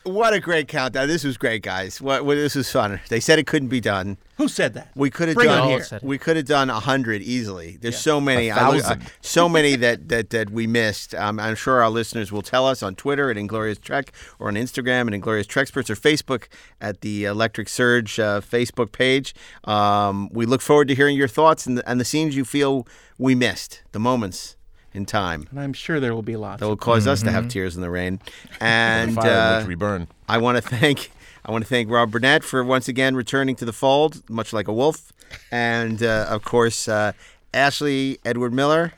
What 0.08 0.32
a 0.32 0.40
great 0.40 0.68
countdown! 0.68 1.06
This 1.06 1.22
was 1.22 1.36
great, 1.36 1.62
guys. 1.62 2.00
What, 2.00 2.24
what 2.24 2.36
this 2.36 2.54
was 2.54 2.70
fun. 2.70 2.98
They 3.10 3.20
said 3.20 3.38
it 3.38 3.46
couldn't 3.46 3.68
be 3.68 3.80
done. 3.80 4.16
Who 4.38 4.48
said 4.48 4.72
that? 4.74 4.90
We 4.94 5.10
could 5.10 5.28
have 5.28 5.34
Bring 5.34 5.48
it 5.48 5.52
done 5.52 5.68
here. 5.68 6.00
We 6.02 6.16
could 6.16 6.36
have 6.36 6.46
done 6.46 6.70
a 6.70 6.80
hundred 6.80 7.22
easily. 7.22 7.76
There's 7.80 7.98
so 7.98 8.20
many. 8.20 8.48
A 8.48 8.54
I 8.54 8.70
look- 8.70 8.86
uh, 8.86 8.96
so 9.20 9.48
many 9.48 9.76
that 9.76 10.08
that 10.08 10.30
that 10.30 10.50
we 10.50 10.66
missed. 10.66 11.14
Um, 11.14 11.38
I'm 11.38 11.56
sure 11.56 11.82
our 11.82 11.90
listeners 11.90 12.32
will 12.32 12.42
tell 12.42 12.66
us 12.66 12.82
on 12.82 12.94
Twitter 12.94 13.30
at 13.30 13.36
Inglorious 13.36 13.78
Trek 13.78 14.12
or 14.38 14.48
on 14.48 14.54
Instagram 14.54 15.08
at 15.08 15.14
Inglorious 15.14 15.46
Trexperts 15.46 15.90
or 15.90 15.94
Facebook 15.96 16.44
at 16.80 17.02
the 17.02 17.24
Electric 17.24 17.68
Surge 17.68 18.18
uh, 18.18 18.40
Facebook 18.40 18.92
page. 18.92 19.34
Um, 19.64 20.30
we 20.30 20.46
look 20.46 20.62
forward 20.62 20.88
to 20.88 20.94
hearing 20.94 21.16
your 21.16 21.28
thoughts 21.28 21.66
and 21.66 21.78
the, 21.78 21.90
and 21.90 22.00
the 22.00 22.04
scenes 22.04 22.34
you 22.34 22.44
feel 22.44 22.86
we 23.18 23.34
missed, 23.34 23.82
the 23.92 23.98
moments 23.98 24.56
in 24.94 25.04
time. 25.06 25.46
And 25.50 25.60
I'm 25.60 25.72
sure 25.72 26.00
there 26.00 26.14
will 26.14 26.22
be 26.22 26.36
lots. 26.36 26.60
That 26.60 26.66
will 26.66 26.72
of 26.72 26.80
cause 26.80 27.06
us 27.06 27.22
to 27.22 27.30
have 27.30 27.44
Mhm. 27.44 27.50
tears 27.50 27.76
in 27.76 27.82
the 27.82 27.90
rain. 27.90 28.20
And 28.60 29.14
fire 29.14 29.30
uh, 29.30 29.58
which 29.58 29.68
we 29.68 29.74
burn. 29.74 30.08
I 30.28 30.38
want 30.38 30.56
to 30.56 30.62
thank 30.62 31.10
I 31.44 31.50
want 31.52 31.64
to 31.64 31.68
thank 31.68 31.88
Rob 31.90 32.10
Burnett 32.10 32.44
for 32.44 32.62
once 32.64 32.88
again 32.88 33.14
returning 33.16 33.56
to 33.56 33.64
the 33.64 33.72
fold, 33.72 34.28
much 34.28 34.52
like 34.52 34.68
a 34.68 34.72
wolf, 34.72 35.12
and 35.50 36.02
uh, 36.02 36.26
of 36.28 36.42
course 36.44 36.88
uh, 36.88 37.12
Ashley 37.54 38.18
Edward 38.24 38.52
Miller, 38.52 38.92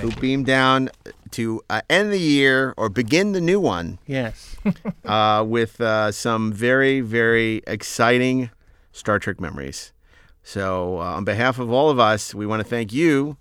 who 0.00 0.10
beamed 0.12 0.46
down 0.46 0.88
to 1.32 1.60
uh, 1.68 1.82
end 1.90 2.10
the 2.12 2.18
year 2.18 2.72
or 2.76 2.88
begin 2.88 3.32
the 3.32 3.40
new 3.40 3.60
one 3.60 3.98
Yes. 4.06 4.56
uh, 5.04 5.44
with 5.46 5.80
uh, 5.80 6.10
some 6.12 6.52
very 6.52 7.00
very 7.00 7.62
exciting 7.66 8.50
Star 8.92 9.18
Trek 9.18 9.40
memories. 9.40 9.92
So 10.42 10.98
uh, 11.00 11.16
on 11.16 11.24
behalf 11.24 11.58
of 11.58 11.70
all 11.70 11.90
of 11.90 11.98
us, 11.98 12.34
we 12.34 12.46
want 12.46 12.60
to 12.62 12.68
thank 12.68 12.92
you, 12.92 13.36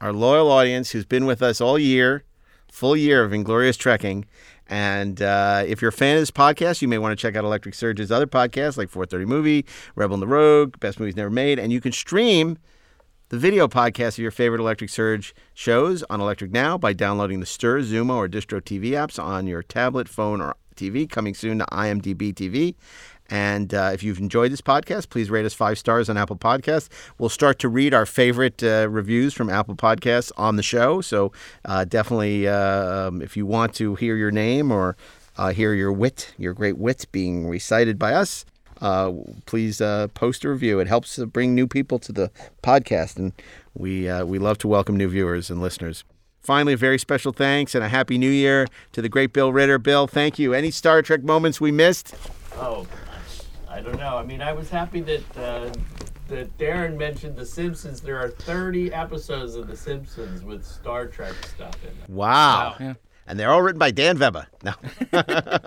our 0.00 0.12
loyal 0.12 0.50
audience 0.50 0.90
who's 0.90 1.04
been 1.04 1.26
with 1.26 1.42
us 1.42 1.60
all 1.60 1.78
year, 1.78 2.24
full 2.70 2.96
year 2.96 3.22
of 3.22 3.32
Inglorious 3.32 3.76
Trekking. 3.76 4.24
And 4.68 5.20
uh, 5.20 5.64
if 5.66 5.82
you're 5.82 5.88
a 5.88 5.92
fan 5.92 6.16
of 6.16 6.22
this 6.22 6.30
podcast, 6.30 6.80
you 6.80 6.88
may 6.88 6.98
want 6.98 7.18
to 7.18 7.20
check 7.20 7.34
out 7.34 7.44
Electric 7.44 7.74
Surge's 7.74 8.12
other 8.12 8.26
podcasts 8.26 8.76
like 8.76 8.88
430 8.88 9.24
Movie, 9.26 9.66
Rebel 9.96 10.14
and 10.14 10.22
the 10.22 10.28
Rogue, 10.28 10.78
Best 10.78 11.00
Movies 11.00 11.16
Never 11.16 11.30
Made. 11.30 11.58
And 11.58 11.72
you 11.72 11.80
can 11.80 11.92
stream 11.92 12.56
the 13.30 13.38
video 13.38 13.66
podcast 13.66 14.10
of 14.10 14.18
your 14.18 14.30
favorite 14.30 14.60
Electric 14.60 14.90
Surge 14.90 15.34
shows 15.54 16.04
on 16.10 16.20
Electric 16.20 16.52
Now 16.52 16.78
by 16.78 16.92
downloading 16.92 17.40
the 17.40 17.46
Stirr, 17.46 17.82
Xumo, 17.82 18.16
or 18.16 18.28
Distro 18.28 18.60
TV 18.60 18.90
apps 18.90 19.22
on 19.22 19.46
your 19.46 19.62
tablet, 19.62 20.08
phone, 20.08 20.40
or 20.40 20.56
TV. 20.76 21.08
Coming 21.08 21.34
soon 21.34 21.58
to 21.58 21.66
IMDb 21.66 22.32
TV. 22.32 22.74
And 23.30 23.72
uh, 23.72 23.90
if 23.94 24.02
you've 24.02 24.18
enjoyed 24.18 24.50
this 24.50 24.60
podcast, 24.60 25.08
please 25.08 25.30
rate 25.30 25.46
us 25.46 25.54
five 25.54 25.78
stars 25.78 26.10
on 26.10 26.16
Apple 26.16 26.36
Podcasts. 26.36 26.88
We'll 27.18 27.28
start 27.28 27.60
to 27.60 27.68
read 27.68 27.94
our 27.94 28.04
favorite 28.04 28.62
uh, 28.62 28.88
reviews 28.90 29.32
from 29.34 29.48
Apple 29.48 29.76
Podcasts 29.76 30.32
on 30.36 30.56
the 30.56 30.62
show. 30.62 31.00
So 31.00 31.32
uh, 31.64 31.84
definitely, 31.84 32.48
uh, 32.48 33.08
um, 33.08 33.22
if 33.22 33.36
you 33.36 33.46
want 33.46 33.74
to 33.76 33.94
hear 33.94 34.16
your 34.16 34.32
name 34.32 34.72
or 34.72 34.96
uh, 35.38 35.52
hear 35.52 35.72
your 35.74 35.92
wit, 35.92 36.34
your 36.38 36.52
great 36.52 36.76
wit 36.76 37.06
being 37.12 37.46
recited 37.46 37.98
by 37.98 38.14
us, 38.14 38.44
uh, 38.80 39.12
please 39.46 39.80
post 40.14 40.44
a 40.44 40.48
review. 40.48 40.80
It 40.80 40.88
helps 40.88 41.14
to 41.16 41.26
bring 41.26 41.54
new 41.54 41.68
people 41.68 41.98
to 42.00 42.12
the 42.12 42.30
podcast, 42.62 43.16
and 43.16 43.32
we 43.74 44.10
we 44.24 44.38
love 44.38 44.58
to 44.58 44.68
welcome 44.68 44.96
new 44.96 45.08
viewers 45.08 45.50
and 45.50 45.60
listeners. 45.60 46.02
Finally, 46.40 46.72
a 46.72 46.76
very 46.78 46.98
special 46.98 47.32
thanks 47.32 47.74
and 47.74 47.84
a 47.84 47.88
happy 47.88 48.16
new 48.16 48.30
year 48.30 48.66
to 48.92 49.02
the 49.02 49.08
great 49.10 49.34
Bill 49.34 49.52
Ritter. 49.52 49.78
Bill, 49.78 50.06
thank 50.06 50.38
you. 50.38 50.54
Any 50.54 50.70
Star 50.70 51.02
Trek 51.02 51.22
moments 51.22 51.60
we 51.60 51.70
missed? 51.70 52.14
Oh. 52.54 52.86
I 53.70 53.80
don't 53.80 53.98
know. 53.98 54.16
I 54.18 54.24
mean, 54.24 54.42
I 54.42 54.52
was 54.52 54.68
happy 54.68 55.00
that 55.02 55.38
uh, 55.38 55.72
that 56.28 56.56
Darren 56.58 56.96
mentioned 56.96 57.36
The 57.36 57.46
Simpsons. 57.46 58.00
There 58.00 58.18
are 58.18 58.28
30 58.28 58.92
episodes 58.92 59.54
of 59.54 59.68
The 59.68 59.76
Simpsons 59.76 60.42
with 60.42 60.64
Star 60.64 61.06
Trek 61.06 61.34
stuff 61.54 61.76
in 61.84 61.96
them. 61.98 62.06
Wow. 62.08 62.76
And 63.26 63.38
they're 63.38 63.50
all 63.50 63.62
written 63.62 63.78
by 63.78 63.92
Dan 63.92 64.18
Weber. 64.18 64.46
No. 64.64 64.72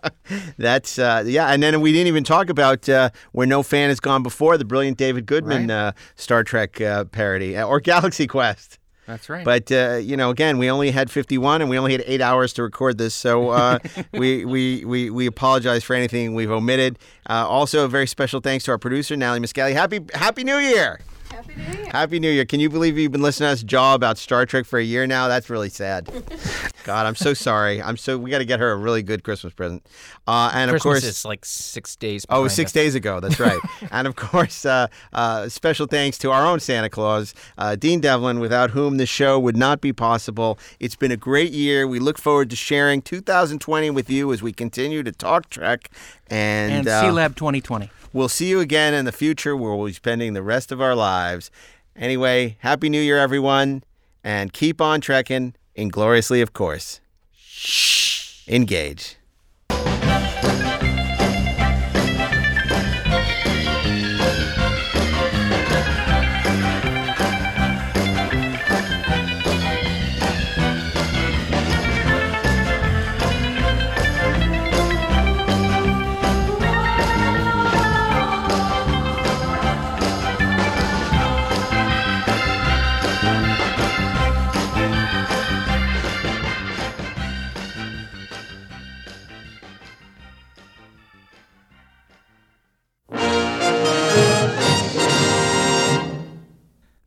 That's, 0.58 1.00
uh, 1.00 1.24
yeah. 1.26 1.48
And 1.48 1.64
then 1.64 1.80
we 1.80 1.94
didn't 1.94 2.08
even 2.08 2.24
talk 2.26 2.50
about 2.50 2.90
uh, 2.90 3.10
Where 3.32 3.48
No 3.48 3.64
Fan 3.64 3.90
Has 3.90 4.02
Gone 4.02 4.24
Before, 4.24 4.58
the 4.58 4.66
brilliant 4.66 4.98
David 4.98 5.26
Goodman 5.26 5.72
uh, 5.72 5.94
Star 6.16 6.44
Trek 6.44 6.82
uh, 6.82 7.06
parody, 7.06 7.56
uh, 7.56 7.66
or 7.66 7.80
Galaxy 7.80 8.28
Quest. 8.28 8.80
That's 9.06 9.30
right. 9.30 9.44
But 9.44 9.72
uh, 9.72 9.96
you 10.02 10.16
know, 10.16 10.30
again, 10.30 10.58
we 10.58 10.70
only 10.70 10.92
had 10.92 11.12
51, 11.12 11.62
and 11.62 11.70
we 11.70 11.78
only 11.78 11.92
had 11.92 12.04
eight 12.06 12.22
hours 12.22 12.54
to 12.54 12.64
record 12.64 12.98
this, 12.98 13.14
so 13.14 13.50
uh, 13.50 13.80
we, 14.14 14.46
we 14.46 14.86
we 14.86 15.10
we 15.10 15.26
apologize 15.26 15.84
for 15.84 15.94
anything 15.94 16.34
we've 16.36 16.52
omitted. 16.52 16.98
Uh, 17.30 17.46
also, 17.48 17.86
a 17.86 17.88
very 17.88 18.08
special 18.08 18.40
thanks 18.40 18.66
to 18.66 18.72
our 18.72 18.78
producer 18.78 19.16
Natalie 19.16 19.42
Miscali. 19.42 19.74
Happy 19.74 20.00
Happy 20.14 20.44
New 20.44 20.58
Year! 20.58 21.00
Happy 21.34 21.56
New 21.56 21.64
Year! 21.64 21.90
Happy 21.92 22.20
New 22.20 22.30
Year! 22.30 22.46
Can 22.46 22.60
you 22.60 22.70
believe 22.70 22.96
you've 22.96 23.12
been 23.12 23.24
listening 23.24 23.48
to 23.48 23.54
us 23.54 23.64
jaw 23.64 23.96
about 23.96 24.20
Star 24.20 24.46
Trek 24.46 24.66
for 24.66 24.78
a 24.78 24.84
year 24.84 25.08
now? 25.08 25.28
That's 25.28 25.50
really 25.50 25.70
sad. 25.70 26.08
God, 26.84 27.08
I'm 27.08 27.16
so 27.16 27.34
sorry. 27.34 27.82
I'm 27.82 27.98
so 27.98 28.20
we 28.20 28.30
got 28.30 28.38
to 28.38 28.46
get 28.46 28.60
her 28.60 28.72
a 28.72 28.76
really 28.76 29.02
good 29.02 29.24
Christmas 29.24 29.52
present. 29.52 29.84
Uh, 30.28 30.52
and 30.54 30.70
of 30.70 30.74
Christmas 30.74 31.02
course, 31.02 31.04
is 31.04 31.26
like 31.26 31.44
six 31.44 31.96
days. 31.96 32.24
Oh, 32.30 32.42
behind 32.44 32.52
six 32.52 32.70
us. 32.70 32.74
days 32.74 32.94
ago. 32.94 33.20
That's 33.20 33.40
right. 33.40 33.60
and 33.92 34.06
of 34.06 34.16
course, 34.16 34.64
uh, 34.64 34.88
uh, 35.12 35.50
special 35.50 35.88
thanks 35.88 36.20
to 36.20 36.30
our 36.30 36.46
own 36.46 36.60
Santa 36.60 36.90
Claus, 36.90 37.34
uh, 37.58 37.76
Dean 37.78 38.00
Devlin, 38.00 38.40
without 38.40 38.70
whom 38.70 38.98
the 38.98 39.08
show 39.08 39.40
would 39.40 39.58
not 39.58 39.82
be 39.82 39.92
possible. 39.92 40.60
It's 40.80 40.96
been 40.96 41.12
a 41.12 41.18
great 41.18 41.52
year. 41.52 41.88
We 41.88 41.98
look 41.98 42.20
forward 42.20 42.52
to 42.52 42.56
sharing 42.56 43.02
2020 43.02 43.90
with 43.90 44.08
you 44.08 44.32
as 44.32 44.44
we 44.44 44.54
continue 44.54 45.02
to 45.02 45.12
talk 45.12 45.50
Trek. 45.50 45.90
And, 46.30 46.72
And 46.72 46.88
uh, 46.88 47.02
C 47.02 47.10
Lab 47.10 47.36
2020. 47.36 47.90
We'll 48.14 48.30
see 48.30 48.48
you 48.48 48.60
again 48.60 48.94
in 48.94 49.06
the 49.06 49.12
future 49.12 49.58
where 49.58 49.74
we'll 49.74 49.88
be 49.88 49.94
spending 49.94 50.34
the 50.34 50.44
rest 50.44 50.72
of 50.72 50.80
our 50.80 50.94
lives. 50.96 51.50
Anyway, 51.96 52.58
Happy 52.60 52.88
New 52.88 53.02
Year, 53.02 53.18
everyone. 53.18 53.84
And 54.24 54.54
keep 54.54 54.80
on 54.80 55.02
trekking, 55.02 55.56
ingloriously, 55.76 56.40
of 56.40 56.54
course. 56.54 57.02
Shh. 57.36 58.48
Engage. 58.48 59.18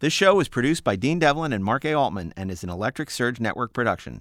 This 0.07 0.13
show 0.13 0.37
was 0.37 0.47
produced 0.47 0.85
by 0.85 0.95
Dean 0.95 1.19
Devlin 1.19 1.53
and 1.53 1.65
Mark 1.65 1.85
A. 1.85 1.93
Altman 1.93 2.33
and 2.37 2.49
is 2.49 2.63
an 2.63 2.71
Electric 2.71 3.11
Surge 3.11 3.41
Network 3.41 3.73
production. 3.73 4.21